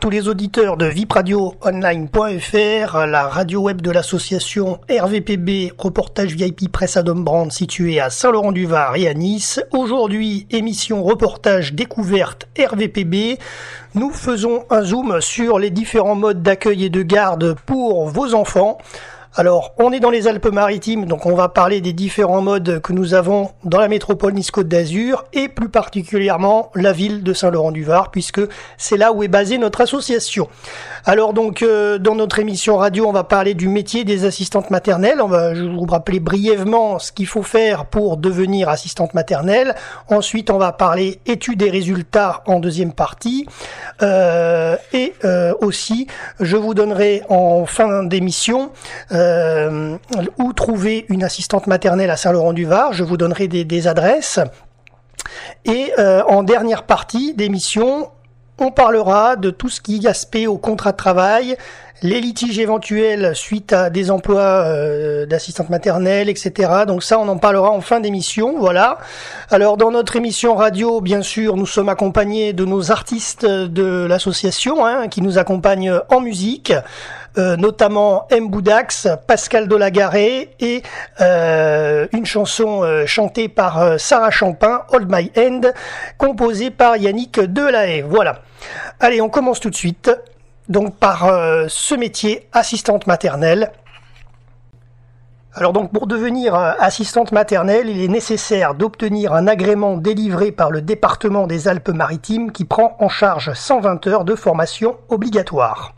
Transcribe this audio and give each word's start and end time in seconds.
Tous 0.00 0.10
les 0.10 0.28
auditeurs 0.28 0.76
de 0.76 0.86
vipradioonline.fr, 0.86 3.06
la 3.06 3.26
radio 3.26 3.62
web 3.62 3.80
de 3.80 3.90
l'association 3.90 4.78
RVPB 4.88 5.72
Reportage 5.76 6.36
VIP 6.36 6.70
Presse 6.70 6.96
Adam 6.96 7.16
Brand 7.16 7.50
située 7.50 7.98
à 7.98 8.08
Saint-Laurent-du-Var 8.08 8.94
et 8.96 9.08
à 9.08 9.14
Nice. 9.14 9.60
Aujourd'hui, 9.72 10.46
émission 10.50 11.02
reportage 11.02 11.72
découverte 11.72 12.46
RVPB. 12.58 13.38
Nous 13.94 14.10
faisons 14.10 14.64
un 14.70 14.82
zoom 14.82 15.20
sur 15.20 15.58
les 15.58 15.70
différents 15.70 16.14
modes 16.14 16.42
d'accueil 16.42 16.84
et 16.84 16.90
de 16.90 17.02
garde 17.02 17.56
pour 17.66 18.08
vos 18.08 18.34
enfants. 18.34 18.78
Alors, 19.38 19.72
on 19.78 19.92
est 19.92 20.00
dans 20.00 20.10
les 20.10 20.26
Alpes-Maritimes, 20.26 21.04
donc 21.04 21.24
on 21.24 21.36
va 21.36 21.48
parler 21.48 21.80
des 21.80 21.92
différents 21.92 22.40
modes 22.40 22.80
que 22.80 22.92
nous 22.92 23.14
avons 23.14 23.50
dans 23.62 23.78
la 23.78 23.86
métropole 23.86 24.32
Nice-Côte 24.32 24.66
d'Azur 24.66 25.26
et 25.32 25.46
plus 25.46 25.68
particulièrement 25.68 26.72
la 26.74 26.90
ville 26.90 27.22
de 27.22 27.32
Saint-Laurent-du-Var, 27.32 28.10
puisque 28.10 28.40
c'est 28.78 28.96
là 28.96 29.12
où 29.12 29.22
est 29.22 29.28
basée 29.28 29.56
notre 29.56 29.80
association. 29.80 30.48
Alors 31.04 31.34
donc, 31.34 31.62
euh, 31.62 31.98
dans 31.98 32.16
notre 32.16 32.40
émission 32.40 32.78
radio, 32.78 33.06
on 33.06 33.12
va 33.12 33.22
parler 33.22 33.54
du 33.54 33.68
métier 33.68 34.02
des 34.02 34.24
assistantes 34.24 34.70
maternelles. 34.70 35.20
On 35.22 35.28
va, 35.28 35.54
je 35.54 35.62
vous 35.62 35.86
rappeler 35.86 36.18
brièvement 36.18 36.98
ce 36.98 37.12
qu'il 37.12 37.28
faut 37.28 37.44
faire 37.44 37.86
pour 37.86 38.16
devenir 38.16 38.68
assistante 38.68 39.14
maternelle. 39.14 39.76
Ensuite, 40.08 40.50
on 40.50 40.58
va 40.58 40.72
parler 40.72 41.20
études 41.26 41.62
et 41.62 41.70
résultats 41.70 42.42
en 42.46 42.58
deuxième 42.58 42.92
partie. 42.92 43.46
Euh, 44.02 44.76
et 44.92 45.14
euh, 45.24 45.54
aussi, 45.60 46.08
je 46.40 46.56
vous 46.56 46.74
donnerai 46.74 47.22
en 47.28 47.66
fin 47.66 48.02
d'émission 48.02 48.72
où 50.38 50.52
trouver 50.52 51.06
une 51.08 51.24
assistante 51.24 51.66
maternelle 51.66 52.10
à 52.10 52.16
Saint-Laurent-du-Var. 52.16 52.92
Je 52.92 53.04
vous 53.04 53.16
donnerai 53.16 53.48
des, 53.48 53.86
adresses. 53.86 54.40
Et 55.64 55.92
euh, 55.98 56.22
en 56.28 56.42
dernière 56.42 56.84
partie 56.84 57.34
d'émission, 57.34 58.10
on 58.58 58.70
parlera 58.70 59.36
de 59.36 59.50
tout 59.50 59.68
ce 59.68 59.80
qui 59.80 60.06
aspect 60.06 60.46
au 60.46 60.58
contrat 60.58 60.92
de 60.92 60.96
travail, 60.96 61.56
les 62.02 62.20
litiges 62.20 62.58
éventuels 62.58 63.34
suite 63.34 63.72
à 63.72 63.90
des 63.90 64.10
emplois 64.10 64.64
euh, 64.64 65.26
d'assistante 65.26 65.68
maternelle, 65.68 66.28
etc. 66.28 66.70
Donc 66.86 67.02
ça, 67.02 67.18
on 67.18 67.28
en 67.28 67.38
parlera 67.38 67.70
en 67.70 67.80
fin 67.80 68.00
d'émission. 68.00 68.56
Voilà. 68.58 68.98
Alors 69.50 69.76
dans 69.76 69.90
notre 69.90 70.14
émission 70.16 70.54
radio, 70.54 71.00
bien 71.00 71.22
sûr, 71.22 71.56
nous 71.56 71.66
sommes 71.66 71.88
accompagnés 71.88 72.52
de 72.52 72.64
nos 72.64 72.92
artistes 72.92 73.44
de 73.44 74.06
l'association 74.06 74.86
hein, 74.86 75.08
qui 75.08 75.22
nous 75.22 75.38
accompagnent 75.38 76.00
en 76.08 76.20
musique. 76.20 76.72
Euh, 77.36 77.56
notamment 77.56 78.26
M. 78.30 78.48
Boudax, 78.48 79.06
Pascal 79.26 79.68
Dolagaré 79.68 80.50
et 80.60 80.82
euh, 81.20 82.06
une 82.12 82.24
chanson 82.24 82.82
euh, 82.82 83.06
chantée 83.06 83.48
par 83.48 84.00
Sarah 84.00 84.30
Champin, 84.30 84.82
Hold 84.88 85.08
My 85.10 85.30
End, 85.36 85.60
composée 86.16 86.70
par 86.70 86.96
Yannick 86.96 87.38
Delahaye. 87.38 88.02
Voilà. 88.02 88.40
Allez, 88.98 89.20
on 89.20 89.28
commence 89.28 89.60
tout 89.60 89.70
de 89.70 89.74
suite. 89.74 90.10
Donc 90.68 90.96
par 90.96 91.30
ce 91.68 91.94
métier, 91.94 92.46
assistante 92.52 93.06
maternelle. 93.06 93.72
Alors 95.54 95.72
donc 95.72 95.92
pour 95.92 96.06
devenir 96.06 96.54
assistante 96.54 97.32
maternelle, 97.32 97.88
il 97.88 98.02
est 98.02 98.08
nécessaire 98.08 98.74
d'obtenir 98.74 99.32
un 99.32 99.46
agrément 99.46 99.96
délivré 99.96 100.52
par 100.52 100.70
le 100.70 100.82
département 100.82 101.46
des 101.46 101.68
Alpes-Maritimes 101.68 102.52
qui 102.52 102.66
prend 102.66 102.96
en 103.00 103.08
charge 103.08 103.54
120 103.54 104.06
heures 104.08 104.24
de 104.24 104.34
formation 104.34 104.98
obligatoire. 105.08 105.94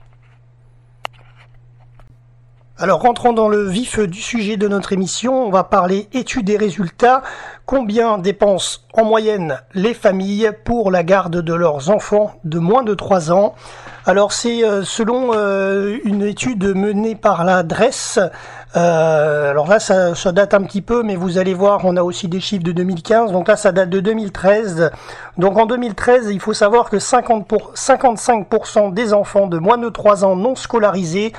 Alors 2.82 3.02
rentrons 3.02 3.34
dans 3.34 3.50
le 3.50 3.68
vif 3.68 3.98
du 3.98 4.22
sujet 4.22 4.56
de 4.56 4.66
notre 4.66 4.94
émission, 4.94 5.46
on 5.46 5.50
va 5.50 5.64
parler 5.64 6.08
études 6.14 6.48
et 6.48 6.56
résultats. 6.56 7.20
Combien 7.66 8.16
dépensent 8.16 8.80
en 8.94 9.04
moyenne 9.04 9.60
les 9.74 9.92
familles 9.92 10.50
pour 10.64 10.90
la 10.90 11.02
garde 11.02 11.42
de 11.42 11.52
leurs 11.52 11.90
enfants 11.90 12.32
de 12.44 12.58
moins 12.58 12.82
de 12.82 12.94
3 12.94 13.32
ans? 13.32 13.54
Alors 14.06 14.32
c'est 14.32 14.64
euh, 14.64 14.82
selon 14.82 15.32
euh, 15.34 15.98
une 16.04 16.22
étude 16.22 16.74
menée 16.74 17.16
par 17.16 17.44
la 17.44 17.62
DRESS. 17.62 18.18
Euh, 18.76 19.50
alors 19.50 19.68
là 19.68 19.78
ça, 19.78 20.14
ça, 20.14 20.32
date 20.32 20.54
un 20.54 20.62
petit 20.62 20.80
peu, 20.80 21.02
mais 21.02 21.16
vous 21.16 21.36
allez 21.36 21.52
voir, 21.52 21.84
on 21.84 21.98
a 21.98 22.02
aussi 22.02 22.28
des 22.28 22.40
chiffres 22.40 22.64
de 22.64 22.72
2015. 22.72 23.30
Donc 23.30 23.48
là 23.48 23.56
ça 23.56 23.72
date 23.72 23.90
de 23.90 24.00
2013. 24.00 24.90
Donc 25.36 25.58
en 25.58 25.66
2013, 25.66 26.30
il 26.30 26.40
faut 26.40 26.54
savoir 26.54 26.88
que 26.88 26.98
50 26.98 27.46
pour, 27.46 27.74
55% 27.74 28.94
des 28.94 29.12
enfants 29.12 29.48
de 29.48 29.58
moins 29.58 29.76
de 29.76 29.90
3 29.90 30.24
ans 30.24 30.34
non 30.34 30.54
scolarisés 30.54 31.34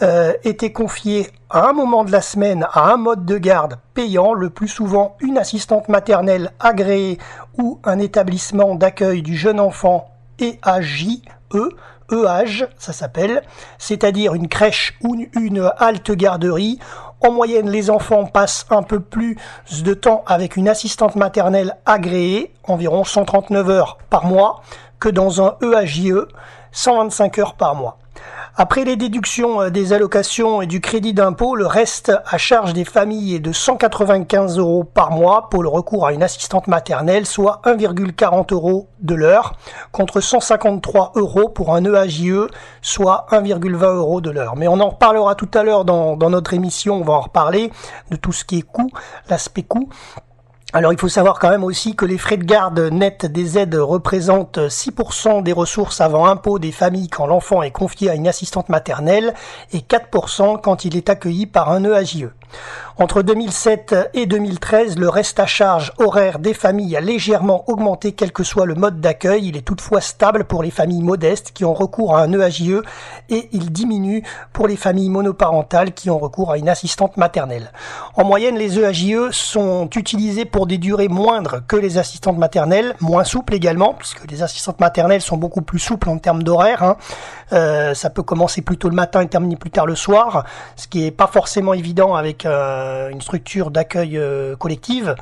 euh, 0.00 0.32
était 0.44 0.72
confié 0.72 1.28
à 1.50 1.68
un 1.68 1.72
moment 1.72 2.04
de 2.04 2.10
la 2.10 2.22
semaine 2.22 2.66
à 2.72 2.92
un 2.92 2.96
mode 2.96 3.26
de 3.26 3.36
garde 3.36 3.78
payant, 3.94 4.32
le 4.32 4.48
plus 4.48 4.68
souvent 4.68 5.16
une 5.20 5.36
assistante 5.36 5.88
maternelle 5.88 6.52
agréée 6.60 7.18
ou 7.58 7.78
un 7.84 7.98
établissement 7.98 8.74
d'accueil 8.74 9.22
du 9.22 9.36
jeune 9.36 9.60
enfant 9.60 10.08
EAJE, 10.40 11.20
EAGE, 12.10 12.68
ça 12.78 12.92
s'appelle, 12.92 13.42
c'est-à-dire 13.78 14.34
une 14.34 14.48
crèche 14.48 14.98
ou 15.02 15.16
une 15.34 15.70
halte 15.78 16.10
garderie. 16.12 16.78
En 17.20 17.30
moyenne, 17.30 17.70
les 17.70 17.90
enfants 17.90 18.24
passent 18.24 18.66
un 18.70 18.82
peu 18.82 18.98
plus 18.98 19.36
de 19.84 19.94
temps 19.94 20.24
avec 20.26 20.56
une 20.56 20.68
assistante 20.68 21.16
maternelle 21.16 21.76
agréée, 21.86 22.52
environ 22.64 23.04
139 23.04 23.70
heures 23.70 23.98
par 24.10 24.26
mois, 24.26 24.62
que 24.98 25.08
dans 25.08 25.42
un 25.42 25.56
EAJE, 25.62 26.26
125 26.72 27.38
heures 27.38 27.54
par 27.54 27.74
mois. 27.74 27.98
Après 28.54 28.84
les 28.84 28.96
déductions 28.96 29.62
euh, 29.62 29.70
des 29.70 29.94
allocations 29.94 30.60
et 30.60 30.66
du 30.66 30.82
crédit 30.82 31.14
d'impôt, 31.14 31.56
le 31.56 31.66
reste 31.66 32.12
à 32.26 32.36
charge 32.36 32.74
des 32.74 32.84
familles 32.84 33.36
est 33.36 33.40
de 33.40 33.50
195 33.50 34.58
euros 34.58 34.84
par 34.84 35.10
mois 35.10 35.48
pour 35.48 35.62
le 35.62 35.70
recours 35.70 36.06
à 36.06 36.12
une 36.12 36.22
assistante 36.22 36.66
maternelle, 36.66 37.24
soit 37.24 37.62
1,40 37.64 38.52
euros 38.52 38.88
de 39.00 39.14
l'heure, 39.14 39.54
contre 39.90 40.20
153 40.20 41.12
euros 41.14 41.48
pour 41.48 41.74
un 41.74 41.82
EAJE, 41.82 42.48
soit 42.82 43.26
1,20 43.30 43.96
euros 43.96 44.20
de 44.20 44.30
l'heure. 44.30 44.54
Mais 44.56 44.68
on 44.68 44.80
en 44.80 44.90
reparlera 44.90 45.34
tout 45.34 45.50
à 45.54 45.62
l'heure 45.62 45.86
dans, 45.86 46.18
dans 46.18 46.28
notre 46.28 46.52
émission, 46.52 46.96
on 46.96 47.04
va 47.04 47.14
en 47.14 47.20
reparler 47.22 47.72
de 48.10 48.16
tout 48.16 48.32
ce 48.32 48.44
qui 48.44 48.58
est 48.58 48.70
coût, 48.70 48.90
l'aspect 49.30 49.62
coût. 49.62 49.88
Alors 50.74 50.94
il 50.94 50.98
faut 50.98 51.08
savoir 51.08 51.38
quand 51.38 51.50
même 51.50 51.64
aussi 51.64 51.94
que 51.94 52.06
les 52.06 52.16
frais 52.16 52.38
de 52.38 52.44
garde 52.44 52.80
nets 52.80 53.26
des 53.26 53.58
aides 53.58 53.74
représentent 53.74 54.56
6% 54.56 55.42
des 55.42 55.52
ressources 55.52 56.00
avant 56.00 56.24
impôt 56.24 56.58
des 56.58 56.72
familles 56.72 57.08
quand 57.08 57.26
l'enfant 57.26 57.60
est 57.60 57.70
confié 57.70 58.08
à 58.08 58.14
une 58.14 58.26
assistante 58.26 58.70
maternelle 58.70 59.34
et 59.74 59.80
4% 59.80 60.62
quand 60.62 60.86
il 60.86 60.96
est 60.96 61.10
accueilli 61.10 61.44
par 61.44 61.70
un 61.70 61.84
EAJE. 61.84 62.30
Entre 62.98 63.22
2007 63.22 64.10
et 64.12 64.26
2013, 64.26 64.98
le 64.98 65.08
reste 65.08 65.40
à 65.40 65.46
charge 65.46 65.92
horaire 65.98 66.38
des 66.38 66.52
familles 66.52 66.96
a 66.96 67.00
légèrement 67.00 67.64
augmenté 67.68 68.12
quel 68.12 68.32
que 68.32 68.44
soit 68.44 68.66
le 68.66 68.74
mode 68.74 69.00
d'accueil. 69.00 69.48
Il 69.48 69.56
est 69.56 69.66
toutefois 69.66 70.02
stable 70.02 70.44
pour 70.44 70.62
les 70.62 70.70
familles 70.70 71.02
modestes 71.02 71.52
qui 71.52 71.64
ont 71.64 71.72
recours 71.72 72.14
à 72.14 72.22
un 72.22 72.32
EAJE 72.32 72.82
et 73.30 73.48
il 73.52 73.72
diminue 73.72 74.22
pour 74.52 74.68
les 74.68 74.76
familles 74.76 75.08
monoparentales 75.08 75.92
qui 75.92 76.10
ont 76.10 76.18
recours 76.18 76.52
à 76.52 76.58
une 76.58 76.68
assistante 76.68 77.16
maternelle. 77.16 77.72
En 78.14 78.24
moyenne, 78.24 78.56
les 78.56 78.78
EAJE 78.78 79.30
sont 79.30 79.88
utilisés 79.96 80.44
pour 80.44 80.61
des 80.66 80.78
durées 80.78 81.08
moindres 81.08 81.60
que 81.66 81.76
les 81.76 81.98
assistantes 81.98 82.38
maternelles, 82.38 82.94
moins 83.00 83.24
souples 83.24 83.54
également, 83.54 83.94
puisque 83.94 84.30
les 84.30 84.42
assistantes 84.42 84.80
maternelles 84.80 85.20
sont 85.20 85.36
beaucoup 85.36 85.62
plus 85.62 85.78
souples 85.78 86.08
en 86.08 86.18
termes 86.18 86.42
d'horaire. 86.42 86.82
Hein. 86.82 86.96
Euh, 87.52 87.94
ça 87.94 88.10
peut 88.10 88.22
commencer 88.22 88.62
plus 88.62 88.78
tôt 88.78 88.88
le 88.88 88.94
matin 88.94 89.20
et 89.20 89.28
terminer 89.28 89.56
plus 89.56 89.70
tard 89.70 89.86
le 89.86 89.94
soir, 89.94 90.44
ce 90.76 90.88
qui 90.88 91.02
n'est 91.02 91.10
pas 91.10 91.26
forcément 91.26 91.74
évident 91.74 92.14
avec 92.14 92.46
euh, 92.46 93.10
une 93.10 93.20
structure 93.20 93.70
d'accueil 93.70 94.16
euh, 94.16 94.56
collective. 94.56 95.14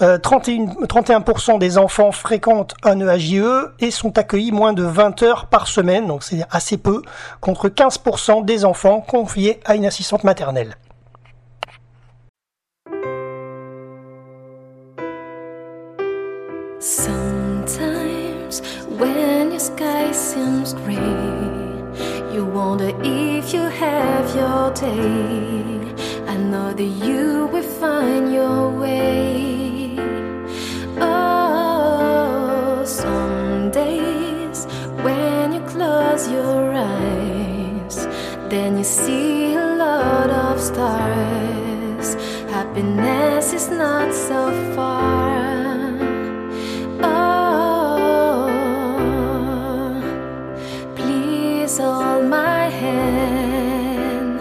31, 0.00 0.64
31% 0.88 1.58
des 1.60 1.78
enfants 1.78 2.10
fréquentent 2.10 2.74
un 2.82 2.98
EAJE 2.98 3.70
et 3.78 3.92
sont 3.92 4.18
accueillis 4.18 4.50
moins 4.50 4.72
de 4.72 4.82
20 4.82 5.22
heures 5.22 5.46
par 5.46 5.68
semaine, 5.68 6.08
donc 6.08 6.24
c'est 6.24 6.44
assez 6.50 6.78
peu, 6.78 7.02
contre 7.40 7.68
15% 7.68 8.44
des 8.44 8.64
enfants 8.64 9.00
confiés 9.00 9.60
à 9.64 9.76
une 9.76 9.86
assistante 9.86 10.24
maternelle. 10.24 10.76
Sometimes 16.84 18.60
when 19.00 19.52
your 19.52 19.58
sky 19.58 20.12
seems 20.12 20.74
gray 20.74 20.98
You 22.30 22.44
wonder 22.44 22.92
if 23.02 23.54
you 23.54 23.62
have 23.62 24.36
your 24.36 24.70
day. 24.74 25.94
I 26.28 26.36
know 26.36 26.74
that 26.74 26.92
you 27.06 27.46
will 27.50 27.62
find 27.80 28.34
your 28.34 28.68
way. 28.68 29.96
Oh, 31.00 32.82
some 32.84 33.70
days 33.70 34.66
when 35.02 35.54
you 35.54 35.60
close 35.60 36.28
your 36.30 36.74
eyes, 36.74 38.06
then 38.50 38.76
you 38.76 38.84
see 38.84 39.54
a 39.54 39.76
lot 39.76 40.28
of 40.28 40.60
stars. 40.60 42.14
Happiness 42.52 43.54
is 43.54 43.70
not 43.70 44.12
so 44.12 44.52
far. 44.76 45.73
Oh, 47.06 48.50
hold 51.78 52.26
my 52.28 52.64
hand. 52.82 54.40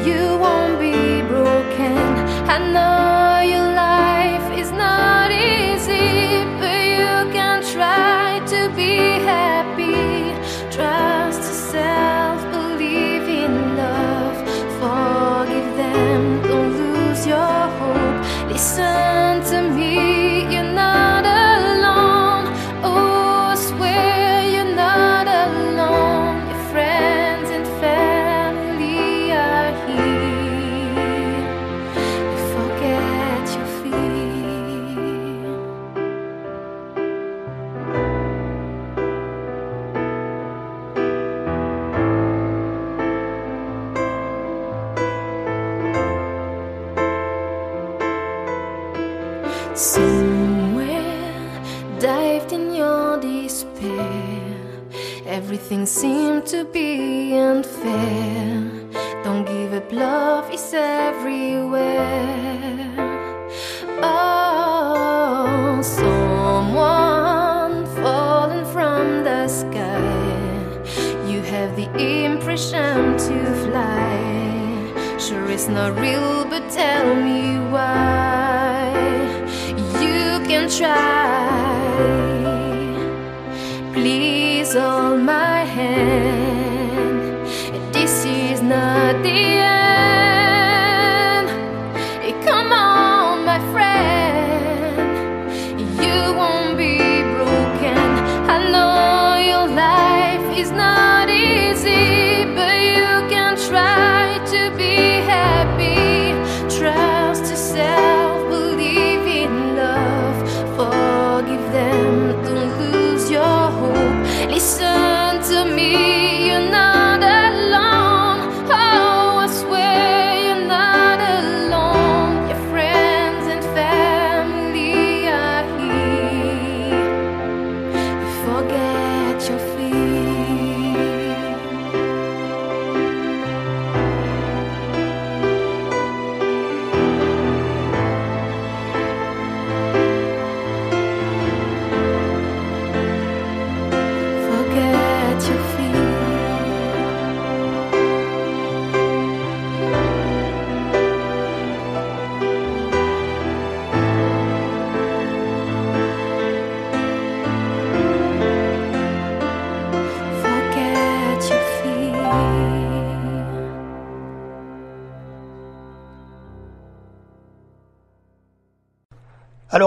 You 0.06 0.22
won't 0.38 0.78
be 0.81 1.22
broken. 1.32 1.98
I 2.55 2.58
night 2.72 2.92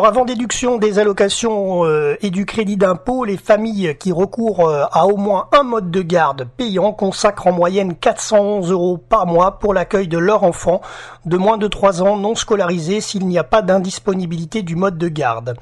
Avant 0.06 0.24
déduction 0.24 0.78
des 0.78 1.00
allocations 1.00 1.84
euh, 1.84 2.16
et 2.22 2.30
du 2.30 2.46
crédit 2.46 2.78
d'impôt, 2.78 3.26
les 3.26 3.38
familles 3.38 3.96
qui 4.00 4.12
recourent 4.12 4.70
euh, 4.70 4.84
à 4.92 5.08
au 5.08 5.18
moins 5.18 5.48
un 5.52 5.64
mode 5.64 5.90
de 5.90 6.04
garde 6.04 6.48
payant 6.58 6.94
consacrent 6.94 7.48
en 7.48 7.52
moyenne 7.52 7.96
411 7.96 8.70
euros 8.70 9.00
par 9.00 9.26
mois 9.26 9.58
pour 9.58 9.74
l'accueil 9.74 10.08
de 10.08 10.20
leur 10.20 10.44
enfant 10.44 10.82
de 11.26 11.38
moins 11.38 11.58
de 11.58 11.68
3 11.68 12.04
ans 12.04 12.18
non 12.18 12.36
scolarisé 12.36 13.02
s'il 13.02 13.26
n'y 13.26 13.40
a 13.40 13.44
pas 13.44 13.64
d'indisponibilité 13.64 14.62
du 14.62 14.76
mode 14.76 15.00
de 15.00 15.08
garde. 15.08 15.56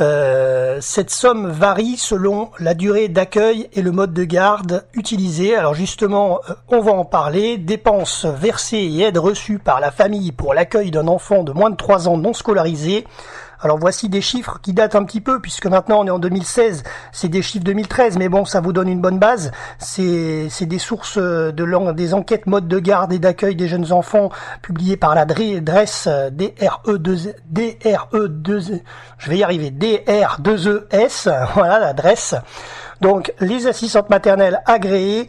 Euh, 0.00 0.78
cette 0.80 1.10
somme 1.10 1.48
varie 1.48 1.98
selon 1.98 2.50
la 2.58 2.72
durée 2.72 3.08
d'accueil 3.08 3.68
et 3.74 3.82
le 3.82 3.92
mode 3.92 4.14
de 4.14 4.24
garde 4.24 4.86
utilisé. 4.94 5.54
Alors 5.56 5.74
justement, 5.74 6.40
on 6.68 6.80
va 6.80 6.92
en 6.92 7.04
parler. 7.04 7.58
Dépenses 7.58 8.24
versées 8.24 8.78
et 8.78 9.02
aides 9.02 9.18
reçues 9.18 9.58
par 9.58 9.78
la 9.78 9.90
famille 9.90 10.32
pour 10.32 10.54
l'accueil 10.54 10.90
d'un 10.90 11.06
enfant 11.06 11.44
de 11.44 11.52
moins 11.52 11.68
de 11.68 11.76
3 11.76 12.08
ans 12.08 12.16
non 12.16 12.32
scolarisé. 12.32 13.04
Alors 13.60 13.78
voici 13.78 14.08
des 14.08 14.20
chiffres 14.20 14.58
qui 14.62 14.72
datent 14.72 14.94
un 14.94 15.04
petit 15.04 15.20
peu, 15.20 15.40
puisque 15.40 15.66
maintenant 15.66 16.00
on 16.00 16.06
est 16.06 16.10
en 16.10 16.18
2016, 16.18 16.82
c'est 17.12 17.28
des 17.28 17.40
chiffres 17.42 17.64
2013, 17.64 18.18
mais 18.18 18.28
bon, 18.28 18.44
ça 18.44 18.60
vous 18.60 18.72
donne 18.72 18.88
une 18.88 19.00
bonne 19.00 19.18
base. 19.18 19.50
C'est 19.78 20.48
des 20.66 20.78
sources 20.78 21.16
euh, 21.18 21.52
de 21.52 21.64
l'en- 21.64 21.92
des 21.92 22.14
enquêtes 22.14 22.46
mode 22.46 22.68
de 22.68 22.78
garde 22.78 23.12
et 23.12 23.18
d'accueil 23.18 23.56
des 23.56 23.68
jeunes 23.68 23.92
enfants 23.92 24.30
publiées 24.62 24.96
par 24.96 25.14
la 25.14 25.24
DRE 25.24 25.60
DRES 25.60 26.06
euh, 26.08 26.30
DRE2 26.30 27.34
DRE2 27.52 28.80
je 29.18 29.30
vais 29.30 29.38
y 29.38 29.44
arriver 29.44 29.70
DR2ES, 29.70 31.30
voilà 31.54 31.78
l'adresse. 31.78 32.34
Donc 33.00 33.32
les 33.40 33.66
assistantes 33.66 34.10
maternelles 34.10 34.60
agréées, 34.66 35.26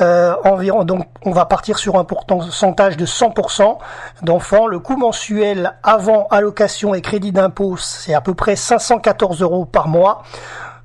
euh, 0.00 0.34
environ 0.44 0.84
donc 0.84 1.06
on 1.24 1.30
va 1.30 1.46
partir 1.46 1.78
sur 1.78 1.96
un 1.96 2.04
pourcentage 2.04 2.96
de 2.96 3.06
100% 3.06 3.78
d'enfants. 4.22 4.66
Le 4.66 4.78
coût 4.78 4.96
mensuel 4.96 5.74
avant 5.82 6.26
allocation 6.30 6.94
et 6.94 7.00
crédit 7.00 7.32
d'impôt, 7.32 7.76
c'est 7.76 8.14
à 8.14 8.20
peu 8.20 8.34
près 8.34 8.56
514 8.56 9.42
euros 9.42 9.64
par 9.64 9.88
mois. 9.88 10.22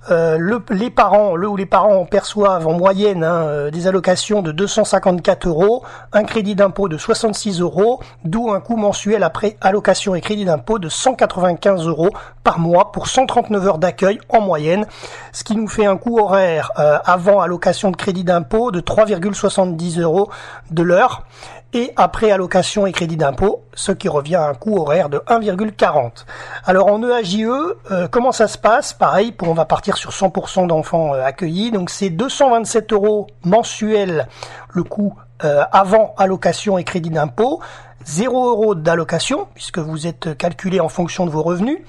Euh, 0.09 0.37
le, 0.39 0.63
les 0.71 0.89
parents, 0.89 1.35
le 1.35 1.47
ou 1.47 1.55
les 1.55 1.67
parents 1.67 2.05
perçoivent 2.05 2.65
en 2.65 2.73
moyenne 2.73 3.23
hein, 3.23 3.43
euh, 3.43 3.71
des 3.71 3.85
allocations 3.85 4.41
de 4.41 4.51
254 4.51 5.47
euros, 5.47 5.83
un 6.11 6.23
crédit 6.23 6.55
d'impôt 6.55 6.89
de 6.89 6.97
66 6.97 7.61
euros, 7.61 8.01
d'où 8.25 8.51
un 8.51 8.61
coût 8.61 8.77
mensuel 8.77 9.21
après 9.21 9.57
allocation 9.61 10.15
et 10.15 10.21
crédit 10.21 10.45
d'impôt 10.45 10.79
de 10.79 10.89
195 10.89 11.85
euros 11.85 12.09
par 12.43 12.57
mois 12.57 12.91
pour 12.91 13.07
139 13.07 13.67
heures 13.67 13.77
d'accueil 13.77 14.19
en 14.29 14.41
moyenne, 14.41 14.87
ce 15.33 15.43
qui 15.43 15.55
nous 15.55 15.67
fait 15.67 15.85
un 15.85 15.97
coût 15.97 16.17
horaire 16.17 16.71
euh, 16.79 16.97
avant 17.05 17.39
allocation 17.39 17.91
de 17.91 17.95
crédit 17.95 18.23
d'impôt 18.23 18.71
de 18.71 18.81
3,70 18.81 20.01
euros 20.01 20.31
de 20.71 20.81
l'heure 20.81 21.25
et 21.73 21.93
après 21.95 22.31
allocation 22.31 22.85
et 22.85 22.91
crédit 22.91 23.17
d'impôt, 23.17 23.63
ce 23.73 23.91
qui 23.91 24.09
revient 24.09 24.35
à 24.35 24.47
un 24.47 24.53
coût 24.53 24.77
horaire 24.77 25.09
de 25.09 25.19
1,40. 25.19 26.25
Alors 26.65 26.87
en 26.87 27.01
E 27.03 27.19
EAJE, 27.19 27.47
euh, 27.91 28.07
comment 28.09 28.31
ça 28.31 28.47
se 28.47 28.57
passe? 28.57 28.93
Pareil, 28.93 29.31
pour, 29.31 29.49
on 29.49 29.53
va 29.53 29.65
partir 29.65 29.97
sur 29.97 30.11
100% 30.11 30.67
d'enfants 30.67 31.13
euh, 31.13 31.23
accueillis, 31.23 31.71
donc 31.71 31.89
c'est 31.89 32.09
227 32.09 32.93
euros 32.93 33.27
mensuels 33.43 34.27
le 34.69 34.83
coût 34.83 35.13
euh, 35.43 35.63
avant 35.71 36.13
allocation 36.17 36.77
et 36.77 36.83
crédit 36.83 37.09
d'impôt, 37.09 37.61
0 38.05 38.49
euros 38.49 38.75
d'allocation, 38.75 39.47
puisque 39.53 39.79
vous 39.79 40.07
êtes 40.07 40.37
calculé 40.37 40.79
en 40.79 40.89
fonction 40.89 41.25
de 41.25 41.31
vos 41.31 41.43
revenus, 41.43 41.79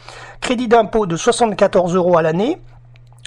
crédit 0.41 0.69
d'impôt 0.69 1.07
de 1.07 1.17
74 1.17 1.95
euros 1.95 2.17
à 2.17 2.23
l'année, 2.23 2.61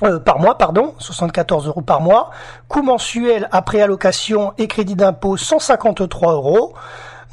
euh, 0.03 0.19
par 0.19 0.39
mois, 0.39 0.57
pardon, 0.57 0.93
74 0.99 1.67
euros 1.67 1.81
par 1.81 2.01
mois. 2.01 2.31
Coût 2.67 2.81
mensuel 2.81 3.47
après 3.51 3.81
allocation 3.81 4.53
et 4.57 4.67
crédit 4.67 4.95
d'impôt 4.95 5.37
153 5.37 6.33
euros. 6.33 6.73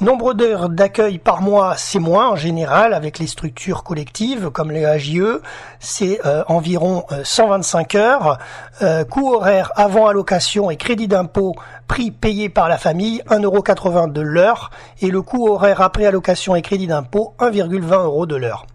Nombre 0.01 0.33
d'heures 0.33 0.69
d'accueil 0.69 1.17
par 1.17 1.41
mois, 1.41 1.75
c'est 1.77 1.99
moins 1.99 2.31
en 2.31 2.35
général 2.35 2.93
avec 2.93 3.19
les 3.19 3.27
structures 3.27 3.83
collectives 3.83 4.49
comme 4.49 4.71
les 4.71 4.83
AJE, 4.83 5.39
c'est 5.79 6.19
euh, 6.25 6.43
environ 6.47 7.05
euh, 7.11 7.21
125 7.23 7.95
heures. 7.95 8.37
Euh, 8.81 9.05
coût 9.05 9.33
horaire 9.33 9.71
avant 9.75 10.07
allocation 10.07 10.71
et 10.71 10.77
crédit 10.77 11.07
d'impôt, 11.07 11.53
prix 11.87 12.11
payé 12.11 12.49
par 12.49 12.67
la 12.67 12.77
famille, 12.77 13.21
1,80€ 13.29 14.11
de 14.11 14.21
l'heure 14.21 14.71
et 14.99 15.09
le 15.09 15.21
coût 15.21 15.47
horaire 15.47 15.79
après 15.79 16.05
allocation 16.05 16.55
et 16.55 16.61
crédit 16.61 16.87
d'impôt, 16.87 17.35
1,20 17.39 18.03
euros 18.03 18.25
de 18.25 18.35
l'heure. 18.35 18.65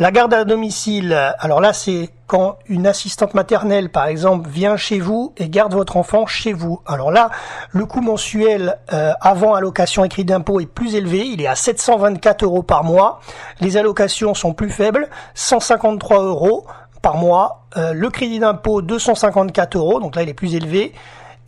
La 0.00 0.12
garde 0.12 0.32
à 0.32 0.44
domicile, 0.44 1.12
alors 1.40 1.60
là 1.60 1.72
c'est 1.72 2.10
quand 2.28 2.58
une 2.66 2.86
assistante 2.86 3.34
maternelle 3.34 3.90
par 3.90 4.06
exemple 4.06 4.48
vient 4.48 4.76
chez 4.76 5.00
vous 5.00 5.32
et 5.38 5.48
garde 5.48 5.74
votre 5.74 5.96
enfant 5.96 6.24
chez 6.24 6.52
vous. 6.52 6.80
Alors 6.86 7.10
là, 7.10 7.30
le 7.72 7.84
coût 7.84 8.00
mensuel 8.00 8.78
euh, 8.92 9.12
avant 9.20 9.54
allocation 9.54 10.04
et 10.04 10.08
crédit 10.08 10.26
d'impôt 10.26 10.60
est 10.60 10.66
plus 10.66 10.94
élevé, 10.94 11.26
il 11.26 11.42
est 11.42 11.48
à 11.48 11.56
724 11.56 12.44
euros 12.44 12.62
par 12.62 12.84
mois. 12.84 13.18
Les 13.60 13.76
allocations 13.76 14.34
sont 14.34 14.52
plus 14.52 14.70
faibles, 14.70 15.08
153 15.34 16.22
euros 16.22 16.64
par 17.02 17.16
mois. 17.16 17.64
Euh, 17.76 17.92
le 17.92 18.08
crédit 18.08 18.38
d'impôt 18.38 18.82
254 18.82 19.76
euros, 19.76 19.98
donc 19.98 20.14
là 20.14 20.22
il 20.22 20.28
est 20.28 20.34
plus 20.34 20.54
élevé 20.54 20.92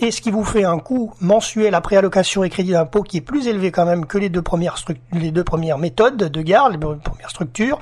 et 0.01 0.11
ce 0.11 0.21
qui 0.21 0.31
vous 0.31 0.45
fait 0.45 0.65
un 0.65 0.79
coût 0.79 1.13
mensuel 1.21 1.75
après 1.75 1.97
allocation 1.97 2.43
et 2.45 2.51
crédit 2.51 2.73
d'impôt 2.73 3.03
qui 3.03 3.19
est 3.19 3.23
plus 3.23 3.47
élevé 3.49 3.71
quand 3.71 3.85
même 3.87 4.07
que 4.07 4.19
les 4.19 4.29
deux 4.29 4.43
premières 4.43 4.77
les 5.13 5.31
deux 5.31 5.45
premières 5.45 5.79
méthodes 5.79 6.17
de 6.17 6.43
garde, 6.43 6.73
les 6.73 6.79
premières 6.79 7.31
structures, 7.31 7.79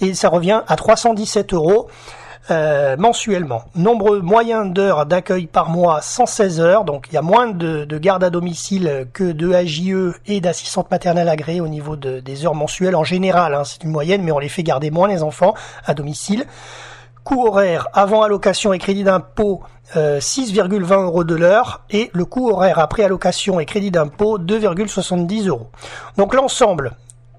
et 0.00 0.14
ça 0.14 0.28
revient 0.28 0.62
à 0.68 0.76
317 0.76 1.52
euros. 1.54 1.88
euh, 2.50 2.96
mensuellement. 2.96 3.62
Nombre 3.76 4.16
moyen 4.18 4.64
d'heures 4.64 5.06
d'accueil 5.06 5.46
par 5.46 5.70
mois, 5.70 6.00
116 6.02 6.60
heures, 6.60 6.84
donc 6.84 7.06
il 7.08 7.14
y 7.14 7.16
a 7.16 7.22
moins 7.22 7.46
de, 7.46 7.84
de 7.84 7.98
garde 7.98 8.24
à 8.24 8.30
domicile 8.30 9.06
que 9.12 9.30
de 9.30 9.52
AJE 9.52 10.18
et 10.26 10.40
d'assistantes 10.40 10.90
maternelles 10.90 11.28
agréées 11.28 11.60
au 11.60 11.68
niveau 11.68 11.94
de- 11.94 12.18
des 12.18 12.44
heures 12.44 12.56
mensuelles 12.56 12.96
en 12.96 13.04
général, 13.04 13.54
hein, 13.54 13.62
c'est 13.64 13.84
une 13.84 13.90
moyenne, 13.92 14.22
mais 14.24 14.32
on 14.32 14.40
les 14.40 14.48
fait 14.48 14.64
garder 14.64 14.90
moins 14.90 15.06
les 15.06 15.22
enfants 15.22 15.54
à 15.86 15.94
domicile. 15.94 16.44
Coût 17.24 17.46
horaire 17.46 17.88
avant 17.92 18.22
allocation 18.22 18.72
et 18.72 18.78
crédit 18.78 19.04
d'impôt 19.04 19.62
6,20 19.94 21.04
euros 21.04 21.24
de 21.24 21.34
l'heure 21.34 21.82
et 21.90 22.10
le 22.12 22.24
coût 22.24 22.50
horaire 22.50 22.78
après 22.78 23.04
allocation 23.04 23.60
et 23.60 23.66
crédit 23.66 23.90
d'impôt 23.90 24.38
2,70 24.38 25.48
euros. 25.48 25.68
Donc 26.16 26.34
l'ensemble 26.34 26.92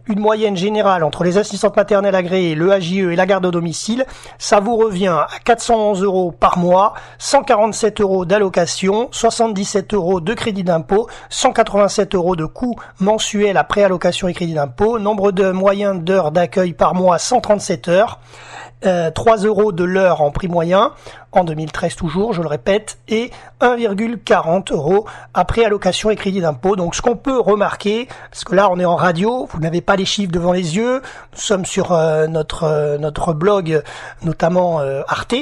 une 0.08 0.20
moyenne 0.20 0.58
générale 0.58 1.04
entre 1.04 1.24
les 1.24 1.38
assistantes 1.38 1.78
maternelles 1.78 2.16
agréées, 2.16 2.56
le 2.56 2.72
AJE 2.72 2.92
et 2.94 3.16
la 3.16 3.25
garde 3.25 3.46
au 3.46 3.52
domicile, 3.52 4.06
ça 4.38 4.60
vous 4.60 4.75
revient 4.75 5.08
à 5.08 5.28
411 5.46 6.04
euros 6.04 6.32
par 6.32 6.58
mois, 6.58 6.94
147 7.20 8.02
euros 8.02 8.25
d'allocation, 8.25 9.08
77 9.12 9.94
euros 9.94 10.20
de 10.20 10.34
crédit 10.34 10.63
d'impôt, 10.63 11.08
187 11.30 12.16
euros 12.16 12.36
de 12.36 12.46
coût 12.46 12.75
mensuel 13.00 13.56
après 13.56 13.84
allocation 13.84 14.28
et 14.28 14.34
crédit 14.34 14.56
d'impôt, 14.56 15.00
nombre 15.00 15.32
de 15.32 15.52
moyens 15.52 16.02
d'heures 16.02 16.32
d'accueil 16.32 16.74
par 16.74 16.96
mois 16.96 17.18
137 17.18 17.88
heures, 17.88 18.20
3 18.84 19.46
euh, 19.46 19.48
euros 19.48 19.72
de 19.72 19.84
l'heure 19.84 20.22
en 20.22 20.32
prix 20.32 20.48
moyen, 20.48 20.92
en 21.32 21.44
2013 21.44 21.96
toujours, 21.96 22.34
je 22.34 22.42
le 22.42 22.48
répète, 22.48 22.98
et 23.08 23.32
1,40 23.62 24.74
euros 24.74 25.06
après 25.34 25.66
allocation 25.66 26.10
et 26.10 26.16
crédit 26.16 26.42
d'impôt. 26.42 26.75
Donc 26.75 26.96
ce 26.96 27.02
qu'on 27.02 27.16
peut 27.16 27.40
remarquer, 27.40 28.08
parce 28.30 28.44
que 28.44 28.56
là 28.56 28.70
on 28.72 28.80
est 28.80 28.86
en 28.86 28.96
radio, 28.96 29.48
vous 29.52 29.60
n'avez 29.60 29.82
pas 29.82 29.96
les 29.96 30.06
chiffres 30.06 30.32
devant 30.32 30.52
les 30.52 30.75
yeux, 30.75 31.02
nous 31.34 31.40
sommes 31.40 31.66
sur 31.66 31.94
euh, 31.94 32.28
notre 32.28 32.63
euh, 32.63 32.98
notre 32.98 33.34
blog, 33.34 33.82
notamment 34.22 34.80
Arte, 35.08 35.36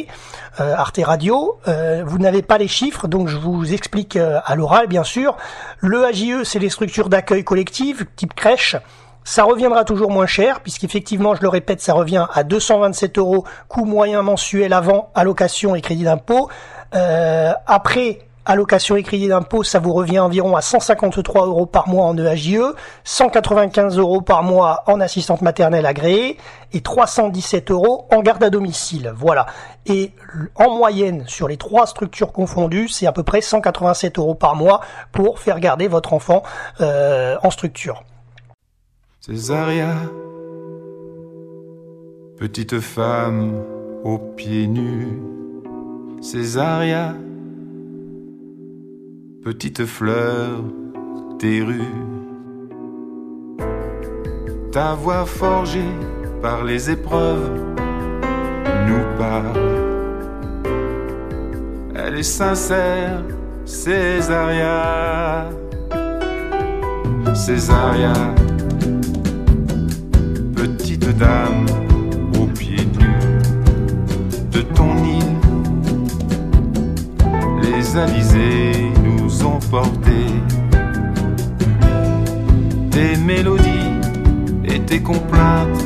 Arte 0.58 1.00
Radio, 1.04 1.60
vous 1.66 2.18
n'avez 2.18 2.42
pas 2.42 2.58
les 2.58 2.68
chiffres, 2.68 3.08
donc 3.08 3.28
je 3.28 3.38
vous 3.38 3.74
explique 3.74 4.18
à 4.18 4.56
l'oral 4.56 4.88
bien 4.88 5.04
sûr. 5.04 5.38
Le 5.80 6.06
AJE, 6.06 6.44
c'est 6.44 6.60
les 6.60 6.70
structures 6.70 7.10
d'accueil 7.10 7.44
collective, 7.44 8.06
type 8.16 8.34
crèche, 8.34 8.76
ça 9.24 9.44
reviendra 9.44 9.86
toujours 9.86 10.12
moins 10.12 10.26
cher, 10.26 10.62
puisqu'effectivement, 10.62 11.36
je 11.36 11.42
le 11.42 11.48
répète, 11.48 11.82
ça 11.82 11.94
revient 11.94 12.26
à 12.34 12.44
227 12.44 13.18
euros, 13.18 13.46
coût 13.68 13.86
moyen 13.86 14.22
mensuel 14.22 14.74
avant 14.74 15.12
allocation 15.16 15.76
et 15.76 15.82
crédit 15.82 16.04
d'impôt. 16.04 16.50
Euh, 16.96 17.52
après 17.68 18.20
allocation 18.46 18.96
et 18.96 19.04
crédit 19.04 19.28
d'impôt, 19.28 19.64
ça 19.64 19.80
vous 19.80 19.94
revient 19.94 20.20
environ 20.20 20.56
à 20.56 20.62
153 20.62 21.46
euros 21.46 21.66
par 21.68 21.88
mois 21.88 22.06
en 22.06 22.18
EAJE, 22.18 22.74
195 23.04 23.98
euros 23.98 24.22
par 24.22 24.44
mois 24.44 24.84
en 24.88 25.00
assistante 25.00 25.42
maternelle 25.42 25.86
agréée 25.86 26.38
et 26.74 26.82
317 26.82 27.72
euros 27.72 28.08
en 28.12 28.22
garde 28.22 28.44
à 28.44 28.50
domicile. 28.50 29.14
Voilà. 29.16 29.46
Et 29.86 30.14
en 30.56 30.76
moyenne, 30.76 31.24
sur 31.28 31.48
les 31.48 31.58
trois 31.58 31.86
structures 31.86 32.32
confondues, 32.32 32.88
c'est 32.88 33.06
à 33.06 33.12
peu 33.12 33.24
près 33.24 33.42
187 33.42 34.18
euros 34.18 34.36
par 34.36 34.56
mois 34.56 34.82
pour 35.12 35.40
faire 35.40 35.60
garder 35.60 35.88
votre 35.88 36.14
enfant 36.14 36.44
euh, 36.82 37.38
en 37.44 37.52
structure. 37.52 38.04
Césaria, 39.24 39.94
petite 42.40 42.80
femme 42.80 43.54
aux 44.04 44.18
pieds 44.18 44.66
nus, 44.66 45.22
Césaria, 46.22 47.14
petite 49.44 49.86
fleur 49.86 50.64
des 51.38 51.62
rues, 51.62 52.02
ta 54.72 54.96
voix 54.96 55.28
forgée 55.28 55.94
par 56.42 56.64
les 56.64 56.90
épreuves 56.90 57.76
nous 58.88 59.18
parle. 59.20 59.56
Elle 61.94 62.18
est 62.18 62.24
sincère, 62.24 63.24
Césaria, 63.66 65.48
Césaria 67.36 68.14
dame 71.10 71.66
aux 72.40 72.46
pieds 72.46 72.88
nus 73.00 73.42
de 74.52 74.62
ton 74.62 74.96
île. 75.04 75.38
Les 77.62 77.98
alizés 77.98 78.92
nous 79.04 79.46
ont 79.46 79.60
portés 79.70 80.34
tes 82.92 83.16
mélodies 83.18 84.00
et 84.66 84.80
tes 84.82 85.02
complaintes. 85.02 85.86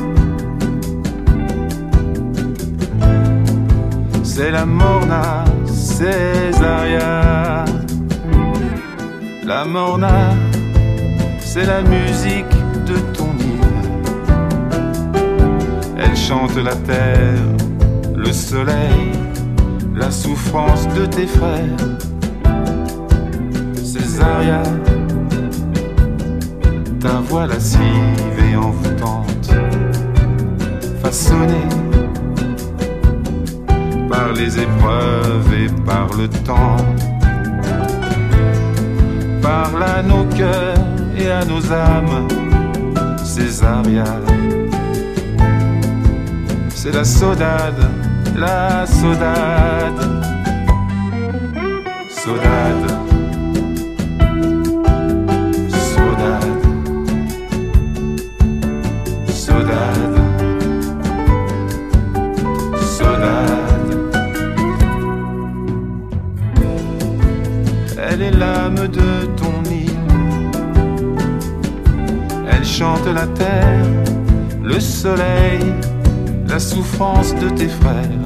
C'est 4.22 4.50
la 4.50 4.66
morna 4.66 5.44
Césaria. 5.66 7.64
La 9.44 9.64
morna, 9.64 10.34
c'est 11.38 11.64
la 11.64 11.82
musique 11.82 12.55
chante 16.16 16.56
la 16.56 16.74
terre, 16.74 17.42
le 18.16 18.32
soleil, 18.32 19.12
la 19.94 20.10
souffrance 20.10 20.88
de 20.88 21.06
tes 21.06 21.26
frères. 21.26 21.84
Césaria, 23.76 24.62
ta 27.00 27.20
voix 27.20 27.46
lascive 27.46 28.36
et 28.50 28.56
envoûtante, 28.56 29.50
façonnée 31.02 31.68
par 34.08 34.32
les 34.32 34.58
épreuves 34.58 35.54
et 35.54 35.68
par 35.84 36.08
le 36.16 36.28
temps, 36.28 36.76
parle 39.42 39.82
à 39.82 40.02
nos 40.02 40.24
cœurs 40.36 40.78
et 41.16 41.30
à 41.30 41.44
nos 41.44 41.72
âmes, 41.72 42.26
Césaria 43.22 44.04
c'est 46.86 46.92
la 46.92 47.04
saudade, 47.04 47.90
la 48.36 48.86
saudade, 48.86 50.02
saudade, 52.08 52.92
est 68.22 68.30
l'âme 68.30 68.74
de 68.74 69.26
ton 69.36 69.62
île, 69.68 69.90
elle 72.48 72.64
chante 72.64 73.06
la 73.12 73.26
terre, 73.26 73.84
le 74.62 74.78
soleil 74.78 75.74
la 76.56 76.60
souffrance 76.60 77.34
de 77.34 77.50
tes 77.50 77.68
frères. 77.68 78.24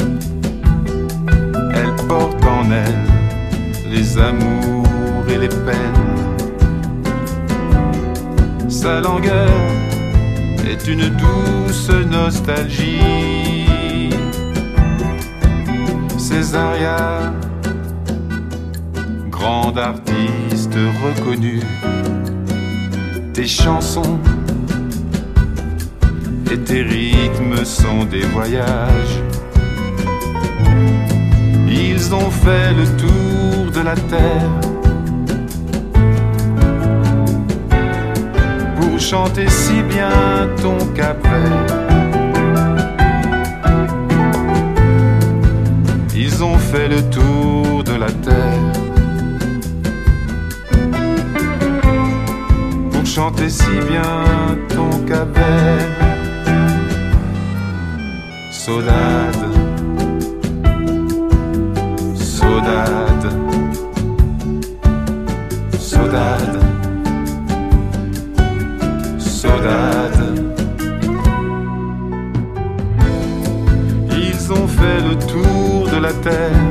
Elle 1.75 1.97
porte 2.07 2.45
en 2.45 2.71
elle 2.71 3.91
les 3.91 4.19
amours 4.19 5.25
et 5.29 5.37
les 5.37 5.49
peines. 5.49 6.07
Sa 8.69 9.01
langueur 9.01 9.51
est 10.65 10.87
une 10.87 11.09
douce 11.25 11.91
nostalgie. 12.09 14.15
Césaria, 16.17 17.33
grande 19.29 19.77
artiste 19.77 20.79
reconnue, 21.05 21.65
tes 23.35 23.49
chansons 23.49 24.21
et 26.53 26.59
tes 26.59 26.83
rythmes 26.83 27.65
sont 27.65 28.05
des 28.05 28.23
voyages. 28.23 29.23
Ils 31.69 32.13
ont 32.13 32.31
fait 32.31 32.73
le 32.73 32.87
tour 32.97 33.71
de 33.73 33.81
la 33.81 33.95
terre 33.95 34.61
pour 38.77 38.99
chanter 38.99 39.49
si 39.49 39.81
bien 39.83 40.49
ton 40.61 40.79
capet. 40.95 41.29
Ils 46.17 46.43
ont 46.43 46.59
fait 46.59 46.89
le 46.89 47.03
tour 47.11 47.85
de 47.85 47.95
la 47.95 48.11
terre 48.11 48.73
pour 52.91 53.07
chanter 53.07 53.49
si 53.49 53.71
bien 53.89 54.59
ton 54.69 54.91
capet. 55.07 56.00
Saudade, 58.71 59.47
saudade, 62.15 63.31
saudade, 65.77 66.61
saudade. 69.19 70.23
Ils 74.13 74.53
ont 74.53 74.69
fait 74.69 75.01
le 75.01 75.17
tour 75.27 75.89
de 75.93 75.97
la 76.01 76.13
terre. 76.13 76.63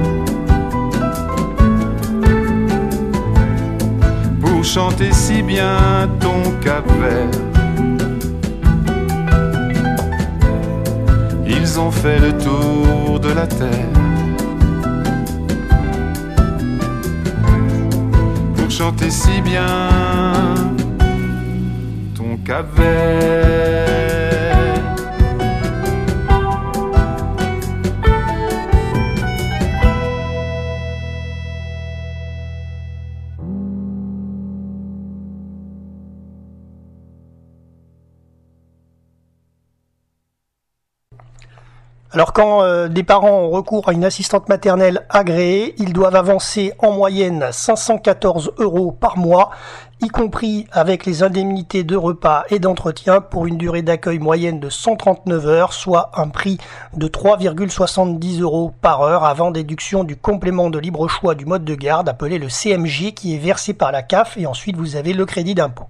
Pour 4.40 4.64
chanter 4.64 5.12
si 5.12 5.42
bien 5.44 6.08
ton 6.22 6.50
cap 6.62 6.90
vert 7.02 7.49
ils 11.80 11.82
ont 11.82 11.92
fait 11.92 12.20
le 12.20 12.34
tour 12.38 13.20
de 13.20 13.30
la 13.30 13.48
terre. 13.48 13.70
Pour 18.56 18.70
chanter 18.70 19.10
si 19.10 19.42
bien 19.42 20.56
ton 22.16 22.38
cavet. 22.46 23.99
Alors 42.12 42.34
quand 42.34 42.64
euh, 42.64 42.88
des 42.88 43.04
parents 43.04 43.42
ont 43.42 43.52
recours 43.52 43.88
à 43.88 43.94
une 43.94 44.04
assistante 44.04 44.50
maternelle 44.50 45.06
agréée, 45.10 45.76
ils 45.78 45.94
doivent 45.94 46.16
avancer 46.16 46.74
en 46.80 46.92
moyenne 46.92 47.46
514 47.52 48.54
euros 48.58 48.92
par 48.92 49.16
mois, 49.16 49.52
y 50.02 50.08
compris 50.08 50.66
avec 50.72 51.06
les 51.06 51.22
indemnités 51.22 51.84
de 51.84 51.96
repas 51.96 52.46
et 52.50 52.58
d'entretien 52.58 53.22
pour 53.22 53.46
une 53.46 53.58
durée 53.58 53.84
d'accueil 53.84 54.18
moyenne 54.18 54.60
de 54.60 54.72
139 54.72 55.46
heures, 55.46 55.74
soit 55.74 56.10
un 56.16 56.30
prix 56.30 56.58
de 56.96 57.08
3,70 57.08 58.42
euros 58.42 58.74
par 58.82 59.04
heure 59.04 59.24
avant 59.24 59.52
déduction 59.52 60.04
du 60.04 60.16
complément 60.16 60.72
de 60.72 60.80
libre 60.80 61.08
choix 61.08 61.36
du 61.36 61.46
mode 61.46 61.64
de 61.64 61.76
garde 61.76 62.10
appelé 62.10 62.40
le 62.40 62.50
CMG 62.50 63.14
qui 63.14 63.36
est 63.36 63.40
versé 63.40 63.76
par 63.76 63.92
la 63.92 64.02
CAF 64.02 64.36
et 64.36 64.48
ensuite 64.48 64.78
vous 64.78 64.96
avez 64.96 65.14
le 65.14 65.28
crédit 65.28 65.54
d'impôt. 65.54 65.86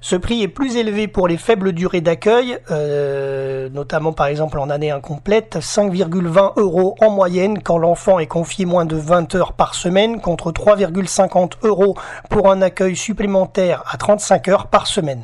Ce 0.00 0.16
prix 0.16 0.42
est 0.42 0.48
plus 0.48 0.76
élevé 0.76 1.08
pour 1.08 1.28
les 1.28 1.36
faibles 1.36 1.72
durées 1.72 2.00
d'accueil, 2.00 2.58
euh, 2.70 3.68
notamment 3.70 4.12
par 4.12 4.26
exemple 4.26 4.58
en 4.58 4.70
année 4.70 4.90
incomplète, 4.90 5.56
5,20 5.60 6.52
euros 6.56 6.96
en 7.00 7.10
moyenne 7.10 7.62
quand 7.62 7.78
l'enfant 7.78 8.18
est 8.18 8.26
confié 8.26 8.66
moins 8.66 8.84
de 8.84 8.96
20 8.96 9.34
heures 9.34 9.52
par 9.52 9.74
semaine, 9.74 10.20
contre 10.20 10.52
3,50 10.52 11.52
euros 11.62 11.96
pour 12.30 12.50
un 12.50 12.62
accueil 12.62 12.96
supplémentaire 12.96 13.82
à 13.90 13.96
35 13.96 14.48
heures 14.48 14.66
par 14.66 14.86
semaine. 14.86 15.22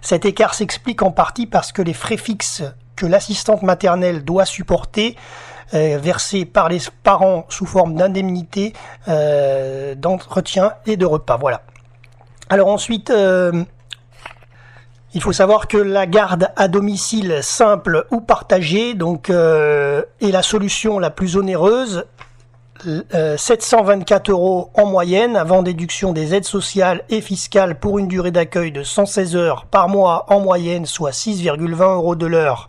Cet 0.00 0.24
écart 0.24 0.54
s'explique 0.54 1.02
en 1.02 1.10
partie 1.10 1.46
parce 1.46 1.72
que 1.72 1.82
les 1.82 1.94
frais 1.94 2.16
fixes 2.16 2.62
que 2.96 3.06
l'assistante 3.06 3.62
maternelle 3.62 4.24
doit 4.24 4.44
supporter 4.44 5.16
euh, 5.74 5.98
versés 6.00 6.44
par 6.44 6.68
les 6.68 6.78
parents 7.02 7.46
sous 7.48 7.66
forme 7.66 7.94
d'indemnité, 7.94 8.72
euh, 9.08 9.94
d'entretien 9.94 10.74
et 10.86 10.96
de 10.96 11.06
repas. 11.06 11.36
Voilà. 11.36 11.62
Alors 12.50 12.68
ensuite, 12.68 13.10
il 15.14 15.22
faut 15.22 15.32
savoir 15.32 15.68
que 15.68 15.76
la 15.76 16.06
garde 16.06 16.48
à 16.56 16.66
domicile 16.66 17.38
simple 17.40 18.04
ou 18.10 18.20
partagée 18.20 18.94
donc 18.94 19.30
euh, 19.30 20.02
est 20.20 20.32
la 20.32 20.42
solution 20.42 20.98
la 20.98 21.10
plus 21.10 21.36
onéreuse. 21.36 22.04
724 23.36 24.28
euh, 24.28 24.32
euros 24.32 24.70
en 24.74 24.86
moyenne 24.86 25.36
avant 25.36 25.62
déduction 25.62 26.12
des 26.12 26.34
aides 26.34 26.44
sociales 26.44 27.02
et 27.08 27.20
fiscales 27.20 27.78
pour 27.78 27.98
une 27.98 28.08
durée 28.08 28.30
d'accueil 28.30 28.72
de 28.72 28.82
116 28.82 29.36
heures 29.36 29.66
par 29.66 29.88
mois 29.88 30.26
en 30.28 30.40
moyenne, 30.40 30.86
soit 30.86 31.10
6,20 31.10 31.94
euros 31.94 32.14
de 32.14 32.26
l'heure. 32.26 32.68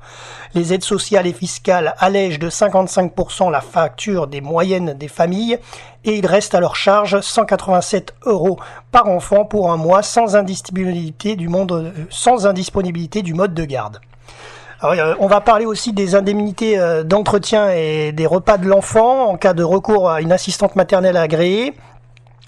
Les 0.54 0.74
aides 0.74 0.84
sociales 0.84 1.28
et 1.28 1.34
fiscales 1.34 1.96
allègent 1.98 2.40
de 2.40 2.50
55% 2.50 3.52
la 3.52 3.62
facture 3.62 4.28
des 4.28 4.42
moyennes 4.42 4.94
des 4.94 5.10
familles 5.10 5.60
et 6.06 6.18
il 6.18 6.26
reste 6.26 6.56
à 6.56 6.60
leur 6.60 6.76
charge 6.76 7.20
187 7.20 8.14
euros 8.26 8.58
par 8.92 9.08
enfant 9.08 9.44
pour 9.44 9.72
un 9.72 9.78
mois 9.78 10.02
sans 10.02 10.36
indisponibilité 10.36 11.36
du, 11.36 11.50
euh, 11.50 11.92
sans 12.10 12.48
indisponibilité 12.48 13.22
du 13.22 13.34
mode 13.34 13.54
de 13.54 13.66
garde. 13.66 14.00
On 14.82 15.28
va 15.28 15.42
parler 15.42 15.66
aussi 15.66 15.94
des 15.94 16.16
indemnités 16.16 16.78
euh, 16.78 17.04
d'entretien 17.04 17.70
et 17.70 18.12
des 18.12 18.26
repas 18.26 18.58
de 18.58 18.68
l'enfant 18.68 19.30
en 19.30 19.38
cas 19.38 19.54
de 19.54 19.64
recours 19.64 20.10
à 20.10 20.22
une 20.22 20.32
assistante 20.32 20.76
maternelle 20.76 21.18
agréée. 21.18 21.74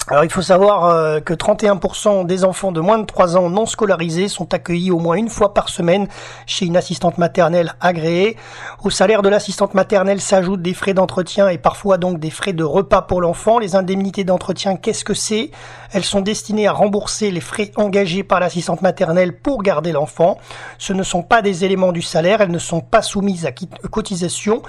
Alors 0.09 0.23
il 0.23 0.31
faut 0.31 0.41
savoir 0.41 0.85
euh, 0.85 1.19
que 1.19 1.33
31% 1.33 2.25
des 2.25 2.45
enfants 2.45 2.71
de 2.71 2.79
moins 2.79 2.97
de 2.97 3.05
3 3.05 3.35
ans 3.35 3.49
non 3.49 3.65
scolarisés 3.65 4.29
sont 4.29 4.53
accueillis 4.53 4.89
au 4.89 4.99
moins 4.99 5.17
une 5.17 5.27
fois 5.27 5.53
par 5.53 5.67
semaine 5.67 6.07
chez 6.45 6.65
une 6.65 6.77
assistante 6.77 7.17
maternelle 7.17 7.73
agréée. 7.81 8.37
Au 8.85 8.89
salaire 8.89 9.21
de 9.21 9.27
l'assistante 9.27 9.73
maternelle 9.73 10.21
s'ajoutent 10.21 10.61
des 10.61 10.73
frais 10.73 10.93
d'entretien 10.93 11.49
et 11.49 11.57
parfois 11.57 11.97
donc 11.97 12.21
des 12.21 12.29
frais 12.29 12.53
de 12.53 12.63
repas 12.63 13.01
pour 13.01 13.19
l'enfant. 13.19 13.59
Les 13.59 13.75
indemnités 13.75 14.23
d'entretien, 14.23 14.77
qu'est-ce 14.77 15.03
que 15.03 15.13
c'est? 15.13 15.51
Elles 15.91 16.05
sont 16.05 16.21
destinées 16.21 16.67
à 16.67 16.71
rembourser 16.71 17.29
les 17.29 17.41
frais 17.41 17.71
engagés 17.75 18.23
par 18.23 18.39
l'assistante 18.39 18.81
maternelle 18.81 19.37
pour 19.37 19.61
garder 19.61 19.91
l'enfant. 19.91 20.37
Ce 20.77 20.93
ne 20.93 21.03
sont 21.03 21.21
pas 21.21 21.41
des 21.41 21.65
éléments 21.65 21.91
du 21.91 22.01
salaire, 22.01 22.39
elles 22.39 22.51
ne 22.51 22.59
sont 22.59 22.79
pas 22.79 23.01
soumises 23.01 23.45
à 23.45 23.51
cotisation. 23.91 24.61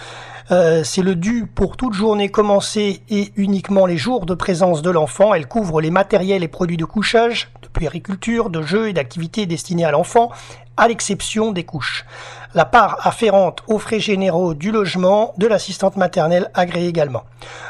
Euh, 0.50 0.82
c'est 0.82 1.02
le 1.02 1.14
dû 1.14 1.46
pour 1.46 1.76
toute 1.76 1.92
journée 1.92 2.30
commencée 2.30 3.02
et 3.10 3.32
uniquement 3.36 3.84
les 3.84 3.98
jours 3.98 4.24
de 4.24 4.34
présence 4.34 4.80
de 4.80 4.90
l'enfant. 4.90 5.34
Elle 5.34 5.46
couvre 5.46 5.82
les 5.82 5.90
matériels 5.90 6.42
et 6.42 6.48
produits 6.48 6.78
de 6.78 6.86
couchage, 6.86 7.50
de 7.62 7.68
puériculture, 7.68 8.48
de 8.48 8.62
jeux 8.62 8.88
et 8.88 8.94
d'activités 8.94 9.44
destinés 9.44 9.84
à 9.84 9.90
l'enfant, 9.90 10.30
à 10.78 10.88
l'exception 10.88 11.52
des 11.52 11.64
couches. 11.64 12.06
La 12.54 12.64
part 12.64 13.06
afférente 13.06 13.62
aux 13.66 13.78
frais 13.78 14.00
généraux 14.00 14.54
du 14.54 14.70
logement 14.70 15.34
de 15.36 15.46
l'assistante 15.46 15.98
maternelle 15.98 16.50
agréée 16.54 16.88
également. 16.88 17.24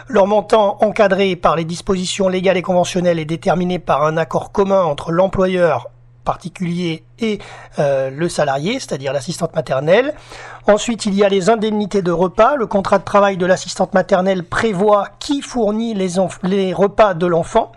Leur 0.06 0.28
montant 0.28 0.78
encadré 0.80 1.34
par 1.34 1.56
les 1.56 1.64
dispositions 1.64 2.28
légales 2.28 2.58
et 2.58 2.62
conventionnelles 2.62 3.18
est 3.18 3.24
déterminé 3.24 3.80
par 3.80 4.04
un 4.04 4.16
accord 4.16 4.52
commun 4.52 4.84
entre 4.84 5.10
l'employeur 5.10 5.88
particulier 6.28 7.04
et 7.20 7.38
euh, 7.78 8.10
le 8.10 8.28
salarié, 8.28 8.74
c'est-à-dire 8.74 9.14
l'assistante 9.14 9.56
maternelle. 9.56 10.12
Ensuite, 10.66 11.06
il 11.06 11.14
y 11.14 11.24
a 11.24 11.30
les 11.30 11.48
indemnités 11.48 12.02
de 12.02 12.10
repas. 12.10 12.54
Le 12.56 12.66
contrat 12.66 12.98
de 12.98 13.04
travail 13.04 13.38
de 13.38 13.46
l'assistante 13.46 13.94
maternelle 13.94 14.44
prévoit 14.44 15.08
qui 15.20 15.40
fournit 15.40 15.94
les, 15.94 16.74
repas 16.74 17.14
de 17.14 17.26
l'enfant. 17.26 17.72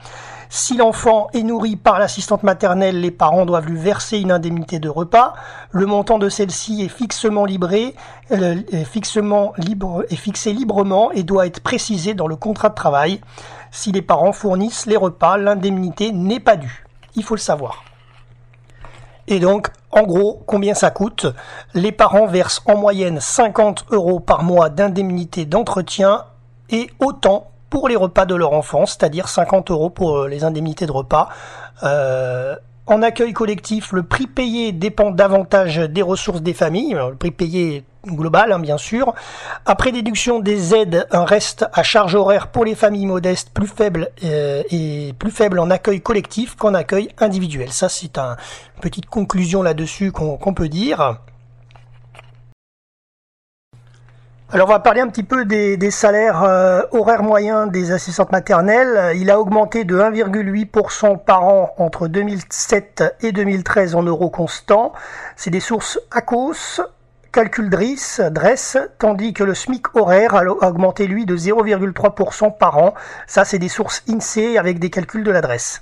Si 0.50 0.76
l'enfant 0.76 1.30
est 1.34 1.44
nourri 1.44 1.78
par 1.78 1.98
l'assistante 1.98 2.44
maternelle, 2.44 3.00
les 3.00 3.10
parents 3.10 3.46
doivent 3.46 3.68
lui 3.68 3.80
verser 3.80 4.18
une 4.18 4.34
indemnité 4.34 4.80
de 4.80 4.90
repas. 4.90 5.34
Le 5.72 5.86
montant 5.86 6.20
de 6.20 6.28
celle-ci 6.28 6.84
est 6.84 6.90
fixement 6.90 7.46
libré, 7.46 7.96
euh, 8.32 8.56
est 8.74 8.84
fixé 8.84 10.52
librement 10.52 11.14
et 11.14 11.24
doit 11.24 11.48
être 11.48 11.62
précisé 11.62 12.16
dans 12.16 12.28
le 12.28 12.36
contrat 12.36 12.68
de 12.68 12.76
travail. 12.76 13.22
Si 13.72 13.94
les 13.94 14.02
parents 14.02 14.34
fournissent 14.34 14.88
les 14.88 14.98
repas, 14.98 15.38
l'indemnité 15.38 16.12
n'est 16.12 16.42
pas 16.42 16.58
due. 16.58 16.86
Il 17.16 17.24
faut 17.24 17.36
le 17.36 17.40
savoir. 17.40 17.86
Et 19.28 19.40
donc, 19.40 19.68
en 19.92 20.04
gros, 20.04 20.42
combien 20.46 20.74
ça 20.74 20.90
coûte? 20.90 21.28
Les 21.74 21.92
parents 21.92 22.28
versent 22.28 22.62
en 22.66 22.78
moyenne 22.78 23.20
50 23.20 23.86
euros 23.92 24.20
par 24.20 24.44
mois 24.44 24.70
d'indemnité 24.70 25.46
d'entretien 25.46 26.26
et 26.70 26.90
autant 27.00 27.52
pour 27.70 27.88
les 27.88 27.96
repas 27.96 28.26
de 28.26 28.36
leur 28.36 28.54
enfant, 28.54 28.86
c'est-à-dire 28.86 29.28
50 29.28 29.72
euros 29.72 29.90
pour 29.90 30.18
euh, 30.18 30.28
les 30.28 30.44
indemnités 30.44 30.86
de 30.86 30.92
repas. 30.92 31.30
Euh, 31.84 32.56
en 32.88 33.02
accueil 33.02 33.32
collectif, 33.32 33.94
le 33.94 34.04
prix 34.04 34.28
payé 34.28 34.72
dépend 34.72 35.12
davantage 35.12 35.78
des 35.78 36.02
ressources 36.02 36.42
des 36.42 36.54
familles, 36.54 36.94
le 36.94 37.16
prix 37.16 37.32
payé 37.32 37.86
global 38.06 38.52
hein, 38.52 38.60
bien 38.60 38.78
sûr. 38.78 39.14
Après 39.66 39.92
déduction 39.92 40.40
des 40.40 40.76
aides, 40.76 41.08
un 41.12 41.26
reste 41.26 41.66
à 41.74 41.84
charge 41.84 42.16
horaire 42.16 42.48
pour 42.48 42.66
les 42.66 42.76
familles 42.76 43.06
modestes 43.06 43.52
plus 43.54 43.68
faible 43.68 44.10
euh, 44.24 44.64
et 44.70 45.14
plus 45.20 45.32
faible 45.32 45.60
en 45.60 45.70
accueil 45.70 46.02
collectif 46.02 46.56
qu'en 46.56 46.74
accueil 46.74 47.10
individuel. 47.20 47.72
Ça 47.72 47.90
c'est 47.90 48.18
une 48.18 48.36
petite 48.82 49.06
conclusion 49.08 49.62
là-dessus 49.64 50.12
qu'on 50.12 50.54
peut 50.54 50.70
dire. 50.70 51.18
Alors 54.54 54.68
on 54.68 54.72
va 54.74 54.80
parler 54.80 55.00
un 55.00 55.08
petit 55.08 55.24
peu 55.24 55.46
des, 55.46 55.92
salaires 55.92 56.44
euh, 56.44 56.82
horaires 56.92 57.24
moyens 57.24 57.72
des 57.72 57.94
assistantes 57.94 58.34
maternelles. 58.34 59.16
Il 59.16 59.32
a 59.32 59.40
augmenté 59.40 59.86
de 59.86 59.98
1,8% 59.98 61.24
par 61.24 61.46
an 61.46 61.74
entre 61.78 62.10
2007 62.10 63.16
et 63.22 63.32
2013 63.32 63.96
en 63.96 64.04
euros 64.04 64.30
constants. 64.30 64.92
C'est 65.38 65.52
des 65.52 65.62
sources 65.62 66.02
ACOS, 66.12 66.82
calcul 67.32 67.70
DRIS, 67.70 68.22
DRESS, 68.32 68.78
tandis 69.00 69.34
que 69.34 69.44
le 69.44 69.54
SMIC 69.54 69.96
horaire 69.96 70.36
a 70.36 70.44
augmenté 70.44 71.08
lui 71.08 71.26
de 71.26 71.38
0,3% 71.38 72.58
par 72.58 72.78
an. 72.78 72.94
Ça 73.28 73.46
c'est 73.46 73.60
des 73.60 73.70
sources 73.70 74.04
INSEE 74.10 74.58
avec 74.58 74.80
des 74.80 74.90
calculs 74.90 75.24
de 75.24 75.32
l'adresse. 75.32 75.82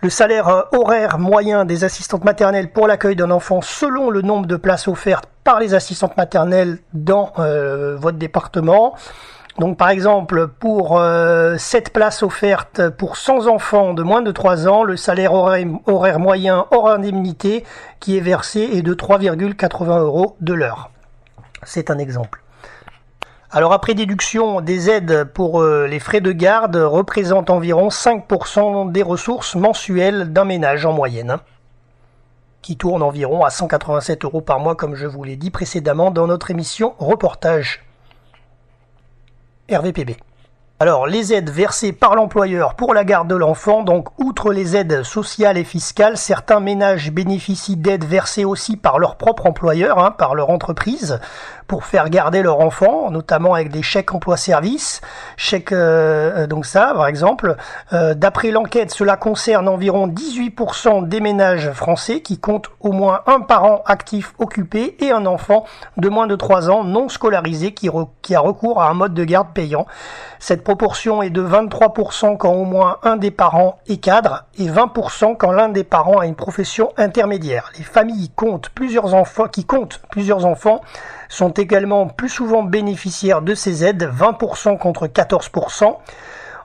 Le 0.00 0.10
salaire 0.10 0.48
euh, 0.48 0.62
horaire 0.72 1.18
moyen 1.18 1.64
des 1.64 1.84
assistantes 1.84 2.24
maternelles 2.24 2.72
pour 2.72 2.86
l'accueil 2.86 3.16
d'un 3.16 3.30
enfant 3.30 3.60
selon 3.60 4.10
le 4.10 4.22
nombre 4.22 4.46
de 4.46 4.56
places 4.56 4.88
offertes 4.88 5.28
par 5.44 5.60
les 5.60 5.74
assistantes 5.74 6.16
maternelles 6.16 6.78
dans 6.92 7.32
euh, 7.38 7.96
votre 7.98 8.18
département. 8.18 8.94
Donc 9.58 9.76
par 9.76 9.88
exemple, 9.88 10.46
pour 10.46 11.00
euh, 11.00 11.56
7 11.58 11.92
places 11.92 12.22
offertes 12.22 12.90
pour 12.90 13.16
100 13.16 13.48
enfants 13.48 13.92
de 13.92 14.04
moins 14.04 14.22
de 14.22 14.30
3 14.30 14.68
ans, 14.68 14.84
le 14.84 14.96
salaire 14.96 15.34
horaire, 15.34 16.18
moyen 16.20 16.66
hors 16.70 16.88
indemnité 16.88 17.64
qui 17.98 18.16
est 18.16 18.20
versé 18.20 18.60
est 18.60 18.82
de 18.82 18.94
3,80 18.94 20.00
euros 20.00 20.36
de 20.40 20.54
l'heure. 20.54 20.90
C'est 21.64 21.90
un 21.90 21.98
exemple. 21.98 22.44
Alors 23.50 23.72
après 23.72 23.94
déduction 23.94 24.60
des 24.60 24.90
aides 24.90 25.24
pour 25.24 25.60
euh, 25.60 25.88
les 25.88 25.98
frais 25.98 26.20
de 26.20 26.30
garde 26.30 26.76
représente 26.76 27.50
environ 27.50 27.88
5% 27.88 28.92
des 28.92 29.02
ressources 29.02 29.56
mensuelles 29.56 30.32
d'un 30.32 30.44
ménage 30.44 30.86
en 30.86 30.92
moyenne. 30.92 31.38
qui 32.62 32.76
tourne 32.76 33.02
environ 33.02 33.44
à 33.44 33.50
187 33.50 34.24
euros 34.24 34.40
par 34.40 34.60
mois, 34.60 34.76
comme 34.76 34.94
je 34.94 35.06
vous 35.06 35.24
l'ai 35.24 35.36
dit 35.36 35.50
précédemment 35.50 36.10
dans 36.10 36.26
notre 36.26 36.50
émission 36.50 36.94
reportage 36.98 37.87
RVPB. 39.68 40.27
Alors, 40.80 41.08
les 41.08 41.34
aides 41.34 41.50
versées 41.50 41.92
par 41.92 42.14
l'employeur 42.14 42.74
pour 42.74 42.94
la 42.94 43.02
garde 43.02 43.26
de 43.26 43.34
l'enfant, 43.34 43.82
donc 43.82 44.10
outre 44.16 44.52
les 44.52 44.76
aides 44.76 45.02
sociales 45.02 45.58
et 45.58 45.64
fiscales, 45.64 46.16
certains 46.16 46.60
ménages 46.60 47.10
bénéficient 47.10 47.74
d'aides 47.74 48.04
versées 48.04 48.44
aussi 48.44 48.76
par 48.76 49.00
leur 49.00 49.16
propre 49.16 49.46
employeur, 49.46 49.98
hein, 49.98 50.12
par 50.12 50.36
leur 50.36 50.50
entreprise, 50.50 51.18
pour 51.66 51.84
faire 51.84 52.08
garder 52.10 52.42
leur 52.42 52.60
enfant, 52.60 53.10
notamment 53.10 53.54
avec 53.54 53.72
des 53.72 53.82
chèques 53.82 54.14
emploi-service, 54.14 55.00
chèques 55.36 55.72
euh, 55.72 56.46
donc 56.46 56.64
ça 56.64 56.92
par 56.94 57.08
exemple. 57.08 57.56
Euh, 57.92 58.14
d'après 58.14 58.52
l'enquête, 58.52 58.92
cela 58.92 59.16
concerne 59.16 59.68
environ 59.68 60.06
18% 60.06 61.08
des 61.08 61.20
ménages 61.20 61.72
français 61.72 62.20
qui 62.20 62.38
comptent 62.38 62.70
au 62.78 62.92
moins 62.92 63.22
un 63.26 63.40
parent 63.40 63.82
actif 63.84 64.32
occupé 64.38 64.96
et 65.00 65.10
un 65.10 65.26
enfant 65.26 65.64
de 65.96 66.08
moins 66.08 66.28
de 66.28 66.36
3 66.36 66.70
ans 66.70 66.84
non 66.84 67.08
scolarisé 67.08 67.74
qui, 67.74 67.90
qui 68.22 68.36
a 68.36 68.40
recours 68.40 68.80
à 68.80 68.88
un 68.88 68.94
mode 68.94 69.12
de 69.12 69.24
garde 69.24 69.48
payant. 69.52 69.86
Cette 70.38 70.62
proportion 70.68 71.22
est 71.22 71.30
de 71.30 71.42
23% 71.42 72.36
quand 72.36 72.52
au 72.52 72.66
moins 72.66 72.98
un 73.02 73.16
des 73.16 73.30
parents 73.30 73.78
est 73.88 73.96
cadre 73.96 74.44
et 74.58 74.66
20% 74.68 75.34
quand 75.34 75.50
l'un 75.50 75.70
des 75.70 75.82
parents 75.82 76.18
a 76.18 76.26
une 76.26 76.34
profession 76.34 76.92
intermédiaire. 76.98 77.72
Les 77.78 77.84
familles 77.84 78.28
qui 78.28 78.34
comptent 78.34 78.68
plusieurs 78.74 79.14
enfants 80.44 80.80
sont 81.30 81.48
également 81.52 82.08
plus 82.08 82.28
souvent 82.28 82.62
bénéficiaires 82.62 83.40
de 83.40 83.54
ces 83.54 83.82
aides, 83.82 84.10
20% 84.14 84.76
contre 84.76 85.06
14%. 85.06 85.96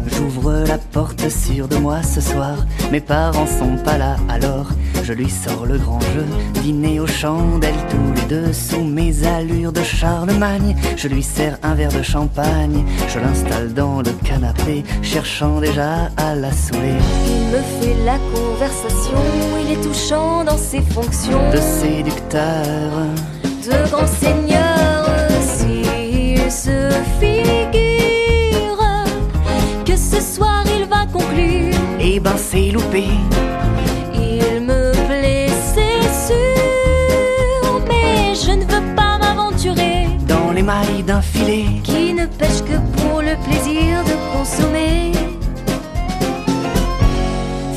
J'ouvre 0.07 0.63
la 0.67 0.77
porte 0.77 1.29
sûre 1.29 1.67
de 1.67 1.77
moi 1.77 2.01
ce 2.03 2.21
soir, 2.21 2.55
mes 2.91 3.01
parents 3.01 3.47
sont 3.47 3.77
pas 3.83 3.97
là 3.97 4.15
alors 4.29 4.67
je 5.11 5.15
lui 5.17 5.29
sors 5.29 5.65
le 5.65 5.77
grand 5.77 5.99
jeu, 5.99 6.25
dîner 6.61 7.01
aux 7.01 7.07
chandelles 7.07 7.85
tous 7.89 8.13
les 8.15 8.27
deux 8.27 8.53
sous 8.53 8.81
mes 8.81 9.27
allures 9.27 9.73
de 9.73 9.83
Charlemagne. 9.83 10.73
Je 10.95 11.09
lui 11.09 11.21
sers 11.21 11.57
un 11.63 11.75
verre 11.75 11.91
de 11.91 12.01
champagne, 12.01 12.85
je 13.09 13.19
l'installe 13.19 13.73
dans 13.73 13.97
le 13.97 14.11
canapé, 14.23 14.85
cherchant 15.01 15.59
déjà 15.59 16.09
à 16.15 16.33
la 16.35 16.53
saouler. 16.53 16.95
Il 17.27 17.43
me 17.51 17.61
fait 17.81 18.05
la 18.05 18.17
conversation, 18.33 19.17
il 19.61 19.73
est 19.73 19.81
touchant 19.81 20.45
dans 20.45 20.57
ses 20.57 20.81
fonctions 20.81 21.51
de 21.51 21.57
séducteur, 21.57 22.91
de 23.43 23.91
grand 23.91 24.07
seigneur. 24.07 25.09
S'il 25.41 26.49
se 26.49 26.89
figure 27.19 28.79
que 29.85 29.97
ce 29.97 30.21
soir 30.21 30.63
il 30.73 30.85
va 30.85 31.05
conclure, 31.11 31.75
eh 31.99 32.17
ben 32.21 32.37
c'est 32.37 32.71
loupé. 32.71 33.07
D'un 40.63 41.23
filet 41.23 41.65
qui 41.83 42.13
ne 42.13 42.27
pêche 42.27 42.61
que 42.61 42.77
pour 43.01 43.21
le 43.23 43.35
plaisir 43.45 44.03
de 44.03 44.37
consommer. 44.37 45.11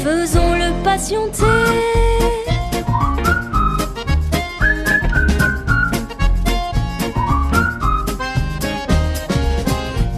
Faisons-le 0.02 0.70
patienter. 0.84 1.44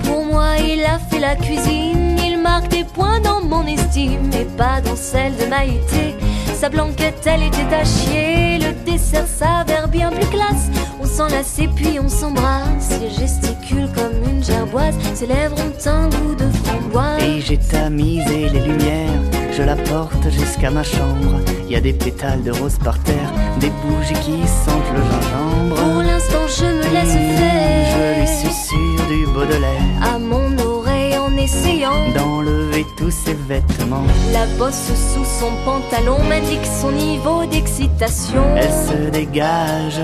Pour 0.03 0.25
moi, 0.25 0.57
il 0.59 0.85
a 0.85 0.99
fait 0.99 1.21
la 1.21 1.37
cuisine, 1.37 2.19
il 2.19 2.41
marque 2.43 2.67
des 2.69 2.83
points 2.83 3.21
dans 3.21 3.43
mon 3.43 3.65
estime 3.65 4.33
et 4.33 4.45
pas 4.57 4.81
dans 4.81 4.97
celle 4.97 5.37
de 5.37 5.47
Maïté. 5.47 6.17
Sa 6.53 6.69
blanquette, 6.69 7.25
elle 7.27 7.45
était 7.45 7.73
à 7.73 7.85
chier, 7.85 8.59
le 8.59 8.73
dessert 8.85 9.27
s'avère 9.29 9.87
bien 9.87 10.11
plus 10.11 10.27
classe 10.27 10.69
s'enlace 11.17 11.59
et 11.59 11.69
puis 11.69 11.99
on 11.99 12.09
s'embrasse. 12.09 12.91
Il 13.01 13.11
gesticule 13.11 13.89
comme 13.95 14.31
une 14.31 14.45
gerboise, 14.45 14.95
ses 15.15 15.27
lèvres 15.27 15.57
ont 15.57 15.89
un 15.89 16.09
goût 16.09 16.35
de 16.35 16.45
framboise. 16.63 17.23
Et 17.23 17.41
j'ai 17.41 17.57
tamisé 17.57 18.51
les 18.51 18.61
lumières, 18.61 19.23
je 19.57 19.63
la 19.63 19.77
porte 19.77 20.29
jusqu'à 20.31 20.71
ma 20.71 20.83
chambre. 20.83 21.41
Il 21.65 21.73
y 21.73 21.77
a 21.77 21.81
des 21.81 21.95
pétales 21.95 22.43
de 22.43 22.51
rose 22.51 22.77
par 22.85 22.99
terre, 23.03 23.33
des 23.61 23.71
bougies 23.83 24.21
qui 24.25 24.47
sentent 24.47 24.93
le 24.95 25.03
gingembre. 25.11 25.77
Pour 25.77 26.03
l'instant, 26.03 26.47
je 26.59 26.67
me 26.67 26.95
laisse 26.95 27.15
faire. 27.39 27.87
Je 27.97 28.21
lui 28.21 28.29
susurre 28.29 29.07
du 29.09 29.27
Baudelaire 29.33 30.15
à 30.15 30.19
mon 30.19 30.59
oreille 30.59 31.17
en 31.17 31.35
essayant 31.39 32.11
d'enlever 32.15 32.85
tous 32.99 33.11
ses 33.11 33.37
vêtements. 33.49 34.07
La 34.35 34.45
bosse 34.59 34.93
sous 35.15 35.25
son 35.25 35.51
pantalon 35.65 36.19
m'indique 36.29 36.67
son 36.67 36.93
niveau 36.93 37.47
d'excitation. 37.47 38.45
Elle 38.55 38.71
se 38.71 39.11
dégage 39.11 40.03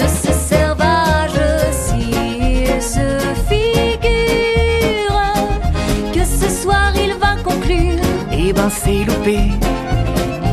de 0.00 0.06
ce 0.06 0.32
servage 0.32 1.40
s'il 1.82 2.82
se 2.94 3.06
figure 3.48 5.20
que 6.14 6.24
ce 6.24 6.48
soir 6.62 6.92
il 6.94 7.12
va 7.24 7.32
conclure. 7.48 8.00
Eh 8.32 8.52
ben 8.52 8.70
c'est 8.70 9.04
loupé. 9.08 9.40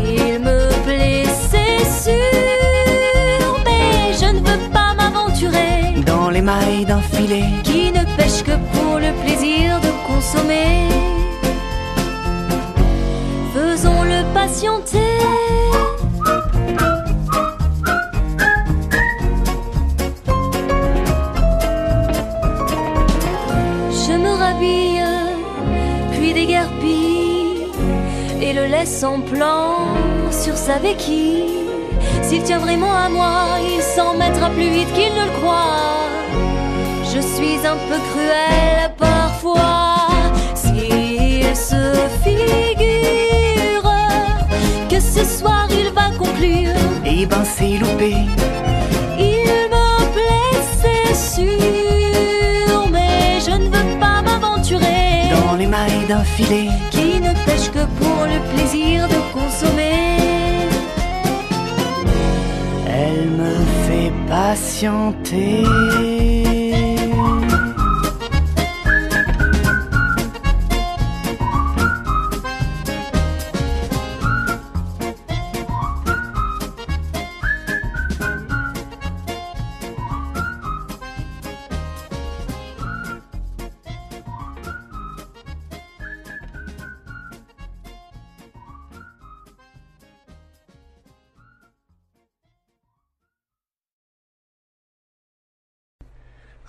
Il 0.03 0.39
me 0.47 0.59
plaît, 0.85 1.25
c'est 1.51 1.85
sûr, 2.05 3.49
mais 3.65 4.13
je 4.21 4.29
ne 4.35 4.39
veux 4.47 4.63
pas 4.77 4.93
m'aventurer 4.99 6.03
dans 6.05 6.29
les 6.29 6.41
mailles 6.41 6.85
d'un 6.85 7.01
filet 7.15 7.49
qui 7.63 7.91
ne 7.91 8.03
pêche 8.17 8.43
que 8.43 8.55
pour 8.73 8.99
le 8.99 9.11
plaisir 9.23 9.79
de 9.85 9.91
consommer. 10.09 10.89
Faisons-le 13.53 14.19
patienter. 14.33 15.46
En 29.03 29.19
plan 29.19 29.87
sur 30.31 30.55
sa 30.55 30.79
béquille. 30.79 31.43
S'il 32.21 32.41
tient 32.43 32.59
vraiment 32.59 32.93
à 32.93 33.09
moi, 33.09 33.57
il 33.61 33.81
s'en 33.81 34.13
mettra 34.15 34.49
plus 34.49 34.69
vite 34.69 34.91
qu'il 34.93 35.13
ne 35.13 35.25
le 35.25 35.31
croit. 35.39 36.07
je 37.03 37.19
suis 37.19 37.59
un 37.65 37.77
peu 37.89 37.99
cruelle 38.11 38.91
parfois. 38.97 40.07
S'il 40.55 41.55
se 41.55 41.81
figure 42.23 43.91
que 44.89 44.99
ce 44.99 45.23
soir 45.37 45.67
il 45.71 45.91
va 45.93 46.09
conclure, 46.17 46.75
Eh 47.05 47.25
ben 47.25 47.43
c'est 47.43 47.77
loupé, 47.77 48.13
il 49.19 49.69
me 49.73 49.89
plaît, 50.13 50.61
c'est 50.81 51.15
sûr, 51.35 51.76
d'un 56.07 56.23
filet. 56.23 56.69
Qui 56.91 57.19
ne 57.19 57.33
pêche 57.45 57.69
que 57.71 57.85
pour 57.99 58.25
le 58.25 58.39
plaisir 58.53 59.07
de 59.07 59.19
consommer. 59.33 60.17
Elle 62.87 63.29
me 63.29 63.55
fait 63.85 64.11
patienter. 64.27 65.63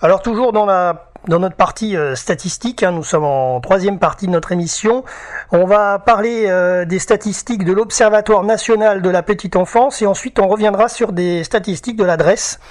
Alors 0.01 0.21
toujours 0.21 0.53
dans 0.53 0.65
la 0.65 1.09
dans 1.27 1.39
notre 1.39 1.57
partie 1.57 1.97
euh, 1.97 2.15
statistique, 2.15 2.83
hein, 2.83 2.91
nous 2.91 3.03
sommes 3.03 3.25
en 3.25 3.59
troisième 3.59 3.99
partie 3.99 4.25
de 4.25 4.31
notre 4.31 4.53
émission. 4.53 5.03
On 5.51 5.65
va 5.65 5.99
parler 5.99 6.45
euh, 6.47 6.85
des 6.85 6.99
statistiques 6.99 7.65
de 7.65 7.73
l'Observatoire 7.73 8.45
national 8.45 9.01
de 9.01 9.09
la 9.09 9.21
petite 9.21 9.57
enfance 9.57 10.01
et 10.01 10.05
ensuite 10.05 10.39
on 10.39 10.47
reviendra 10.47 10.87
sur 10.87 11.11
des 11.11 11.43
statistiques 11.43 11.97
de 11.97 12.05
l'adresse. 12.05 12.61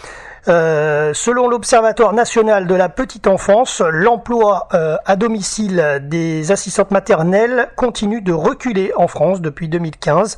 Euh, 0.47 1.13
selon 1.15 1.49
l'Observatoire 1.49 2.13
national 2.13 2.67
de 2.67 2.75
la 2.75 2.89
petite 2.89 3.27
enfance, 3.27 3.83
l'emploi 3.91 4.69
euh, 4.73 4.97
à 5.05 5.17
domicile 5.17 6.01
des 6.03 6.53
assistantes 6.53 6.91
maternelles 6.91 7.69
continue 7.77 8.23
de 8.23 8.33
reculer 8.33 8.93
en 8.97 9.09
France 9.09 9.41
depuis 9.41 9.69
2015. 9.69 10.37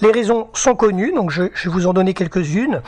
Les 0.00 0.10
raisons 0.10 0.48
sont 0.54 0.74
connues, 0.74 1.12
donc 1.12 1.30
je, 1.30 1.44
je 1.54 1.68
vais 1.68 1.74
vous 1.74 1.86
en 1.86 1.92
donner 1.92 2.14
quelques-unes. 2.14 2.80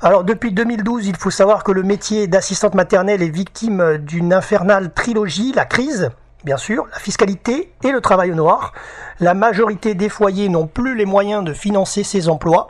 Alors 0.00 0.24
depuis 0.24 0.52
2012, 0.52 1.06
il 1.06 1.16
faut 1.16 1.30
savoir 1.30 1.64
que 1.64 1.72
le 1.72 1.82
métier 1.82 2.26
d'assistante 2.26 2.74
maternelle 2.74 3.22
est 3.22 3.28
victime 3.28 3.98
d'une 3.98 4.32
infernale 4.32 4.92
trilogie, 4.92 5.52
la 5.54 5.64
crise, 5.64 6.10
bien 6.46 6.56
sûr, 6.56 6.86
la 6.92 7.00
fiscalité 7.00 7.72
et 7.82 7.90
le 7.90 8.00
travail 8.00 8.30
au 8.30 8.36
noir. 8.36 8.72
La 9.18 9.34
majorité 9.34 9.94
des 9.94 10.08
foyers 10.08 10.48
n'ont 10.48 10.68
plus 10.68 10.94
les 10.94 11.04
moyens 11.04 11.42
de 11.42 11.52
financer 11.52 12.04
ces 12.04 12.28
emplois. 12.28 12.68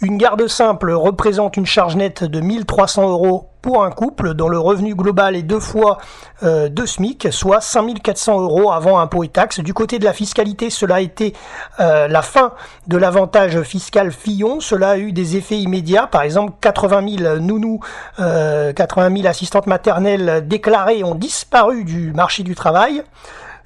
Une 0.00 0.16
garde 0.16 0.46
simple 0.46 0.92
représente 0.92 1.56
une 1.56 1.66
charge 1.66 1.96
nette 1.96 2.22
de 2.22 2.40
1300 2.40 3.10
euros 3.10 3.48
pour 3.66 3.82
un 3.82 3.90
couple 3.90 4.34
dont 4.34 4.48
le 4.48 4.60
revenu 4.60 4.94
global 4.94 5.34
est 5.34 5.42
deux 5.42 5.58
fois 5.58 5.98
euh, 6.44 6.68
deux 6.68 6.86
SMIC, 6.86 7.32
soit 7.32 7.60
5400 7.60 8.40
euros 8.40 8.70
avant 8.70 9.00
impôts 9.00 9.24
et 9.24 9.28
taxes. 9.28 9.58
Du 9.58 9.74
côté 9.74 9.98
de 9.98 10.04
la 10.04 10.12
fiscalité, 10.12 10.70
cela 10.70 10.94
a 10.94 11.00
été 11.00 11.34
euh, 11.80 12.06
la 12.06 12.22
fin 12.22 12.52
de 12.86 12.96
l'avantage 12.96 13.60
fiscal 13.62 14.12
Fillon. 14.12 14.60
Cela 14.60 14.90
a 14.90 14.98
eu 14.98 15.10
des 15.10 15.36
effets 15.36 15.58
immédiats. 15.58 16.06
Par 16.06 16.22
exemple, 16.22 16.52
80 16.60 17.16
000 17.18 17.38
nounous, 17.40 17.80
euh, 18.20 18.72
80 18.72 19.16
000 19.16 19.26
assistantes 19.26 19.66
maternelles 19.66 20.46
déclarées 20.46 21.02
ont 21.02 21.16
disparu 21.16 21.82
du 21.82 22.12
marché 22.12 22.44
du 22.44 22.54
travail. 22.54 23.02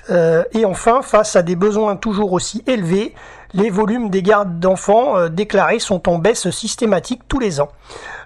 Euh, 0.08 0.44
et 0.52 0.64
enfin, 0.64 1.02
face 1.02 1.36
à 1.36 1.42
des 1.42 1.56
besoins 1.56 1.96
toujours 1.96 2.32
aussi 2.32 2.62
élevés, 2.66 3.14
les 3.52 3.70
volumes 3.70 4.10
des 4.10 4.22
gardes 4.22 4.58
d'enfants 4.58 5.16
euh, 5.16 5.28
déclarés 5.28 5.78
sont 5.78 6.08
en 6.08 6.18
baisse 6.18 6.50
systématique 6.50 7.22
tous 7.28 7.38
les 7.38 7.60
ans. 7.60 7.68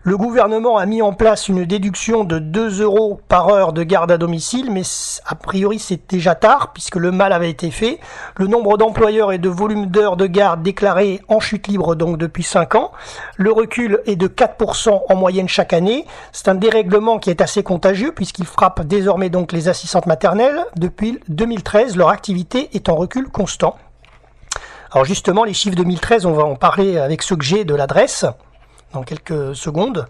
Le 0.07 0.19
gouvernement 0.19 0.77
a 0.77 0.85
mis 0.85 1.01
en 1.01 1.15
place 1.15 1.49
une 1.49 1.65
déduction 1.65 2.25
de 2.25 2.39
2 2.39 2.83
euros 2.83 3.23
par 3.27 3.49
heure 3.49 3.73
de 3.73 3.83
garde 3.83 4.13
à 4.13 4.19
domicile, 4.19 4.71
mais 4.71 4.83
a 5.25 5.35
priori 5.35 5.79
c'est 5.79 6.11
déjà 6.11 6.35
tard 6.35 6.75
puisque 6.75 6.97
le 6.97 7.11
mal 7.11 7.33
avait 7.33 7.49
été 7.49 7.71
fait. 7.71 8.01
Le 8.37 8.47
nombre 8.47 8.77
d'employeurs 8.77 9.33
et 9.33 9.39
de 9.39 9.49
volume 9.49 9.87
d'heures 9.87 10.19
de 10.19 10.27
garde 10.27 10.63
déclarés 10.63 11.23
en 11.29 11.41
chute 11.41 11.69
libre 11.69 11.95
donc 11.95 12.19
depuis 12.19 12.43
5 12.43 12.75
ans. 12.75 12.93
Le 13.39 13.51
recul 13.51 14.03
est 14.05 14.17
de 14.17 14.29
4% 14.29 15.05
en 15.09 15.17
moyenne 15.17 15.49
chaque 15.49 15.73
année. 15.73 16.05
C'est 16.33 16.49
un 16.49 16.55
dérèglement 16.55 17.19
qui 17.19 17.31
est 17.31 17.41
assez 17.41 17.63
contagieux 17.63 18.13
puisqu'il 18.13 18.45
frappe 18.45 18.87
désormais 18.87 19.31
donc 19.31 19.53
les 19.53 19.69
assistantes 19.69 20.05
maternelles. 20.05 20.67
Depuis 20.77 21.19
2013, 21.31 21.97
leur 21.97 22.11
activité 22.11 22.69
est 22.75 22.91
en 22.91 22.97
recul 22.97 23.31
constant. 23.31 23.79
Alors 24.93 25.07
justement, 25.07 25.45
les 25.45 25.55
chiffres 25.55 25.77
2013, 25.77 26.27
on 26.27 26.33
va 26.33 26.45
en 26.45 26.57
parler 26.57 26.99
avec 26.99 27.23
ceux 27.23 27.37
que 27.37 27.45
j'ai 27.45 27.65
de 27.65 27.75
l'adresse 27.75 28.27
dans 28.95 29.03
quelques 29.03 29.55
secondes. 29.55 30.07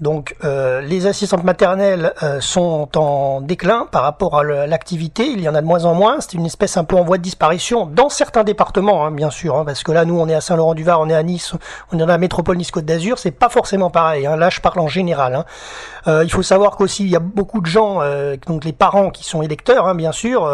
Donc 0.00 0.34
euh, 0.44 0.80
les 0.80 1.06
assistantes 1.06 1.44
maternelles 1.44 2.14
euh, 2.22 2.40
sont 2.40 2.88
en 2.96 3.42
déclin 3.42 3.86
par 3.90 4.02
rapport 4.02 4.38
à 4.38 4.44
l'activité, 4.44 5.26
il 5.26 5.40
y 5.40 5.48
en 5.48 5.54
a 5.54 5.60
de 5.60 5.66
moins 5.66 5.84
en 5.84 5.94
moins, 5.94 6.16
c'est 6.20 6.34
une 6.34 6.46
espèce 6.46 6.78
un 6.78 6.84
peu 6.84 6.96
en 6.96 7.04
voie 7.04 7.18
de 7.18 7.22
disparition 7.22 7.84
dans 7.84 8.08
certains 8.08 8.42
départements 8.42 9.04
hein, 9.04 9.10
bien 9.10 9.28
sûr, 9.28 9.56
hein, 9.56 9.64
parce 9.66 9.82
que 9.82 9.92
là 9.92 10.06
nous 10.06 10.18
on 10.18 10.26
est 10.26 10.34
à 10.34 10.40
Saint-Laurent-du-Var, 10.40 10.98
on 11.00 11.10
est 11.10 11.14
à 11.14 11.22
Nice, 11.22 11.52
on 11.92 11.96
est 11.96 12.00
dans 12.00 12.06
la 12.06 12.16
métropole 12.16 12.56
Nice-Côte 12.56 12.86
d'Azur, 12.86 13.18
c'est 13.18 13.30
pas 13.30 13.50
forcément 13.50 13.90
pareil, 13.90 14.26
hein, 14.26 14.36
là 14.36 14.48
je 14.48 14.60
parle 14.60 14.80
en 14.80 14.88
général. 14.88 15.34
hein. 15.34 15.44
Euh, 16.06 16.24
il 16.24 16.32
faut 16.32 16.42
savoir 16.42 16.76
qu'aussi 16.76 17.04
il 17.04 17.10
y 17.10 17.16
a 17.16 17.20
beaucoup 17.20 17.60
de 17.60 17.66
gens, 17.66 18.00
euh, 18.00 18.36
donc 18.46 18.64
les 18.64 18.72
parents 18.72 19.10
qui 19.10 19.24
sont 19.24 19.42
électeurs 19.42 19.86
hein, 19.86 19.94
bien 19.94 20.12
sûr, 20.12 20.50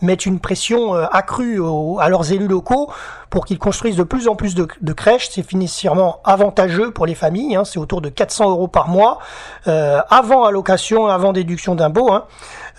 mettent 0.00 0.24
une 0.24 0.40
pression 0.40 0.94
accrue 0.94 1.60
à 2.00 2.08
leurs 2.08 2.32
élus 2.32 2.48
locaux 2.48 2.90
pour 3.30 3.44
qu'ils 3.44 3.58
construisent 3.58 3.96
de 3.96 4.02
plus 4.02 4.28
en 4.28 4.36
plus 4.36 4.54
de, 4.54 4.92
crèches. 4.92 5.28
C'est 5.30 5.42
financièrement 5.42 6.20
avantageux 6.24 6.90
pour 6.90 7.06
les 7.06 7.14
familles. 7.14 7.58
C'est 7.64 7.78
autour 7.78 8.00
de 8.00 8.08
400 8.08 8.50
euros 8.50 8.68
par 8.68 8.77
mois, 8.86 9.18
euh, 9.66 10.00
avant 10.08 10.44
allocation, 10.44 11.08
avant 11.08 11.32
déduction 11.32 11.74
d'impôts. 11.74 12.12
hein. 12.12 12.26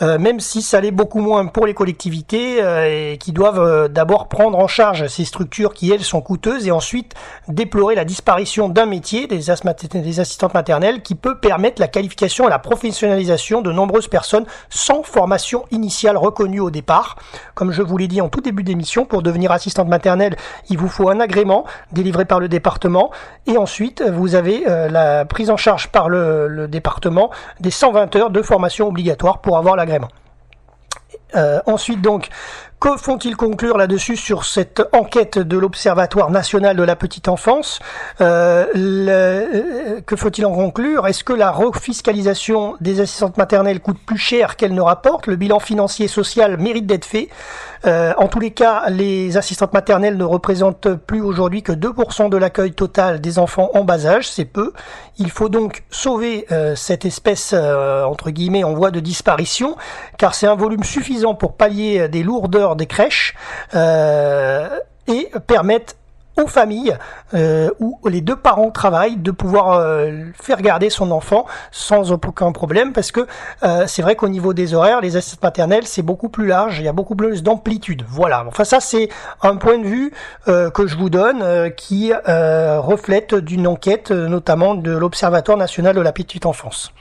Euh, 0.02 0.18
même 0.18 0.40
si 0.40 0.62
ça 0.62 0.80
l'est 0.80 0.92
beaucoup 0.92 1.20
moins 1.20 1.46
pour 1.48 1.66
les 1.66 1.74
collectivités 1.74 2.64
euh, 2.64 3.14
et 3.14 3.18
qui 3.18 3.34
doivent 3.34 3.60
euh, 3.60 3.88
d'abord 3.90 4.30
prendre 4.30 4.58
en 4.58 4.68
charge 4.68 5.08
ces 5.08 5.26
structures 5.26 5.74
qui 5.74 5.92
elles 5.92 6.04
sont 6.04 6.22
coûteuses 6.22 6.68
et 6.68 6.72
ensuite 6.72 7.16
déplorer 7.50 7.96
la 7.96 8.06
disparition 8.06 8.70
d'un 8.70 8.86
métier 8.86 9.28
des, 9.28 9.50
assistantes 9.50 10.54
maternelles 10.54 11.02
qui 11.02 11.16
peut 11.16 11.38
permettre 11.38 11.82
la 11.82 11.90
qualification 11.90 12.48
et 12.48 12.50
la 12.50 12.60
professionnalisation 12.60 13.62
de 13.62 13.72
nombreuses 13.74 14.08
personnes 14.08 14.46
sans 14.70 15.04
formation 15.04 15.66
initiale 15.72 16.16
reconnue 16.16 16.62
au 16.62 16.72
départ. 16.72 17.18
Comme 17.54 17.72
je 17.72 17.82
vous 17.82 17.98
l'ai 17.98 18.08
dit 18.08 18.22
en 18.22 18.30
tout 18.30 18.42
début 18.42 18.64
d'émission, 18.64 19.04
pour 19.04 19.22
devenir 19.22 19.52
assistante 19.52 19.90
maternelle, 19.90 20.38
il 20.70 20.78
vous 20.78 20.88
faut 20.88 21.10
un 21.10 21.20
agrément 21.20 21.66
délivré 21.92 22.24
par 22.24 22.40
le 22.40 22.48
département 22.48 23.12
et 23.48 23.58
ensuite 23.58 24.02
vous 24.02 24.36
avez 24.36 24.64
la 24.66 25.26
prise 25.26 25.50
en 25.50 25.58
charge 25.58 25.90
par 25.90 26.10
le, 26.10 26.48
le 26.48 26.68
département 26.68 27.32
des 27.60 27.72
120 27.72 28.16
heures 28.16 28.30
de 28.30 28.42
formation 28.42 28.88
obligatoire 28.88 29.40
pour 29.40 29.58
avoir 29.58 29.76
Euh, 31.36 31.60
ensuite 31.68 32.02
donc, 32.02 32.30
que 32.80 32.98
font-ils 32.98 33.36
conclure 33.36 33.78
là-dessus 33.78 34.16
sur 34.16 34.46
cette 34.46 34.82
enquête 34.94 35.38
de 35.38 35.58
l'Observatoire 35.58 36.32
national 36.32 36.76
de 36.78 36.84
la 36.84 36.96
petite 36.96 37.28
enfance 37.28 37.80
Euh, 38.22 38.66
euh, 38.76 40.02
Que 40.06 40.16
faut-il 40.16 40.46
en 40.46 40.54
conclure? 40.54 41.06
Est-ce 41.06 41.24
que 41.24 41.34
la 41.34 41.52
refiscalisation 41.52 42.78
des 42.80 43.02
assistantes 43.02 43.38
maternelles 43.38 43.80
coûte 43.82 44.00
plus 44.04 44.18
cher 44.18 44.56
qu'elle 44.56 44.74
ne 44.74 44.82
rapporte? 44.82 45.28
Le 45.28 45.36
bilan 45.36 45.60
financier 45.60 46.06
et 46.06 46.08
social 46.08 46.58
mérite 46.58 46.86
d'être 46.88 47.06
fait. 47.06 47.30
Euh, 47.86 48.14
en 48.18 48.28
tous 48.28 48.40
les 48.40 48.52
cas, 48.52 48.90
les 48.90 49.38
assistantes 49.38 49.74
maternelles 49.74 50.18
ne 50.18 50.24
représentent 50.24 50.94
plus 50.96 51.22
aujourd'hui 51.22 51.64
que 51.64 51.72
2% 51.72 52.30
de 52.30 52.38
l'accueil 52.38 52.74
total 52.74 53.22
des 53.22 53.40
enfants 53.40 53.70
en 53.74 53.84
bas 53.84 54.06
âge, 54.06 54.30
c'est 54.30 54.46
peu. 54.46 54.74
Il 55.18 55.32
faut 55.32 55.50
donc 55.50 55.84
sauver 55.90 56.46
euh, 56.52 56.76
cette 56.76 57.06
espèce, 57.06 57.54
euh, 57.54 58.04
entre 58.04 58.32
guillemets, 58.32 58.64
en 58.64 58.74
voie 58.74 58.92
de 58.92 59.00
disparition, 59.00 59.78
car 60.18 60.36
c'est 60.36 60.48
un 60.48 60.56
volume 60.56 60.84
suffisant 60.84 61.36
pour 61.36 61.54
pallier 61.54 62.10
des 62.10 62.24
lourdeurs 62.24 62.76
des 62.76 62.86
crèches 62.86 63.36
et 63.74 65.32
permettre 65.48 65.96
aux 66.40 66.48
familles 66.48 66.98
euh, 67.34 67.70
où 67.80 68.00
les 68.08 68.22
deux 68.22 68.36
parents 68.36 68.72
travaillent 68.72 69.18
de 69.18 69.32
pouvoir 69.32 69.74
euh, 69.74 70.24
faire 70.40 70.62
garder 70.62 70.90
son 70.90 71.12
enfant 71.12 71.46
sans 71.72 72.12
aucun 72.12 72.52
problème 72.52 72.94
parce 72.94 73.12
que 73.12 73.28
euh, 73.64 73.86
c'est 73.88 74.02
vrai 74.02 74.16
qu'au 74.16 74.30
niveau 74.30 74.54
des 74.54 74.74
horaires 74.74 75.02
les 75.02 75.16
assistantes 75.16 75.44
maternelles 75.44 75.86
c'est 75.86 76.02
beaucoup 76.02 76.30
plus 76.30 76.48
large 76.48 76.80
il 76.80 76.86
y 76.86 76.88
a 76.88 76.94
beaucoup 76.94 77.16
plus 77.16 77.44
d'amplitude. 77.44 78.04
Voilà. 78.08 78.46
Enfin 78.48 78.64
ça 78.64 78.80
c'est 78.80 79.10
un 79.42 79.56
point 79.56 79.78
de 79.78 79.86
vue 79.86 80.12
que 80.46 80.88
je 80.88 80.98
vous 80.98 81.10
donne 81.10 81.72
qui 81.76 82.12
reflète 82.14 83.36
d'une 83.36 83.68
enquête 83.68 84.12
notamment 84.12 84.76
de 84.76 84.92
l'Observatoire 84.92 85.58
national 85.58 85.96
de 85.96 86.02
la 86.02 86.12
petite 86.12 86.46
enfance 86.46 86.92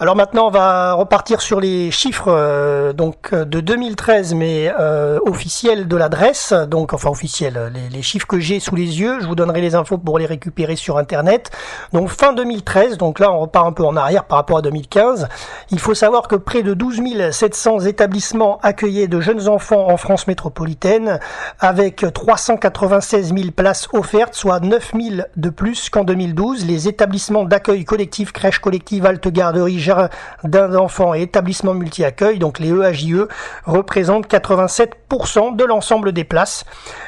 Alors 0.00 0.16
maintenant, 0.16 0.48
on 0.48 0.50
va 0.50 0.94
repartir 0.94 1.40
sur 1.40 1.60
les 1.60 1.92
chiffres 1.92 2.26
euh, 2.26 2.92
donc 2.92 3.32
euh, 3.32 3.44
de 3.44 3.60
2013, 3.60 4.34
mais 4.34 4.68
euh, 4.80 5.20
officiels 5.24 5.86
de 5.86 5.96
l'adresse. 5.96 6.52
Donc, 6.52 6.92
enfin 6.92 7.10
officiels, 7.10 7.72
les, 7.92 8.02
chiffres 8.02 8.26
que 8.26 8.40
j'ai 8.40 8.58
sous 8.58 8.74
les 8.74 9.00
yeux. 9.00 9.20
Je 9.20 9.26
vous 9.28 9.36
donnerai 9.36 9.60
les 9.60 9.76
infos 9.76 9.96
pour 9.96 10.18
les 10.18 10.26
récupérer 10.26 10.74
sur 10.74 10.98
Internet. 10.98 11.52
Donc 11.92 12.08
fin 12.08 12.32
2013. 12.32 12.98
Donc 12.98 13.20
là, 13.20 13.30
on 13.30 13.38
repart 13.38 13.68
un 13.68 13.72
peu 13.72 13.84
en 13.84 13.94
arrière 13.94 14.24
par 14.24 14.38
rapport 14.38 14.58
à 14.58 14.62
2015. 14.62 15.28
Il 15.70 15.78
faut 15.78 15.94
savoir 15.94 16.26
que 16.26 16.34
près 16.34 16.64
de 16.64 16.74
12 16.74 17.00
700 17.30 17.86
établissements 17.86 18.58
accueillaient 18.64 19.06
de 19.06 19.20
jeunes 19.20 19.46
enfants 19.46 19.88
en 19.88 19.96
France 19.96 20.26
métropolitaine, 20.26 21.20
avec 21.60 22.04
396 22.12 23.32
000 23.32 23.50
places 23.52 23.86
offertes, 23.92 24.34
soit 24.34 24.58
9 24.58 24.92
000 24.92 25.22
de 25.36 25.50
plus 25.50 25.88
qu'en 25.88 26.02
2012. 26.02 26.66
Les 26.66 26.88
établissements 26.88 27.44
d'accueil 27.44 27.84
collectif, 27.84 28.32
crèches 28.32 28.58
collectives, 28.58 29.06
halte 29.06 29.28
garderie 29.28 29.83
d'un 30.44 30.68
d'enfants 30.68 31.14
et 31.14 31.22
établissements 31.22 31.74
multi-accueil, 31.74 32.38
donc 32.38 32.58
les 32.58 32.70
EAJE, 32.70 33.28
représentent 33.64 34.30
87% 34.30 35.56
de 35.56 35.64
l'ensemble 35.64 36.12
des 36.12 36.24
places. 36.24 36.64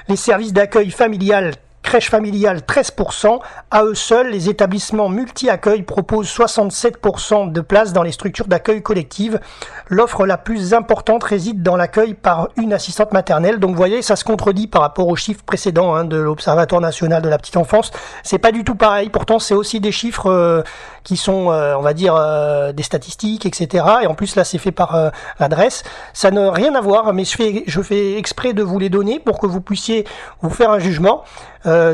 Les 0.08 0.16
services 0.16 0.52
d'accueil 0.52 0.90
familial 0.90 1.54
crèche 1.86 2.10
familiale 2.10 2.58
13%. 2.66 3.38
À 3.70 3.84
eux 3.84 3.94
seuls, 3.94 4.28
les 4.30 4.50
établissements 4.50 5.08
multi-accueil 5.08 5.82
proposent 5.82 6.28
67% 6.28 7.52
de 7.52 7.60
places 7.60 7.92
dans 7.92 8.02
les 8.02 8.10
structures 8.10 8.48
d'accueil 8.48 8.82
collective. 8.82 9.40
L'offre 9.88 10.26
la 10.26 10.36
plus 10.36 10.74
importante 10.74 11.22
réside 11.22 11.62
dans 11.62 11.76
l'accueil 11.76 12.14
par 12.14 12.48
une 12.56 12.72
assistante 12.72 13.12
maternelle. 13.12 13.60
Donc 13.60 13.70
vous 13.70 13.76
voyez, 13.76 14.02
ça 14.02 14.16
se 14.16 14.24
contredit 14.24 14.66
par 14.66 14.82
rapport 14.82 15.06
aux 15.06 15.14
chiffres 15.14 15.44
précédents 15.46 15.94
hein, 15.94 16.04
de 16.04 16.16
l'Observatoire 16.16 16.80
national 16.80 17.22
de 17.22 17.28
la 17.28 17.38
petite 17.38 17.56
enfance. 17.56 17.92
C'est 18.24 18.38
pas 18.38 18.50
du 18.50 18.64
tout 18.64 18.74
pareil. 18.74 19.08
Pourtant, 19.08 19.38
c'est 19.38 19.54
aussi 19.54 19.78
des 19.78 19.92
chiffres 19.92 20.28
euh, 20.28 20.62
qui 21.04 21.16
sont, 21.16 21.52
euh, 21.52 21.76
on 21.76 21.82
va 21.82 21.94
dire, 21.94 22.16
euh, 22.16 22.72
des 22.72 22.82
statistiques, 22.82 23.46
etc. 23.46 23.84
Et 24.02 24.08
en 24.08 24.14
plus, 24.14 24.34
là, 24.34 24.42
c'est 24.42 24.58
fait 24.58 24.72
par 24.72 25.12
l'adresse. 25.38 25.84
Ça 26.12 26.32
n'a 26.32 26.50
rien 26.50 26.74
à 26.74 26.80
voir, 26.80 27.12
mais 27.12 27.24
je 27.24 27.36
fais, 27.36 27.62
je 27.68 27.80
fais 27.80 28.18
exprès 28.18 28.54
de 28.54 28.64
vous 28.64 28.80
les 28.80 28.88
donner 28.88 29.20
pour 29.20 29.38
que 29.38 29.46
vous 29.46 29.60
puissiez 29.60 30.04
vous 30.42 30.50
faire 30.50 30.72
un 30.72 30.80
jugement. 30.80 31.22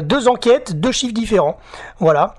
Deux 0.03 0.29
enquêtes, 0.29 0.79
deux 0.79 0.93
chiffres 0.93 1.15
différents. 1.15 1.59
Voilà. 1.99 2.35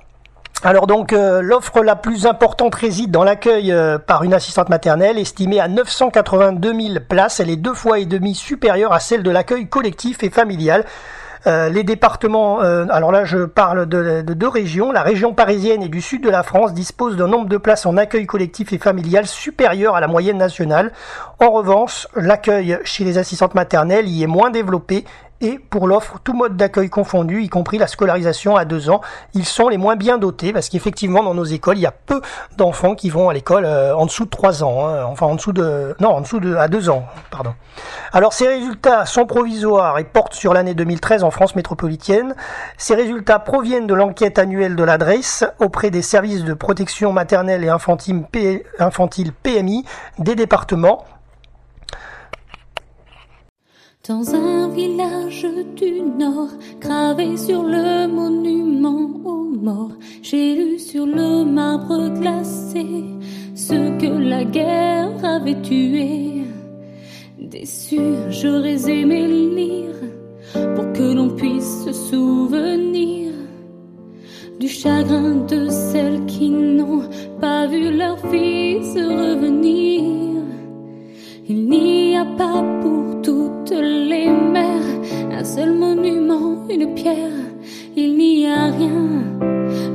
Alors 0.66 0.88
donc 0.88 1.12
euh, 1.12 1.42
l'offre 1.42 1.84
la 1.84 1.98
plus 1.98 2.26
importante 2.26 2.74
réside 2.74 3.12
dans 3.12 3.26
l'accueil 3.26 3.74
euh, 3.74 3.98
par 3.98 4.24
une 4.24 4.34
assistante 4.34 4.70
maternelle 4.70 5.18
estimée 5.18 5.60
à 5.60 5.68
982 5.68 6.74
000 6.74 6.94
places. 7.08 7.42
Elle 7.42 7.50
est 7.50 7.58
deux 7.58 7.74
fois 7.74 8.00
et 8.00 8.06
demi 8.06 8.34
supérieure 8.34 8.94
à 8.94 9.02
celle 9.02 9.24
de 9.24 9.32
l'accueil 9.32 9.68
collectif 9.68 10.24
et 10.24 10.30
familial. 10.30 10.86
les 11.46 11.84
départements, 11.84 12.60
alors 12.62 13.12
là 13.12 13.26
je 13.26 13.40
parle 13.40 13.86
de, 13.86 14.22
deux 14.22 14.48
régions, 14.48 14.94
la 14.94 15.02
région 15.02 15.34
parisienne 15.34 15.84
et 15.84 15.90
du 15.90 16.00
sud 16.00 16.24
de 16.24 16.30
la 16.30 16.42
France 16.42 16.74
disposent 16.74 17.18
d'un 17.18 17.28
nombre 17.28 17.50
de 17.50 17.58
places 17.58 17.86
en 17.86 17.98
accueil 17.98 18.26
collectif 18.26 18.72
et 18.72 18.78
familial 18.78 19.28
supérieur 19.28 19.98
à 19.98 20.00
la 20.00 20.08
moyenne 20.08 20.38
nationale. 20.38 20.94
En 21.42 21.52
revanche, 21.52 22.08
l'accueil 22.16 22.80
chez 22.86 23.04
les 23.04 23.18
assistantes 23.18 23.56
maternelles 23.56 24.08
y 24.08 24.24
est 24.24 24.28
moins 24.28 24.52
développé 24.52 25.04
et 25.44 25.60
pour 25.60 25.88
l'offre, 25.88 26.20
tout 26.24 26.34
mode 26.34 26.56
d'accueil 26.56 26.90
confondu, 26.90 27.44
y 27.44 27.50
compris 27.50 27.78
la 27.78 27.88
scolarisation 27.88 28.56
à 28.56 28.64
deux 28.64 28.90
ans, 28.90 29.02
ils 29.34 29.46
sont 29.46 29.68
les 29.68 29.78
moins 29.78 29.98
bien 29.98 30.18
dotés 30.18 30.54
parce 30.54 30.70
qu'effectivement 30.70 31.22
dans 31.22 31.34
nos 31.34 31.44
écoles, 31.44 31.78
il 31.78 31.82
y 31.82 31.86
a 31.86 31.92
peu 31.92 32.22
d'enfants 32.56 32.96
qui 32.96 33.10
vont 33.10 33.28
à 33.28 33.34
l'école 33.34 33.66
euh, 33.66 33.94
en 33.96 34.06
dessous 34.06 34.24
de 34.24 34.30
trois 34.30 34.64
ans, 34.64 34.88
hein. 34.88 35.04
enfin 35.04 35.26
en 35.26 35.36
dessous 35.36 35.52
de 35.52 35.96
non 36.00 36.10
en 36.10 36.22
dessous 36.22 36.40
de 36.40 36.56
à 36.56 36.70
deux 36.70 36.90
ans, 36.90 37.06
pardon. 37.30 37.54
Alors 38.14 38.32
ces 38.32 38.48
résultats 38.48 39.06
sont 39.06 39.26
provisoires 39.26 40.00
et 40.00 40.06
portent 40.06 40.34
sur 40.34 40.54
l'année 40.54 40.76
2013 40.76 41.26
en 41.26 41.32
France 41.32 41.56
métropolitaine. 41.56 42.36
Ces 42.78 42.96
résultats 42.96 43.40
proviennent 43.40 43.88
de 43.88 43.94
l'enquête 43.94 44.40
annuelle 44.40 44.78
de 44.78 44.84
l'adresse 44.84 45.44
auprès 45.60 45.92
des 45.92 46.02
services 46.02 46.46
de 46.46 46.54
protection 46.54 47.12
maternelle 47.12 47.66
et 47.66 47.70
infantile, 47.70 48.24
infantile 48.80 49.34
PMI 49.34 49.84
des 50.20 50.36
départements 50.36 51.04
Dans 54.10 54.36
un 54.36 54.68
village 54.68 55.48
du 55.78 56.02
Nord, 56.02 56.50
gravé 56.82 57.38
sur 57.38 57.64
le 57.64 58.06
monument 58.06 59.10
aux 59.24 59.46
morts, 59.46 59.94
j'ai 60.22 60.56
lu 60.56 60.78
sur 60.78 61.06
le 61.06 61.46
marbre 61.46 62.10
glacé 62.10 62.86
ce 63.56 63.98
que 63.98 64.08
la 64.08 64.44
guerre 64.44 65.24
avait 65.24 65.62
tué. 65.62 66.44
Déçu, 67.40 68.02
j'aurais 68.28 68.92
aimé 68.92 69.26
lire 69.26 69.96
pour 70.76 70.92
que 70.92 71.14
l'on 71.14 71.30
puisse 71.30 71.86
se 71.86 71.94
souvenir 71.94 73.32
du 74.60 74.68
chagrin 74.68 75.46
de 75.48 75.70
celles 75.70 76.26
qui 76.26 76.50
n'ont 76.50 77.08
pas 77.40 77.68
vu 77.68 77.96
leur 77.96 78.20
fils 78.30 78.96
revenir. 78.96 80.33
Il 81.56 81.70
n'y 81.70 82.18
a 82.18 82.26
pas 82.26 82.64
pour 82.82 83.22
toutes 83.22 83.78
les 84.12 84.28
mers 84.28 84.90
un 85.32 85.44
seul 85.44 85.72
monument, 85.72 86.66
une 86.68 86.96
pierre. 86.96 87.44
Il 87.96 88.18
n'y 88.18 88.48
a 88.48 88.72
rien, 88.80 89.06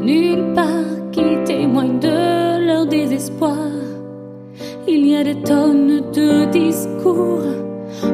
nulle 0.01 0.53
part 0.55 1.11
qui 1.11 1.27
témoigne 1.45 1.99
de 1.99 2.65
leur 2.65 2.87
désespoir. 2.87 3.73
Il 4.87 5.05
y 5.05 5.17
a 5.17 5.25
des 5.25 5.41
tonnes 5.43 6.01
de 6.13 6.45
discours 6.63 7.51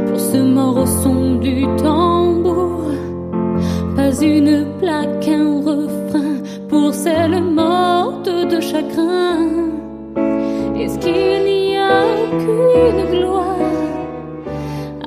pour 0.07 0.19
ce 0.19 0.39
mort 0.39 0.79
au 0.79 0.87
son 0.87 1.35
du 1.35 1.67
tambour. 1.77 2.93
Pas 3.95 4.13
une 4.23 4.65
plaque, 4.81 5.29
un 5.29 5.61
refrain 5.71 6.37
pour 6.71 6.95
celles 6.95 7.43
mortes 7.43 8.35
de 8.53 8.59
chagrin. 8.59 9.37
N'y 10.75 10.85
a 10.85 10.89
aucune 12.35 13.11
gloire 13.11 13.57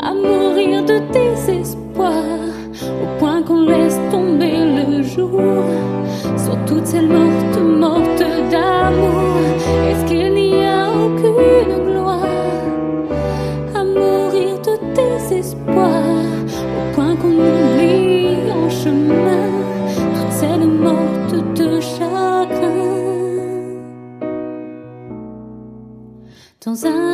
à 0.02 0.14
mourir 0.14 0.84
de 0.84 1.00
désespoir 1.12 2.24
au 3.04 3.20
point 3.20 3.42
qu'on 3.44 3.66
laisse 3.66 4.00
tomber 4.12 4.58
le 4.78 5.04
jour 5.04 5.42
sur 6.38 6.58
toutes 6.66 6.86
ces 6.86 7.02
mortes, 7.02 7.60
mortes 7.60 8.24
d'amour. 8.52 9.42
Est-ce 9.90 10.06
qu'il 10.06 10.34
n'y 10.34 10.66
a 10.66 10.90
aucune 10.90 11.86
gloire 11.86 12.26
à 13.76 13.84
mourir 13.84 14.60
de 14.68 14.76
désespoir 14.96 16.04
au 16.80 16.96
point 16.96 17.16
qu'on 17.16 17.38
oublie 17.52 18.52
en 18.52 18.70
chemin 18.70 19.50
toutes 20.16 20.32
celles 20.32 20.68
mortes 20.68 21.36
de 21.60 21.80
chagrin? 21.82 22.88
Dans 26.66 26.86
un 26.86 27.07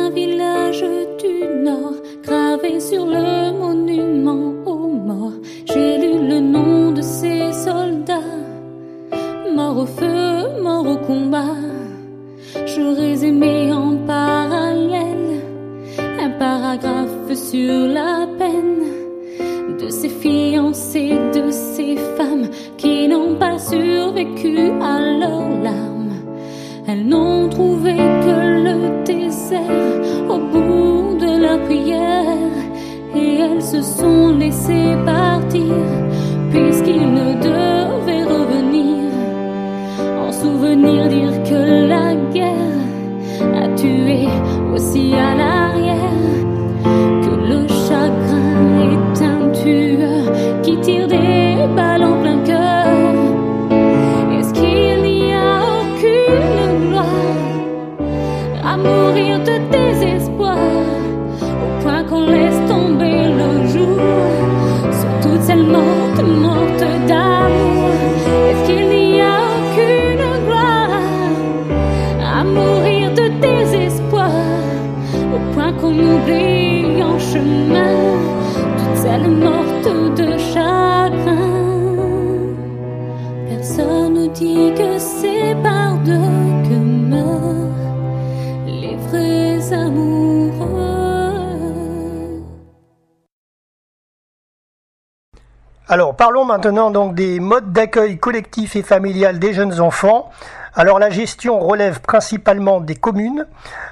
maintenant 96.44 96.90
donc 96.90 97.14
des 97.14 97.40
modes 97.40 97.72
d'accueil 97.72 98.18
collectif 98.18 98.76
et 98.76 98.82
familial 98.82 99.38
des 99.38 99.52
jeunes 99.52 99.80
enfants. 99.80 100.30
Alors 100.74 100.98
la 100.98 101.08
gestion 101.08 101.60
relève 101.60 102.00
principalement 102.00 102.80
des 102.80 102.96
communes. 102.96 103.46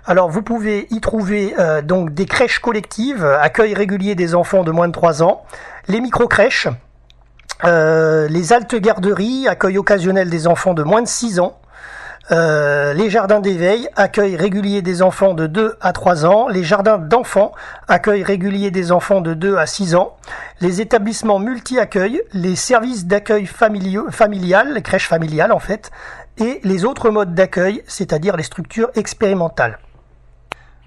Alors 0.04 0.28
vous 0.28 0.42
pouvez 0.42 0.86
y 0.90 1.00
trouver 1.00 1.54
euh, 1.58 1.80
donc 1.80 2.12
des 2.12 2.26
crèches 2.26 2.58
collectives, 2.58 3.24
accueil 3.24 3.74
régulier 3.74 4.14
des 4.14 4.34
enfants 4.34 4.64
de 4.64 4.72
moins 4.72 4.88
de 4.88 4.92
3 4.92 5.22
ans, 5.22 5.44
les 5.88 6.00
micro-crèches, 6.00 6.68
euh, 7.64 8.26
les 8.28 8.52
altes 8.52 8.74
garderies, 8.74 9.46
accueil 9.46 9.78
occasionnel 9.78 10.28
des 10.28 10.46
enfants 10.46 10.74
de 10.74 10.82
moins 10.82 11.02
de 11.02 11.08
6 11.08 11.38
ans, 11.38 11.58
euh, 12.32 12.94
les 12.94 13.10
jardins 13.10 13.40
d'éveil, 13.40 13.88
accueil 13.94 14.36
régulier 14.36 14.80
des 14.80 15.02
enfants 15.02 15.34
de 15.34 15.46
2 15.46 15.76
à 15.82 15.92
3 15.92 16.24
ans. 16.24 16.48
Les 16.48 16.64
jardins 16.64 16.96
d'enfants, 16.96 17.52
accueil 17.88 18.22
régulier 18.22 18.70
des 18.70 18.90
enfants 18.90 19.20
de 19.20 19.34
2 19.34 19.56
à 19.56 19.66
6 19.66 19.94
ans. 19.96 20.16
Les 20.60 20.80
établissements 20.80 21.38
multi-accueil, 21.38 22.22
les 22.32 22.56
services 22.56 23.04
d'accueil 23.04 23.44
familial, 23.44 24.72
les 24.72 24.82
crèches 24.82 25.08
familiales 25.08 25.52
en 25.52 25.58
fait, 25.58 25.90
et 26.38 26.60
les 26.64 26.86
autres 26.86 27.10
modes 27.10 27.34
d'accueil, 27.34 27.82
c'est-à-dire 27.86 28.38
les 28.38 28.44
structures 28.44 28.90
expérimentales. 28.94 29.78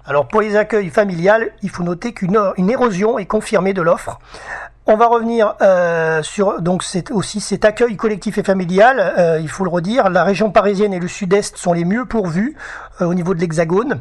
Alors 0.04 0.26
pour 0.26 0.40
les 0.40 0.56
accueils 0.56 0.90
familiales, 0.90 1.50
il 1.62 1.70
faut 1.70 1.84
noter 1.84 2.12
qu'une 2.12 2.70
érosion 2.70 3.18
est 3.18 3.26
confirmée 3.26 3.72
de 3.72 3.82
l'offre 3.82 4.18
on 4.88 4.96
va 4.96 5.06
revenir 5.08 5.54
euh, 5.62 6.22
sur 6.22 6.60
donc 6.60 6.84
c'est 6.84 7.10
aussi 7.10 7.40
cet 7.40 7.64
accueil 7.64 7.96
collectif 7.96 8.38
et 8.38 8.44
familial. 8.44 9.14
Euh, 9.18 9.40
il 9.40 9.48
faut 9.48 9.64
le 9.64 9.70
redire, 9.70 10.08
la 10.10 10.22
région 10.22 10.50
parisienne 10.50 10.92
et 10.92 11.00
le 11.00 11.08
Sud-Est 11.08 11.56
sont 11.56 11.72
les 11.72 11.84
mieux 11.84 12.04
pourvus 12.04 12.56
euh, 13.00 13.06
au 13.06 13.14
niveau 13.14 13.34
de 13.34 13.40
l'Hexagone. 13.40 14.00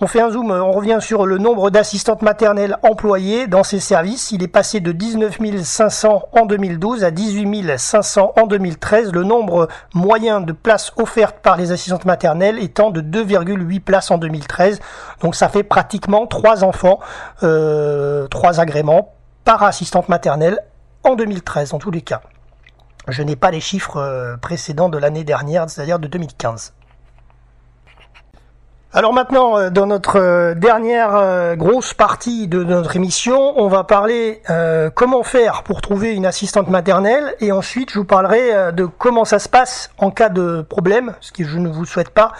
On 0.00 0.06
fait 0.06 0.20
un 0.20 0.30
zoom, 0.30 0.52
on 0.52 0.70
revient 0.70 0.98
sur 1.00 1.26
le 1.26 1.38
nombre 1.38 1.70
d'assistantes 1.70 2.20
maternelles 2.20 2.76
employées 2.82 3.46
dans 3.46 3.64
ces 3.64 3.80
services. 3.80 4.30
Il 4.30 4.42
est 4.42 4.48
passé 4.48 4.80
de 4.80 4.92
19 4.92 5.38
500 5.62 6.28
en 6.30 6.46
2012 6.46 7.04
à 7.04 7.10
18 7.10 7.78
500 7.78 8.34
en 8.36 8.46
2013. 8.46 9.12
Le 9.12 9.24
nombre 9.24 9.66
moyen 9.94 10.42
de 10.42 10.52
places 10.52 10.92
offertes 10.98 11.38
par 11.42 11.56
les 11.56 11.72
assistantes 11.72 12.04
maternelles 12.04 12.62
étant 12.62 12.90
de 12.90 13.00
2,8 13.00 13.80
places 13.80 14.10
en 14.10 14.18
2013. 14.18 14.78
Donc 15.22 15.34
ça 15.34 15.48
fait 15.48 15.64
pratiquement 15.64 16.26
trois 16.26 16.62
enfants, 16.62 17.00
trois 17.40 18.60
agréments 18.60 19.17
par 19.48 19.62
assistante 19.62 20.10
maternelle 20.10 20.60
en 21.04 21.14
2013 21.14 21.72
en 21.72 21.78
tous 21.78 21.90
les 21.90 22.02
cas. 22.02 22.20
Je 23.08 23.22
n'ai 23.22 23.34
pas 23.34 23.50
les 23.50 23.60
chiffres 23.60 23.96
euh, 23.96 24.36
précédents 24.36 24.90
de 24.90 24.98
l'année 24.98 25.24
dernière, 25.24 25.70
c'est-à-dire 25.70 25.98
de 25.98 26.06
2015. 26.06 26.74
Alors 28.90 29.12
maintenant, 29.12 29.58
euh, 29.58 29.68
dans 29.68 29.84
notre 29.84 30.18
euh, 30.18 30.54
dernière 30.54 31.56
grosse 31.56 31.92
partie 31.92 32.48
de 32.48 32.64
notre 32.64 32.96
émission, 32.96 33.52
on 33.60 33.68
va 33.68 33.84
parler 33.84 34.42
comment 34.94 35.22
faire 35.22 35.62
pour 35.62 35.82
trouver 35.82 36.14
une 36.14 36.24
assistante 36.24 36.68
maternelle 36.68 37.34
et 37.40 37.52
ensuite 37.52 37.90
je 37.90 37.98
vous 37.98 38.04
parlerai 38.04 38.72
de 38.72 38.86
comment 38.86 39.24
ça 39.24 39.38
se 39.38 39.48
passe 39.48 39.90
en 39.98 40.10
cas 40.10 40.28
de 40.28 40.62
problème, 40.62 41.14
ce 41.20 41.32
que 41.32 41.44
je 41.44 41.58
ne 41.58 41.68
vous 41.68 41.84
souhaite 41.84 42.10
pas 42.10 42.32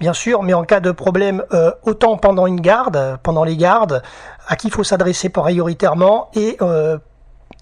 bien 0.00 0.12
sûr, 0.12 0.42
mais 0.42 0.54
en 0.54 0.64
cas 0.64 0.80
de 0.80 0.90
problème 0.90 1.42
autant 1.84 2.16
pendant 2.16 2.46
une 2.46 2.60
garde, 2.60 3.18
pendant 3.22 3.44
les 3.44 3.56
gardes, 3.56 4.02
à 4.46 4.56
qui 4.56 4.68
il 4.68 4.70
faut 4.70 4.84
s'adresser 4.84 5.28
prioritairement 5.28 6.30
et 6.34 6.56
euh, 6.60 6.98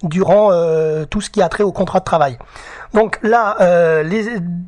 durant 0.02 0.50
euh, 0.50 1.04
tout 1.04 1.20
ce 1.20 1.30
qui 1.30 1.40
a 1.42 1.48
trait 1.48 1.62
au 1.62 1.72
contrat 1.72 2.00
de 2.00 2.04
travail. 2.04 2.36
Donc 2.92 3.18
là, 3.22 3.56
euh, 3.60 4.02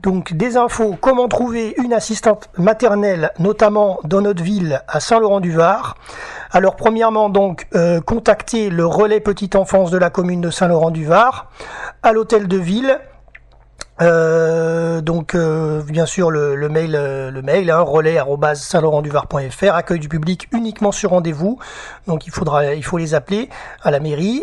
donc 0.03 0.33
des 0.33 0.57
infos, 0.57 0.97
comment 1.01 1.29
trouver 1.29 1.75
une 1.83 1.93
assistante 1.93 2.49
maternelle, 2.57 3.33
notamment 3.39 3.99
dans 4.05 4.21
notre 4.21 4.43
ville 4.43 4.83
à 4.89 5.01
Saint-Laurent-du-Var. 5.01 5.97
Alors 6.53 6.77
premièrement, 6.77 7.29
donc 7.31 7.67
contacter 8.07 8.71
le 8.71 8.87
relais 8.87 9.21
petite 9.21 9.57
enfance 9.57 9.91
de 9.91 9.99
la 9.99 10.09
commune 10.09 10.41
de 10.41 10.51
Saint-Laurent-du-Var, 10.51 11.51
à 12.03 12.13
l'hôtel 12.13 12.47
de 12.47 12.57
ville, 12.57 13.01
euh, 14.03 15.01
donc 15.03 15.37
euh, 15.37 15.83
bien 15.85 16.05
sûr 16.05 16.33
le, 16.33 16.69
mail 16.69 16.97
euh, 16.97 17.31
le 17.31 17.43
mail 17.43 17.71
hein, 17.71 17.79
relais 17.79 18.19
accueil 19.77 20.01
du 20.01 20.09
public 20.09 20.49
uniquement 20.53 20.91
sur 20.91 21.11
rendez-vous 21.11 21.61
donc 22.09 22.27
il 22.27 22.33
faudra 22.33 22.75
il 22.75 22.85
faut 22.85 22.99
les 22.99 23.15
appeler 23.15 23.49
à 23.85 23.93
la 23.93 24.01
mairie 24.01 24.43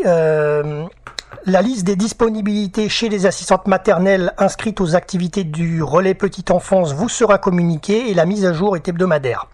la 1.46 1.62
liste 1.62 1.86
des 1.86 1.96
disponibilités 1.96 2.88
chez 2.88 3.10
les 3.10 3.26
assistantes 3.26 3.68
maternelles 3.68 4.34
inscrites 4.38 4.80
aux 4.80 4.96
activités 4.96 5.44
du 5.44 5.82
relais 5.82 6.14
petite 6.14 6.52
enfance 6.52 6.94
vous 6.94 7.10
sera 7.10 7.38
communiquée 7.38 8.10
et 8.10 8.14
la 8.14 8.26
mise 8.26 8.46
à 8.46 8.54
jour 8.54 8.76
est 8.76 8.88
hebdomadaire. 8.88 9.48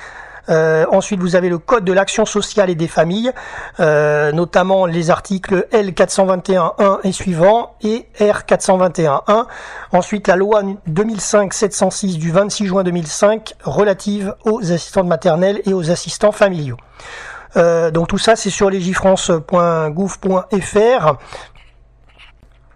Euh, 0.48 0.86
ensuite, 0.90 1.20
vous 1.20 1.36
avez 1.36 1.48
le 1.48 1.58
code 1.58 1.84
de 1.84 1.92
l'action 1.92 2.24
sociale 2.24 2.70
et 2.70 2.74
des 2.74 2.88
familles, 2.88 3.32
euh, 3.80 4.32
notamment 4.32 4.86
les 4.86 5.10
articles 5.10 5.66
L421.1 5.72 7.00
et 7.04 7.12
suivants 7.12 7.74
et 7.82 8.06
R421.1. 8.18 9.46
Ensuite, 9.92 10.28
la 10.28 10.36
loi 10.36 10.62
2005-706 10.88 12.18
du 12.18 12.30
26 12.30 12.66
juin 12.66 12.84
2005 12.84 13.54
relative 13.64 14.34
aux 14.44 14.72
assistantes 14.72 15.06
maternelles 15.06 15.60
et 15.64 15.72
aux 15.72 15.90
assistants 15.90 16.32
familiaux. 16.32 16.76
Euh, 17.56 17.90
donc 17.90 18.08
tout 18.08 18.18
ça, 18.18 18.36
c'est 18.36 18.50
sur 18.50 18.68
legifrance.gouv.fr. 18.70 21.16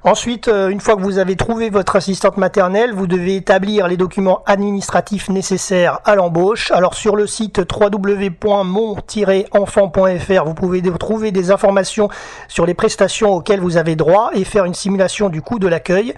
Ensuite, 0.03 0.49
euh, 0.49 0.71
une 0.71 0.81
fois 0.81 0.97
que 0.97 1.03
vous 1.03 1.19
avez 1.19 1.37
trouvé 1.37 1.69
votre 1.69 1.95
assistante 1.95 2.39
maternelle, 2.39 2.95
vous 2.95 3.07
devez 3.07 3.37
établir 3.37 3.87
les 3.87 3.99
documents 3.99 4.43
administratifs 4.47 5.29
nécessaires 5.29 5.99
à 6.07 6.15
l'embauche. 6.15 6.71
Alors 6.71 6.95
sur 6.95 7.17
le 7.17 7.27
site 7.27 7.61
www.mon-enfant.fr, 7.71 10.45
vous 10.47 10.55
pouvez 10.55 10.81
trouver 10.99 11.33
des 11.33 11.51
informations 11.51 12.09
sur 12.49 12.65
les 12.65 12.73
prestations 12.73 13.35
auxquelles 13.35 13.61
vous 13.61 13.77
avez 13.77 13.95
droit 13.95 14.31
et 14.33 14.45
faire 14.45 14.65
une 14.65 14.73
simulation 14.73 15.29
du 15.29 15.43
coût 15.43 15.59
de 15.59 15.69
l'accueil. 15.69 16.15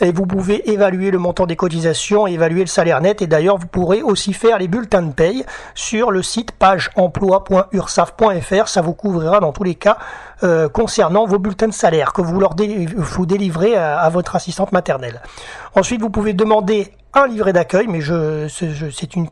et 0.00 0.10
vous 0.10 0.26
pouvez 0.26 0.70
évaluer 0.70 1.10
le 1.10 1.18
montant 1.18 1.46
des 1.46 1.56
cotisations 1.56 2.26
évaluer 2.26 2.60
le 2.60 2.66
salaire 2.66 3.00
net. 3.00 3.22
Et 3.22 3.26
d'ailleurs, 3.26 3.41
vous 3.50 3.66
pourrez 3.66 4.02
aussi 4.02 4.32
faire 4.32 4.58
les 4.58 4.68
bulletins 4.68 5.02
de 5.02 5.12
paye 5.12 5.44
sur 5.74 6.10
le 6.10 6.22
site 6.22 6.52
pageemploi.ursaf.fr. 6.52 8.68
Ça 8.68 8.80
vous 8.80 8.94
couvrira 8.94 9.40
dans 9.40 9.52
tous 9.52 9.64
les 9.64 9.74
cas 9.74 9.98
euh, 10.42 10.68
concernant 10.68 11.26
vos 11.26 11.38
bulletins 11.38 11.68
de 11.68 11.72
salaire 11.72 12.12
que 12.12 12.22
vous 12.22 12.40
leur 12.40 12.54
délivrez 12.54 13.76
à, 13.76 14.08
votre 14.08 14.36
assistante 14.36 14.72
maternelle. 14.72 15.20
Ensuite, 15.74 16.00
vous 16.00 16.10
pouvez 16.10 16.32
demander 16.32 16.92
un 17.14 17.26
livret 17.26 17.52
d'accueil, 17.52 17.86
mais 17.88 18.00
je, 18.00 18.48
c'est 18.48 19.16
une, 19.16 19.28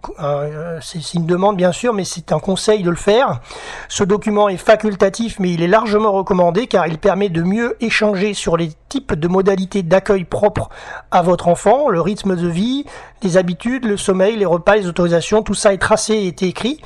c'est 0.83 1.15
une 1.15 1.27
demande 1.27 1.57
bien 1.57 1.73
sûr, 1.73 1.95
mais 1.95 2.05
c'est 2.05 2.33
un 2.33 2.39
conseil 2.39 2.83
de 2.83 2.91
le 2.91 2.97
faire. 2.97 3.41
Ce 3.89 4.05
document 4.05 4.49
est 4.49 4.59
facultatif, 4.59 5.39
mais 5.39 5.53
il 5.53 5.63
est 5.63 5.69
largement 5.69 6.13
recommandé 6.13 6.67
car 6.67 6.87
il 6.87 6.99
permet 6.99 7.31
de 7.31 7.43
mieux 7.43 7.77
échanger 7.81 8.35
sur 8.35 8.57
les 8.57 8.73
types 8.89 9.15
de 9.15 9.29
modalités 9.29 9.83
d'accueil 9.83 10.25
propres 10.25 10.69
à 11.11 11.23
votre 11.23 11.49
enfant, 11.49 11.89
le 11.89 12.01
rythme 12.01 12.37
de 12.37 12.49
vie, 12.49 12.85
les 13.23 13.37
habitudes, 13.39 13.87
le 13.87 13.97
sommeil, 13.97 14.37
les 14.37 14.47
repas, 14.47 14.77
les 14.77 14.87
autorisations, 14.87 15.43
tout 15.43 15.55
ça 15.55 15.73
est 15.73 15.79
tracé 15.79 16.15
et 16.15 16.27
est 16.29 16.43
écrit. 16.43 16.81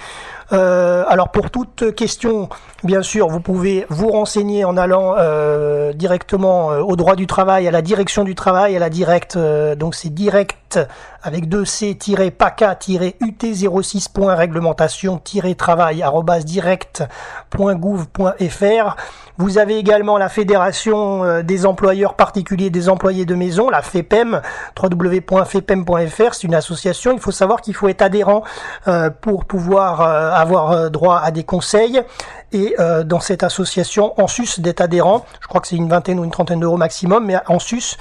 Euh, 0.52 1.04
alors 1.08 1.30
pour 1.30 1.50
toute 1.50 1.94
question, 1.94 2.48
bien 2.82 3.02
sûr, 3.02 3.28
vous 3.28 3.40
pouvez 3.40 3.86
vous 3.88 4.10
renseigner 4.10 4.64
en 4.64 4.76
allant 4.76 5.14
euh, 5.18 5.92
directement 5.92 6.72
euh, 6.72 6.80
au 6.80 6.96
droit 6.96 7.16
du 7.16 7.26
travail, 7.26 7.66
à 7.66 7.70
la 7.70 7.82
direction 7.82 8.24
du 8.24 8.34
travail, 8.34 8.76
à 8.76 8.78
la 8.78 8.90
directe. 8.90 9.38
donc 9.76 9.94
c'est 9.94 10.12
direct 10.12 10.78
avec 11.24 11.48
deux 11.48 11.64
c 11.64 11.98
paca 12.36 12.78
ut 12.88 13.34
06réglementation 13.40 15.20
travail 15.56 16.04
direct.gouv.fr. 16.44 18.96
Vous 19.36 19.58
avez 19.58 19.78
également 19.78 20.16
la 20.16 20.28
Fédération 20.28 21.42
des 21.42 21.66
employeurs 21.66 22.14
particuliers 22.14 22.70
des 22.70 22.88
employés 22.88 23.24
de 23.24 23.34
maison, 23.34 23.68
la 23.68 23.82
FEPEM, 23.82 24.40
www.fepem.fr. 24.80 26.34
C'est 26.34 26.44
une 26.44 26.54
association. 26.54 27.12
Il 27.12 27.18
faut 27.18 27.32
savoir 27.32 27.60
qu'il 27.60 27.74
faut 27.74 27.88
être 27.88 28.02
adhérent 28.02 28.44
pour 29.22 29.46
pouvoir 29.46 30.02
avoir 30.02 30.72
euh, 30.72 30.88
droit 30.88 31.18
à 31.18 31.30
des 31.30 31.44
conseils 31.44 32.00
et 32.54 32.76
euh, 32.78 33.02
dans 33.02 33.20
cette 33.20 33.42
association, 33.42 34.18
en 34.20 34.28
sus 34.28 34.60
d'être 34.60 34.80
adhérent, 34.80 35.26
je 35.40 35.48
crois 35.48 35.60
que 35.60 35.66
c'est 35.66 35.76
une 35.76 35.88
vingtaine 35.88 36.18
ou 36.20 36.24
une 36.24 36.30
trentaine 36.30 36.60
d'euros 36.60 36.76
maximum, 36.76 37.26
mais 37.26 37.36
en 37.48 37.58
sus, 37.58 37.96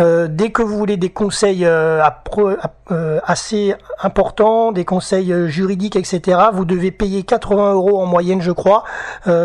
euh, 0.00 0.26
dès 0.28 0.50
que 0.50 0.60
vous 0.60 0.76
voulez 0.76 0.96
des 0.96 1.10
conseils 1.10 1.66
assez 3.24 3.74
importants, 4.02 4.72
des 4.72 4.84
conseils 4.84 5.32
juridiques, 5.48 5.96
etc., 5.96 6.38
vous 6.52 6.64
devez 6.64 6.90
payer 6.90 7.22
80 7.22 7.72
euros 7.72 8.02
en 8.02 8.06
moyenne, 8.06 8.42
je 8.42 8.50
crois, 8.50 8.84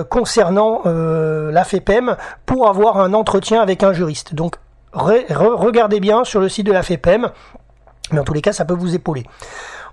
concernant 0.09 0.81
la 0.85 1.63
FEPEM 1.63 2.17
pour 2.45 2.67
avoir 2.67 2.99
un 2.99 3.13
entretien 3.13 3.61
avec 3.61 3.83
un 3.83 3.93
juriste. 3.93 4.33
Donc 4.33 4.55
regardez 4.93 5.99
bien 5.99 6.23
sur 6.23 6.41
le 6.41 6.49
site 6.49 6.65
de 6.65 6.73
la 6.73 6.83
FEPEM, 6.83 7.29
mais 8.11 8.19
en 8.19 8.23
tous 8.23 8.33
les 8.33 8.41
cas, 8.41 8.53
ça 8.53 8.65
peut 8.65 8.73
vous 8.73 8.95
épauler. 8.95 9.25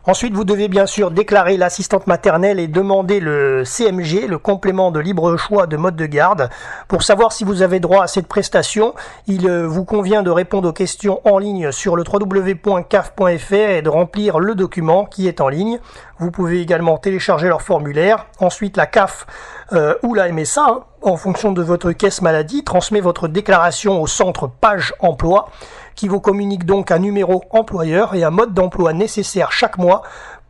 Ensuite, 0.09 0.35
vous 0.35 0.45
devez 0.45 0.69
bien 0.69 0.87
sûr 0.87 1.11
déclarer 1.11 1.57
l'assistante 1.57 2.07
maternelle 2.07 2.61
et 2.61 2.69
demander 2.69 3.19
le 3.19 3.65
CMG, 3.65 4.29
le 4.29 4.39
complément 4.39 4.93
de 4.93 5.01
libre 5.01 5.37
choix 5.37 5.67
de 5.67 5.77
mode 5.77 5.97
de 5.97 6.07
garde. 6.07 6.49
Pour 6.87 7.03
savoir 7.03 7.33
si 7.33 7.43
vous 7.43 7.63
avez 7.63 7.81
droit 7.81 8.05
à 8.05 8.07
cette 8.07 8.29
prestation, 8.29 8.95
il 9.27 9.49
euh, 9.49 9.67
vous 9.67 9.85
convient 9.85 10.23
de 10.23 10.31
répondre 10.31 10.69
aux 10.69 10.73
questions 10.73 11.21
en 11.25 11.39
ligne 11.39 11.73
sur 11.73 11.97
le 11.97 12.05
www.caf.fr 12.09 13.53
et 13.53 13.83
de 13.83 13.89
remplir 13.89 14.39
le 14.39 14.55
document 14.55 15.07
qui 15.07 15.27
est 15.27 15.41
en 15.41 15.49
ligne. 15.49 15.81
Vous 16.21 16.31
pouvez 16.31 16.61
également 16.61 16.99
télécharger 16.99 17.49
leur 17.49 17.63
formulaire. 17.63 18.27
Ensuite, 18.39 18.77
la 18.77 18.87
CAF 18.87 19.27
euh, 19.73 19.97
ou 20.05 20.15
la 20.15 20.31
MSA, 20.31 20.67
hein, 20.69 20.85
en 21.03 21.17
fonction 21.17 21.51
de 21.51 21.63
votre 21.63 21.91
caisse 21.91 22.23
maladie, 22.23 22.63
transmet 22.63 23.01
votre 23.01 23.27
déclaration 23.27 24.01
au 24.01 24.07
centre 24.07 24.47
Page 24.47 24.95
Emploi 25.01 25.49
qui 25.97 26.09
vous 26.09 26.21
communique 26.21 26.65
donc 26.65 26.93
un 26.93 26.99
numéro 26.99 27.43
employeur 27.51 28.15
et 28.15 28.23
un 28.23 28.31
mode 28.31 28.55
d'emploi 28.55 28.93
nécessaire 28.93 29.51
chaque 29.51 29.79
mois 29.79 30.03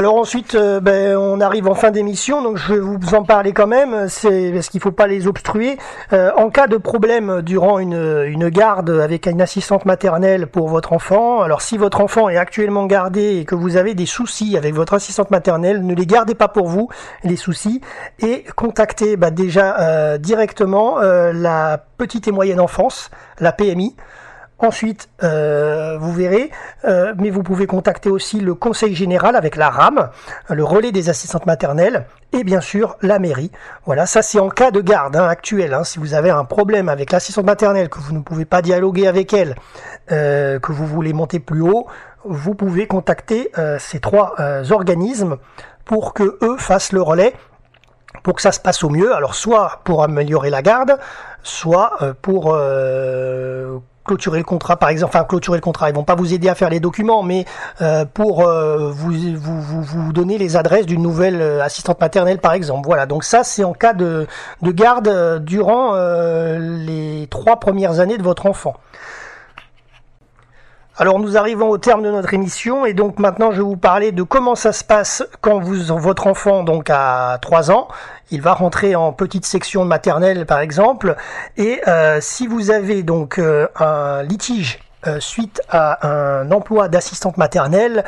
Alors 0.03 0.17
ensuite, 0.17 0.57
euh, 0.57 0.81
ben, 0.81 1.17
on 1.17 1.41
arrive 1.41 1.69
en 1.69 1.77
fin 1.77 1.93
d'émission, 1.93 2.43
donc 2.43 2.57
je 2.57 2.75
vais 2.75 2.81
vous 2.81 3.15
en 3.15 3.23
parler 3.23 3.53
quand 3.53 3.69
même, 3.69 4.09
c'est 4.09 4.51
parce 4.53 4.69
qu'il 4.69 4.81
faut 4.81 4.91
pas 4.91 5.07
les 5.07 5.29
obstruer. 5.29 5.79
Euh, 6.13 6.33
en 6.37 6.51
cas 6.51 6.67
de 6.67 6.77
problème 6.77 7.41
durant 7.41 7.79
une, 7.79 8.25
une 8.27 8.49
garde 8.49 8.91
avec 8.91 9.27
une 9.27 9.41
assistante 9.41 9.85
maternelle 9.85 10.49
pour 10.49 10.67
votre 10.67 10.93
enfant, 10.93 11.43
alors 11.43 11.63
si 11.63 11.79
votre 11.79 12.01
enfant 12.01 12.29
est 12.29 12.37
actuellement 12.37 12.87
gardé 12.87 13.37
et 13.37 13.45
que 13.45 13.55
vous 13.55 13.77
avez 13.77 13.95
des 13.95 14.07
soucis 14.07 14.57
avec 14.57 14.75
votre 14.75 14.95
assistante 14.95 15.31
maternelle, 15.31 15.87
ne 15.87 15.95
les 15.95 16.07
gardez 16.07 16.35
pas 16.35 16.49
pour 16.49 16.67
vous, 16.67 16.89
les 17.23 17.37
soucis, 17.37 17.81
et 18.19 18.43
contactez 18.57 19.17
ben, 19.17 19.31
déjà 19.31 19.79
euh, 19.79 20.19
directement 20.19 20.99
la 20.99 21.79
petite 21.97 22.27
et 22.27 22.33
moyenne 22.33 22.59
enfance, 22.59 23.13
la 23.39 23.53
PMI. 23.53 23.95
Ensuite, 24.63 25.09
euh, 25.25 25.99
vous 25.99 26.13
verrez, 26.13 26.53
euh, 26.85 27.15
mais 27.19 27.31
vous 27.31 27.43
pouvez 27.43 27.67
contacter 27.67 28.09
aussi 28.09 28.39
le 28.39 28.55
conseil 28.55 28.95
général 28.95 29.35
avec 29.35 29.57
la 29.57 29.71
RAM, 29.71 30.11
le 30.49 30.63
relais 30.63 30.93
des 30.93 31.09
assistantes 31.09 31.47
maternelles 31.47 32.07
et 32.33 32.45
bien 32.45 32.61
sûr 32.61 32.97
la 33.03 33.19
mairie. 33.19 33.51
Voilà, 33.87 34.07
ça 34.07 34.23
c'est 34.23 34.39
en 34.39 34.51
cas 34.51 34.71
de 34.71 34.81
garde 34.81 35.17
hein, 35.17 35.27
actuel. 35.27 35.75
Hein. 35.75 35.83
si 35.83 35.99
vous 35.99 36.15
avez 36.15 36.31
un 36.31 36.45
problème 36.45 36.89
avec 36.89 37.11
l'assistante 37.11 37.45
maternelle, 37.45 37.89
que 37.89 37.99
vous 37.99 38.13
ne 38.13 38.21
pouvez 38.21 38.45
pas 38.45 38.63
dialoguer 38.63 39.09
avec 39.09 39.33
elle, 39.33 39.57
euh, 40.13 40.61
que 40.61 40.71
vous 40.71 40.87
voulez 40.87 41.13
monter 41.13 41.41
plus 41.41 41.63
haut, 41.63 41.89
vous 42.25 42.55
pouvez 42.55 42.87
contacter 42.87 43.51
ces 43.81 43.99
trois 43.99 44.37
organismes 44.71 45.39
pour 45.85 46.15
que 46.15 46.39
eux 46.41 46.57
fassent 46.57 46.93
le 46.93 47.03
relais 47.03 47.35
pour 48.23 48.37
que 48.37 48.43
ça 48.43 48.53
se 48.53 48.61
passe 48.61 48.85
au 48.85 48.91
mieux. 48.91 49.13
Alors 49.13 49.35
soit 49.35 49.81
pour 49.83 50.05
améliorer 50.05 50.51
la 50.51 50.63
garde, 50.63 51.01
soit 51.43 51.99
pour 52.23 52.57
clôturer 54.05 54.39
le 54.39 54.45
contrat 54.45 54.77
par 54.77 54.89
exemple 54.89 55.15
enfin 55.17 55.25
clôturer 55.25 55.57
le 55.57 55.63
contrat. 55.63 55.91
Ils 55.91 55.95
vont 55.95 56.05
pas 56.05 56.15
vous 56.15 56.35
aider 56.35 56.49
à 56.49 56.55
faire 56.55 56.71
les 56.71 56.81
documents 56.81 57.23
mais 57.23 57.45
euh, 57.81 58.05
pour 58.05 58.47
euh, 58.47 58.91
vous, 58.91 59.13
vous, 59.37 59.83
vous, 59.83 60.13
donner 60.13 60.39
les 60.39 60.57
adresses 60.57 60.87
d'une 60.87 61.03
nouvelle 61.03 61.41
euh, 61.41 61.63
assistante 61.63 62.01
maternelle 62.01 62.39
par 62.39 62.53
exemple. 62.53 62.87
Voilà. 62.87 63.07
Donc 63.07 63.25
ça 63.25 63.45
c'est 63.45 63.65
en 63.65 63.73
cas 63.73 63.93
de, 63.93 64.27
de 64.63 64.71
garde 64.71 65.45
durant 65.45 65.95
les 66.59 67.27
trois 67.31 67.59
premières 67.59 68.01
années 68.01 68.19
de 68.19 68.23
votre 68.23 68.47
enfant 68.47 68.77
Alors 71.03 71.19
nous 71.19 71.37
arrivons 71.37 71.69
au 71.69 71.79
terme 71.79 72.05
de 72.05 72.13
notre 72.13 72.33
émission 72.33 72.87
et 72.87 72.95
donc 72.95 73.19
maintenant 73.19 73.51
je 73.51 73.57
vais 73.57 73.65
vous 73.65 73.77
parler 73.77 74.13
de 74.13 74.23
comment 74.23 74.55
ça 74.55 74.71
se 74.71 74.85
passe 74.85 75.25
quand 75.41 75.59
votre 75.59 76.29
enfant 76.29 76.63
donc 76.63 76.91
a 76.91 77.39
3 77.43 77.73
ans. 77.73 77.89
Il 78.31 78.41
va 78.41 78.55
rentrer 78.55 78.95
en 78.95 79.13
petite 79.13 79.45
section 79.45 79.85
maternelle 79.85 80.47
par 80.47 80.61
exemple 80.61 81.17
et 81.57 81.81
euh, 81.89 82.19
si 82.21 82.47
vous 82.47 82.71
avez 82.71 83.03
donc 83.03 83.41
euh, 83.41 83.67
un 83.81 84.23
litige 84.23 84.79
euh, 85.09 85.19
suite 85.19 85.61
à 85.69 86.07
un 86.07 86.49
emploi 86.53 86.87
d'assistante 86.87 87.37
maternelle, 87.37 88.05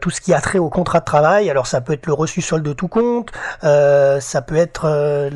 tout 0.00 0.08
ce 0.08 0.22
qui 0.22 0.32
a 0.32 0.40
trait 0.40 0.58
au 0.58 0.70
contrat 0.70 1.00
de 1.00 1.04
travail. 1.04 1.50
Alors 1.50 1.66
ça 1.66 1.82
peut 1.82 1.92
être 1.92 2.06
le 2.06 2.14
reçu 2.14 2.40
solde 2.40 2.64
de 2.64 2.72
tout 2.72 2.88
compte, 2.88 3.32
ça 3.60 4.40
peut 4.40 4.56
être 4.56 5.28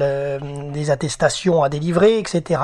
des 0.73 0.91
attestations 0.91 1.63
à 1.63 1.69
délivrer, 1.69 2.19
etc. 2.19 2.63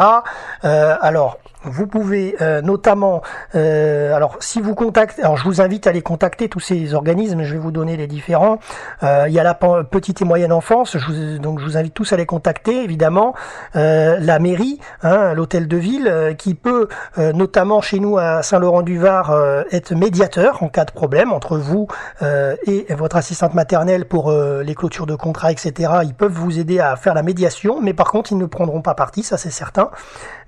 alors 0.63 1.37
vous 1.65 1.87
pouvez 1.87 2.37
notamment, 2.63 3.23
alors 3.55 4.37
si 4.41 4.61
vous 4.61 4.75
contactez, 4.75 5.23
alors 5.23 5.37
je 5.37 5.45
vous 5.45 5.61
invite 5.61 5.87
à 5.87 5.93
les 5.93 6.03
contacter 6.03 6.49
tous 6.49 6.61
ces 6.61 6.95
organismes, 6.95 7.43
je 7.43 7.53
vais 7.55 7.59
vous 7.59 7.71
donner 7.71 7.97
les 7.97 8.07
différents. 8.07 8.59
il 9.03 9.33
y 9.33 9.39
a 9.39 9.43
la 9.43 9.55
petite 9.55 10.23
et 10.23 10.25
moyenne 10.25 10.53
enfance, 10.53 10.97
je 10.99 11.07
vous, 11.07 11.39
donc 11.39 11.61
je 11.61 11.65
vous 11.65 11.77
invite 11.77 11.95
tous 11.95 12.13
à 12.13 12.17
les 12.17 12.27
contacter 12.27 12.83
évidemment. 12.83 13.35
la 13.75 14.39
mairie, 14.39 14.79
hein, 15.03 15.35
l'hôtel 15.35 15.69
de 15.69 15.77
ville, 15.77 16.35
qui 16.39 16.55
peut 16.55 16.89
notamment 17.17 17.81
chez 17.81 18.01
nous 18.01 18.19
à 18.19 18.43
Saint-Laurent-du-Var 18.43 19.31
euh, 19.31 19.63
être 19.71 19.95
médiateur 19.95 20.63
en 20.63 20.69
cas 20.69 20.85
de 20.85 20.91
problème 20.91 21.33
entre 21.33 21.57
vous 21.57 21.87
euh, 22.23 22.57
et 22.67 22.87
votre 22.95 23.17
assistante 23.17 23.55
maternelle 23.55 24.07
pour 24.07 24.31
euh, 24.31 24.63
les 24.63 24.75
clôtures 24.75 25.07
de 25.07 25.15
contrat, 25.15 25.53
etc. 25.53 25.93
Ils 26.03 26.15
peuvent 26.15 26.33
vous 26.33 26.59
aider 26.59 26.81
à 26.81 26.97
faire 26.97 27.15
la 27.15 27.23
médiation, 27.23 27.81
mais 27.81 27.93
par 27.95 28.11
contre, 28.11 28.33
ils 28.33 28.39
ne 28.39 28.47
prendront 28.47 28.83
pas 28.83 28.95
parti, 28.95 29.23
ça 29.23 29.37
c'est 29.37 29.51
certain. 29.51 29.91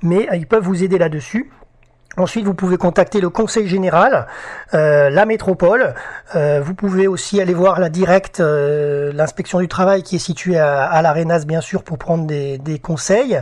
Mais 0.03 0.29
ils 0.35 0.47
peuvent 0.47 0.65
vous 0.65 0.83
aider 0.83 0.99
là-dessus. 0.99 1.51
Ensuite, 2.19 2.47
vous 2.47 2.55
pouvez 2.55 2.79
contacter 2.79 3.21
le 3.21 3.29
conseil 3.29 3.69
général, 3.69 4.27
euh, 4.73 5.11
la 5.11 5.27
métropole. 5.27 5.93
Euh, 6.35 6.63
vous 6.65 6.73
pouvez 6.73 7.07
aussi 7.09 7.43
aller 7.43 7.53
voir 7.53 7.79
la 7.79 7.91
directe, 7.91 8.41
euh, 8.41 9.13
l'inspection 9.13 9.59
du 9.59 9.69
travail 9.69 10.03
qui 10.03 10.17
est 10.17 10.21
située 10.21 10.59
à, 10.59 10.85
à 10.85 11.03
l'Arenas, 11.03 11.45
bien 11.45 11.61
sûr, 11.61 11.83
pour 11.83 11.99
prendre 11.99 12.27
des, 12.27 12.57
des 12.57 12.79
conseils. 12.79 13.39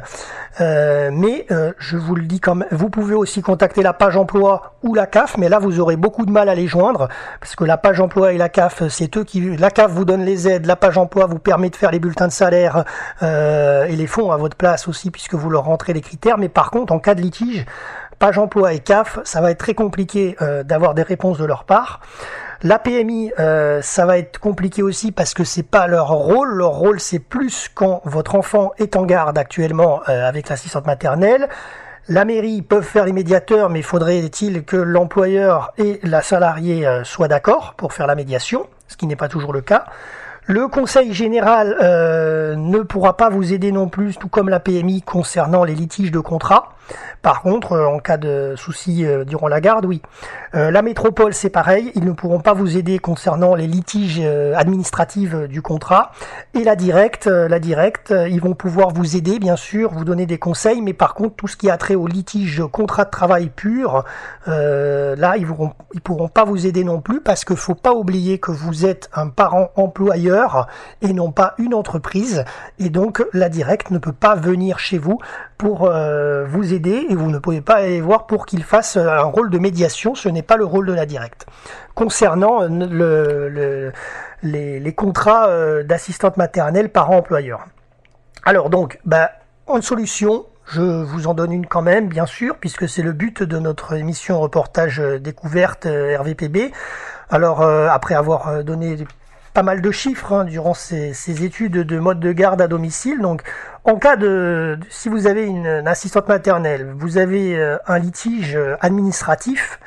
mais 0.58 1.46
je 1.78 1.96
vous 1.96 2.16
le 2.16 2.24
dis 2.24 2.40
quand 2.40 2.56
même, 2.56 2.68
vous 2.72 2.90
pouvez 2.90 3.14
aussi 3.14 3.42
contacter 3.42 3.82
la 3.82 3.92
page 3.92 4.16
emploi 4.16 4.74
ou 4.82 4.94
la 4.94 5.06
CAF, 5.06 5.36
mais 5.38 5.48
là 5.48 5.58
vous 5.58 5.80
aurez 5.80 5.96
beaucoup 5.96 6.26
de 6.26 6.30
mal 6.30 6.48
à 6.48 6.54
les 6.54 6.66
joindre 6.66 7.08
parce 7.40 7.56
que 7.56 7.64
la 7.64 7.76
page 7.76 8.00
emploi 8.00 8.32
et 8.32 8.38
la 8.38 8.48
CAF, 8.48 8.86
c'est 8.88 9.16
eux 9.16 9.24
qui, 9.24 9.56
la 9.56 9.70
CAF 9.70 9.90
vous 9.90 10.04
donne 10.04 10.24
les 10.24 10.48
aides, 10.48 10.66
la 10.66 10.76
page 10.76 10.98
emploi 10.98 11.26
vous 11.26 11.38
permet 11.38 11.70
de 11.70 11.76
faire 11.76 11.90
les 11.90 11.98
bulletins 11.98 12.28
de 12.28 12.32
salaire 12.32 12.84
et 13.22 13.96
les 13.96 14.06
fonds 14.06 14.30
à 14.30 14.36
votre 14.36 14.56
place 14.56 14.88
aussi 14.88 15.10
puisque 15.10 15.34
vous 15.34 15.50
leur 15.50 15.64
rentrez 15.64 15.92
les 15.92 16.00
critères. 16.00 16.38
Mais 16.38 16.48
par 16.48 16.70
contre, 16.70 16.92
en 16.92 16.98
cas 16.98 17.14
de 17.14 17.20
litige 17.20 17.66
Page 18.24 18.38
emploi 18.38 18.72
et 18.72 18.78
CAF, 18.78 19.18
ça 19.24 19.42
va 19.42 19.50
être 19.50 19.58
très 19.58 19.74
compliqué 19.74 20.34
euh, 20.40 20.62
d'avoir 20.62 20.94
des 20.94 21.02
réponses 21.02 21.36
de 21.36 21.44
leur 21.44 21.64
part. 21.64 22.00
La 22.62 22.78
PMI, 22.78 23.30
euh, 23.38 23.82
ça 23.82 24.06
va 24.06 24.16
être 24.16 24.40
compliqué 24.40 24.82
aussi 24.82 25.12
parce 25.12 25.34
que 25.34 25.44
c'est 25.44 25.62
pas 25.62 25.86
leur 25.88 26.08
rôle. 26.08 26.54
Leur 26.54 26.70
rôle, 26.70 27.00
c'est 27.00 27.18
plus 27.18 27.68
quand 27.74 28.00
votre 28.06 28.34
enfant 28.34 28.72
est 28.78 28.96
en 28.96 29.04
garde 29.04 29.36
actuellement 29.36 30.00
euh, 30.08 30.26
avec 30.26 30.48
l'assistante 30.48 30.86
maternelle. 30.86 31.50
La 32.08 32.24
mairie 32.24 32.62
peuvent 32.62 32.82
faire 32.82 33.04
les 33.04 33.12
médiateurs, 33.12 33.68
mais 33.68 33.82
faudrait-il 33.82 34.64
que 34.64 34.78
l'employeur 34.78 35.74
et 35.76 36.00
la 36.02 36.22
salariée 36.22 36.88
soient 37.04 37.28
d'accord 37.28 37.74
pour 37.76 37.92
faire 37.92 38.06
la 38.06 38.14
médiation, 38.14 38.66
ce 38.88 38.96
qui 38.96 39.06
n'est 39.06 39.16
pas 39.16 39.28
toujours 39.28 39.52
le 39.52 39.60
cas. 39.60 39.84
Le 40.46 40.68
Conseil 40.68 41.12
général 41.12 41.76
ne 42.56 42.78
pourra 42.80 43.18
pas 43.18 43.28
vous 43.28 43.52
aider 43.52 43.70
non 43.70 43.88
plus, 43.88 44.16
tout 44.16 44.28
comme 44.28 44.48
la 44.48 44.60
PMI, 44.60 45.02
concernant 45.02 45.64
les 45.64 45.74
litiges 45.74 46.10
de 46.10 46.20
contrat. 46.20 46.74
Par 47.24 47.40
contre, 47.40 47.72
euh, 47.72 47.86
en 47.86 48.00
cas 48.00 48.18
de 48.18 48.52
souci 48.54 49.06
euh, 49.06 49.24
durant 49.24 49.48
la 49.48 49.62
garde, 49.62 49.86
oui. 49.86 50.02
Euh, 50.54 50.70
la 50.70 50.82
métropole, 50.82 51.32
c'est 51.32 51.48
pareil, 51.48 51.90
ils 51.94 52.04
ne 52.04 52.12
pourront 52.12 52.40
pas 52.40 52.52
vous 52.52 52.76
aider 52.76 52.98
concernant 52.98 53.54
les 53.54 53.66
litiges 53.66 54.20
administratifs 54.54 55.34
du 55.34 55.62
contrat. 55.62 56.12
Et 56.52 56.64
la 56.64 56.76
directe, 56.76 57.26
la 57.26 57.58
directe, 57.58 58.14
ils 58.28 58.40
vont 58.40 58.54
pouvoir 58.54 58.90
vous 58.90 59.16
aider, 59.16 59.38
bien 59.38 59.56
sûr, 59.56 59.90
vous 59.90 60.04
donner 60.04 60.26
des 60.26 60.38
conseils, 60.38 60.82
mais 60.82 60.92
par 60.92 61.14
contre, 61.14 61.34
tout 61.36 61.48
ce 61.48 61.56
qui 61.56 61.70
a 61.70 61.76
trait 61.78 61.94
au 61.94 62.06
litige 62.06 62.62
contrat 62.70 63.06
de 63.06 63.10
travail 63.10 63.50
pur, 63.54 64.04
là, 64.46 65.36
ils 65.36 65.46
ne 65.46 66.00
pourront 66.00 66.28
pas 66.28 66.44
vous 66.44 66.66
aider 66.66 66.84
non 66.84 67.00
plus, 67.00 67.20
parce 67.20 67.44
qu'il 67.44 67.56
faut 67.56 67.74
pas 67.74 67.92
oublier 67.92 68.38
que 68.38 68.50
vous 68.50 68.84
êtes 68.84 69.08
un 69.14 69.28
parent 69.28 69.70
employeur 69.76 70.68
et 71.02 71.12
non 71.12 71.32
pas 71.32 71.54
une 71.58 71.74
entreprise, 71.74 72.44
et 72.78 72.90
donc 72.90 73.24
la 73.32 73.48
directe 73.48 73.90
ne 73.90 73.98
peut 73.98 74.12
pas 74.12 74.34
venir 74.36 74.78
chez 74.78 74.98
vous 74.98 75.18
pour 75.58 75.90
vous 76.46 76.73
aider 76.73 76.73
et 76.76 77.14
vous 77.14 77.30
ne 77.30 77.38
pouvez 77.38 77.60
pas 77.60 77.74
aller 77.76 78.00
voir 78.00 78.26
pour 78.26 78.46
qu'il 78.46 78.62
fasse 78.64 78.96
un 78.96 79.22
rôle 79.22 79.50
de 79.50 79.58
médiation, 79.58 80.14
ce 80.14 80.28
n'est 80.28 80.42
pas 80.42 80.56
le 80.56 80.64
rôle 80.64 80.86
de 80.86 80.92
la 80.92 81.06
directe. 81.06 81.46
Concernant 81.94 82.66
le, 82.68 83.92
les, 84.42 84.92
contrats 84.94 85.48
euh, 85.48 85.82
d'assistante 85.82 86.36
maternelle 86.36 86.90
par 86.90 87.10
employeur. 87.10 87.66
Alors 88.44 88.70
donc, 88.70 88.98
bah, 89.04 89.30
en 89.66 89.80
solution, 89.80 90.46
je 90.66 90.80
vous 90.80 91.26
en 91.26 91.34
donne 91.34 91.52
une 91.52 91.66
quand 91.66 91.82
même, 91.82 92.08
bien 92.08 92.26
sûr, 92.26 92.56
puisque 92.56 92.88
c'est 92.88 93.02
le 93.02 93.12
but 93.12 93.42
de 93.42 93.58
notre 93.58 93.94
émission 93.94 94.40
reportage 94.40 95.00
euh, 95.00 95.18
découverte 95.18 95.86
euh, 95.86 96.18
RVPB. 96.18 96.72
Alors, 97.30 97.62
après 97.62 98.14
avoir 98.14 98.62
donné 98.62 98.96
pas 99.54 99.62
mal 99.62 99.80
de 99.80 99.90
chiffres 99.92 100.32
hein, 100.32 100.44
durant 100.44 100.74
ces, 100.74 101.14
ces, 101.14 101.44
études 101.44 101.78
de 101.78 101.98
mode 101.98 102.18
de 102.18 102.32
garde 102.32 102.60
à 102.60 102.66
domicile. 102.66 103.20
Donc, 103.20 103.42
en 103.84 103.96
cas 103.96 104.16
de, 104.16 104.78
si 104.90 105.08
vous 105.08 105.28
avez 105.28 105.46
une, 105.46 105.86
assistante 105.86 106.28
maternelle, 106.28 106.92
vous 106.96 107.18
avez 107.18 107.56
euh, 107.56 107.78
un 107.86 107.98
litige 107.98 108.58
administratif. 108.80 109.78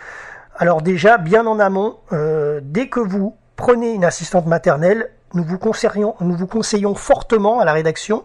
Alors 0.55 0.81
déjà, 0.81 1.17
bien 1.17 1.45
en 1.45 1.59
amont, 1.59 1.97
euh, 2.13 2.61
dès 2.63 2.87
que 2.87 3.01
vous 3.01 3.35
prenez 3.57 3.91
une 3.91 4.05
assistante 4.05 4.47
maternelle, 4.47 5.11
nous 5.33 5.43
vous, 5.43 5.57
conseillons, 5.57 6.15
nous 6.21 6.37
vous 6.37 6.47
conseillons 6.47 6.95
fortement 6.95 7.59
à 7.59 7.65
la 7.65 7.73
rédaction 7.73 8.23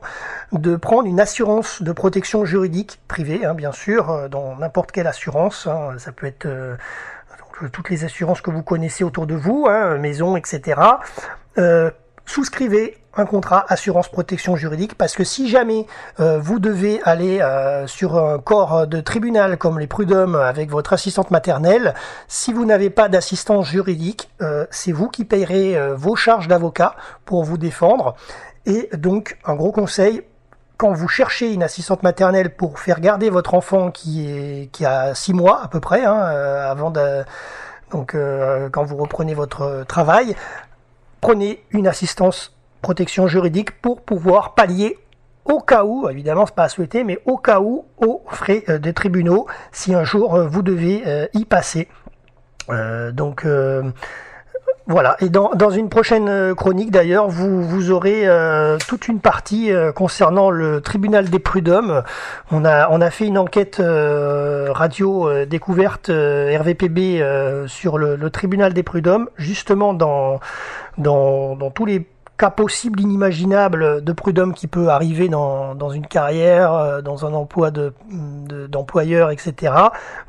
de 0.52 0.76
prendre 0.76 1.08
une 1.08 1.18
assurance 1.18 1.82
de 1.82 1.90
protection 1.90 2.44
juridique 2.44 3.00
privée, 3.08 3.44
hein, 3.44 3.54
bien 3.54 3.72
sûr, 3.72 4.10
euh, 4.10 4.28
dans 4.28 4.56
n'importe 4.56 4.92
quelle 4.92 5.08
assurance. 5.08 5.66
Hein, 5.66 5.98
ça 5.98 6.12
peut 6.12 6.28
être 6.28 6.46
toutes 7.72 7.90
les 7.90 8.04
assurances 8.04 8.40
que 8.40 8.50
vous 8.50 8.62
connaissez 8.62 9.04
autour 9.04 9.26
de 9.26 9.34
vous, 9.34 9.66
hein, 9.68 9.98
maison, 9.98 10.36
etc. 10.36 10.80
Euh, 11.58 11.90
souscrivez 12.24 12.98
un 13.14 13.26
contrat 13.26 13.66
assurance 13.68 14.08
protection 14.08 14.56
juridique 14.56 14.94
parce 14.94 15.14
que 15.14 15.24
si 15.24 15.48
jamais 15.48 15.86
euh, 16.18 16.38
vous 16.38 16.58
devez 16.58 17.02
aller 17.02 17.40
euh, 17.40 17.86
sur 17.86 18.16
un 18.16 18.38
corps 18.38 18.86
de 18.86 19.00
tribunal 19.00 19.58
comme 19.58 19.78
les 19.78 19.86
prud'hommes 19.86 20.36
avec 20.36 20.70
votre 20.70 20.94
assistante 20.94 21.30
maternelle, 21.30 21.94
si 22.28 22.52
vous 22.52 22.64
n'avez 22.64 22.90
pas 22.90 23.08
d'assistance 23.08 23.66
juridique, 23.66 24.30
c'est 24.70 24.92
vous 24.92 25.08
qui 25.08 25.24
payerez 25.24 25.94
vos 25.94 26.16
charges 26.16 26.48
d'avocat 26.48 26.96
pour 27.24 27.44
vous 27.44 27.58
défendre. 27.58 28.14
Et 28.66 28.88
donc 28.94 29.38
un 29.44 29.54
gros 29.54 29.72
conseil, 29.72 30.22
quand 30.82 30.92
vous 30.92 31.06
cherchez 31.06 31.52
une 31.52 31.62
assistante 31.62 32.02
maternelle 32.02 32.56
pour 32.56 32.80
faire 32.80 32.98
garder 32.98 33.30
votre 33.30 33.54
enfant 33.54 33.92
qui 33.92 34.28
est 34.28 34.68
qui 34.72 34.84
a 34.84 35.14
six 35.14 35.32
mois 35.32 35.62
à 35.62 35.68
peu 35.68 35.78
près, 35.78 36.04
hein, 36.04 36.16
euh, 36.16 36.68
avant 36.68 36.90
de 36.90 37.22
donc 37.92 38.16
euh, 38.16 38.68
quand 38.68 38.82
vous 38.82 38.96
reprenez 38.96 39.32
votre 39.32 39.84
travail, 39.86 40.34
prenez 41.20 41.62
une 41.70 41.86
assistance 41.86 42.56
protection 42.80 43.28
juridique 43.28 43.80
pour 43.80 44.00
pouvoir 44.00 44.56
pallier 44.56 44.98
au 45.44 45.60
cas 45.60 45.84
où, 45.84 46.08
évidemment 46.08 46.46
c'est 46.46 46.54
pas 46.56 46.64
à 46.64 46.68
souhaiter, 46.68 47.04
mais 47.04 47.20
au 47.26 47.36
cas 47.36 47.60
où, 47.60 47.84
aux 47.98 48.24
frais 48.26 48.64
euh, 48.68 48.78
des 48.78 48.92
tribunaux, 48.92 49.46
si 49.70 49.94
un 49.94 50.02
jour 50.02 50.36
vous 50.36 50.62
devez 50.62 51.28
y 51.32 51.44
passer. 51.44 51.86
donc 53.12 53.46
voilà, 54.88 55.16
et 55.20 55.28
dans, 55.28 55.50
dans, 55.54 55.70
une 55.70 55.88
prochaine 55.88 56.28
euh, 56.28 56.54
chronique 56.56 56.90
d'ailleurs, 56.90 57.28
vous, 57.28 57.62
vous 57.62 57.92
aurez 57.92 58.26
euh, 58.26 58.78
toute 58.88 59.06
une 59.06 59.20
partie 59.20 59.70
euh, 59.70 59.92
concernant 59.92 60.50
le 60.50 60.80
tribunal 60.80 61.30
des 61.30 61.38
prud'hommes. 61.38 62.02
On 62.50 62.64
a, 62.64 62.88
on 62.90 63.00
a 63.00 63.10
fait 63.10 63.26
une 63.26 63.38
enquête 63.38 63.80
radio 63.80 65.44
découverte 65.46 66.08
RVPB 66.08 67.22
sur 67.66 67.96
le, 67.96 68.16
le, 68.16 68.30
tribunal 68.30 68.72
des 68.72 68.82
prud'hommes, 68.82 69.28
justement 69.36 69.94
dans, 69.94 70.40
dans, 70.98 71.54
dans 71.54 71.70
tous 71.70 71.86
les 71.86 72.04
cas 72.36 72.50
possible, 72.50 73.00
inimaginable 73.00 74.02
de 74.02 74.12
prud'homme 74.12 74.54
qui 74.54 74.66
peut 74.66 74.88
arriver 74.88 75.28
dans, 75.28 75.90
une 75.90 76.06
carrière, 76.06 76.72
euh, 76.72 77.02
dans 77.02 77.26
un 77.26 77.32
emploi 77.32 77.70
de, 77.70 77.92
d'employeur, 78.68 79.30
etc. 79.30 79.72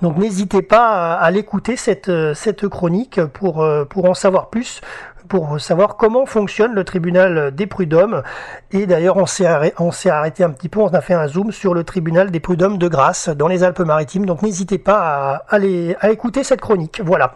Donc 0.01 0.17
n'hésitez 0.17 0.61
pas 0.61 1.15
à, 1.15 1.31
l'écouter 1.31 1.75
cette, 1.75 2.11
cette 2.33 2.67
chronique 2.67 3.19
euh, 3.19 3.85
pour 3.85 4.05
en 4.05 4.13
savoir 4.13 4.49
plus 4.49 4.81
pour 5.34 5.59
savoir 5.59 5.97
comment 5.97 6.27
fonctionne 6.27 6.73
le 6.73 6.84
tribunal 6.84 7.55
des 7.55 7.65
prud'hommes. 7.65 8.21
Et 8.71 8.86
d'ailleurs, 8.86 9.17
on 9.17 9.25
s'est 9.25 9.47
arrêté, 9.47 10.43
un 10.43 10.51
petit 10.51 10.69
peu, 10.69 10.79
on 10.79 10.89
a 10.89 11.01
fait 11.01 11.15
un 11.15 11.27
zoom 11.27 11.51
sur 11.51 11.73
le 11.73 11.84
tribunal 11.84 12.29
des 12.29 12.39
prud'hommes 12.39 12.77
de 12.77 12.88
Grasse 12.88 13.29
dans 13.29 13.47
les 13.47 13.63
Alpes-Maritimes. 13.63 14.27
Donc 14.27 14.43
n'hésitez 14.43 14.77
pas 14.77 14.99
à, 14.99 15.55
aller, 15.55 15.95
à 16.01 16.11
écouter 16.11 16.43
cette 16.43 16.61
chronique. 16.61 17.01
Voilà. 17.03 17.34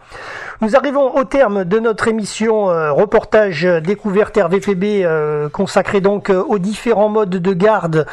Nous 0.61 0.75
arrivons 0.75 1.15
au 1.15 1.23
terme 1.23 1.65
de 1.65 1.79
notre 1.79 2.07
émission 2.07 2.69
euh, 2.69 2.91
reportage 2.91 3.63
découverte 3.63 4.37
RVPB 4.37 5.03
euh, 5.03 5.49
consacrée 5.49 6.01
donc 6.01 6.29
euh, 6.29 6.43
aux 6.43 6.59
différents 6.59 7.09
modes 7.09 7.29
de 7.29 7.53
garde 7.53 8.05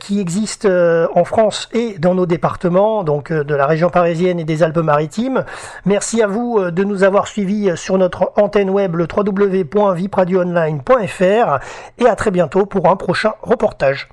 qui 0.00 0.20
existent 0.20 0.68
en 1.14 1.24
France 1.24 1.68
et 1.72 1.98
dans 1.98 2.14
nos 2.14 2.26
départements, 2.26 3.04
donc 3.04 3.32
de 3.32 3.54
la 3.54 3.66
région 3.66 3.90
parisienne 3.90 4.38
et 4.38 4.44
des 4.44 4.62
Alpes-Maritimes. 4.62 5.44
Merci 5.86 6.22
à 6.22 6.26
vous 6.26 6.70
de 6.70 6.84
nous 6.84 7.02
avoir 7.02 7.26
suivis 7.26 7.76
sur 7.76 7.96
notre 7.96 8.32
antenne 8.36 8.70
web 8.70 8.96
le 8.96 9.06
www.vipradioonline.fr 9.22 11.58
et 11.98 12.06
à 12.06 12.16
très 12.16 12.30
bientôt 12.30 12.66
pour 12.66 12.88
un 12.88 12.96
prochain 12.96 13.32
reportage. 13.42 14.08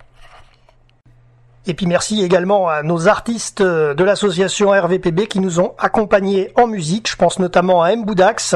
Et 1.67 1.73
puis 1.73 1.85
merci 1.85 2.23
également 2.23 2.69
à 2.69 2.81
nos 2.81 3.09
artistes 3.09 3.61
de 3.61 4.03
l'association 4.03 4.69
RVPB 4.69 5.27
qui 5.27 5.41
nous 5.41 5.59
ont 5.59 5.73
accompagnés 5.77 6.49
en 6.55 6.65
musique. 6.65 7.11
Je 7.11 7.17
pense 7.17 7.39
notamment 7.39 7.83
à 7.83 7.91
M. 7.91 8.05
Boudax, 8.05 8.55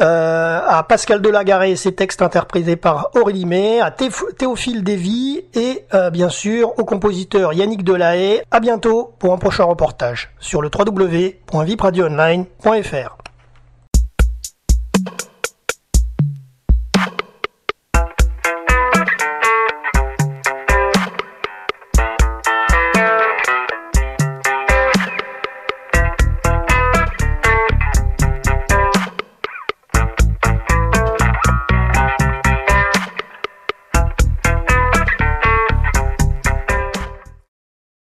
euh, 0.00 0.60
à 0.66 0.82
Pascal 0.82 1.22
Delagaré 1.22 1.70
et 1.70 1.76
ses 1.76 1.94
textes 1.94 2.20
interprétés 2.20 2.74
par 2.74 3.10
Aurélie 3.14 3.46
May, 3.46 3.80
à 3.80 3.92
Théophile 3.92 4.82
Lévy 4.82 5.44
et 5.54 5.84
euh, 5.94 6.10
bien 6.10 6.30
sûr 6.30 6.76
au 6.78 6.84
compositeur 6.84 7.52
Yannick 7.52 7.84
Delahaye. 7.84 8.42
À 8.50 8.58
bientôt 8.58 9.14
pour 9.20 9.32
un 9.32 9.38
prochain 9.38 9.62
reportage 9.62 10.30
sur 10.40 10.60
le 10.60 10.68
www.vipradioonline.fr. 10.76 13.27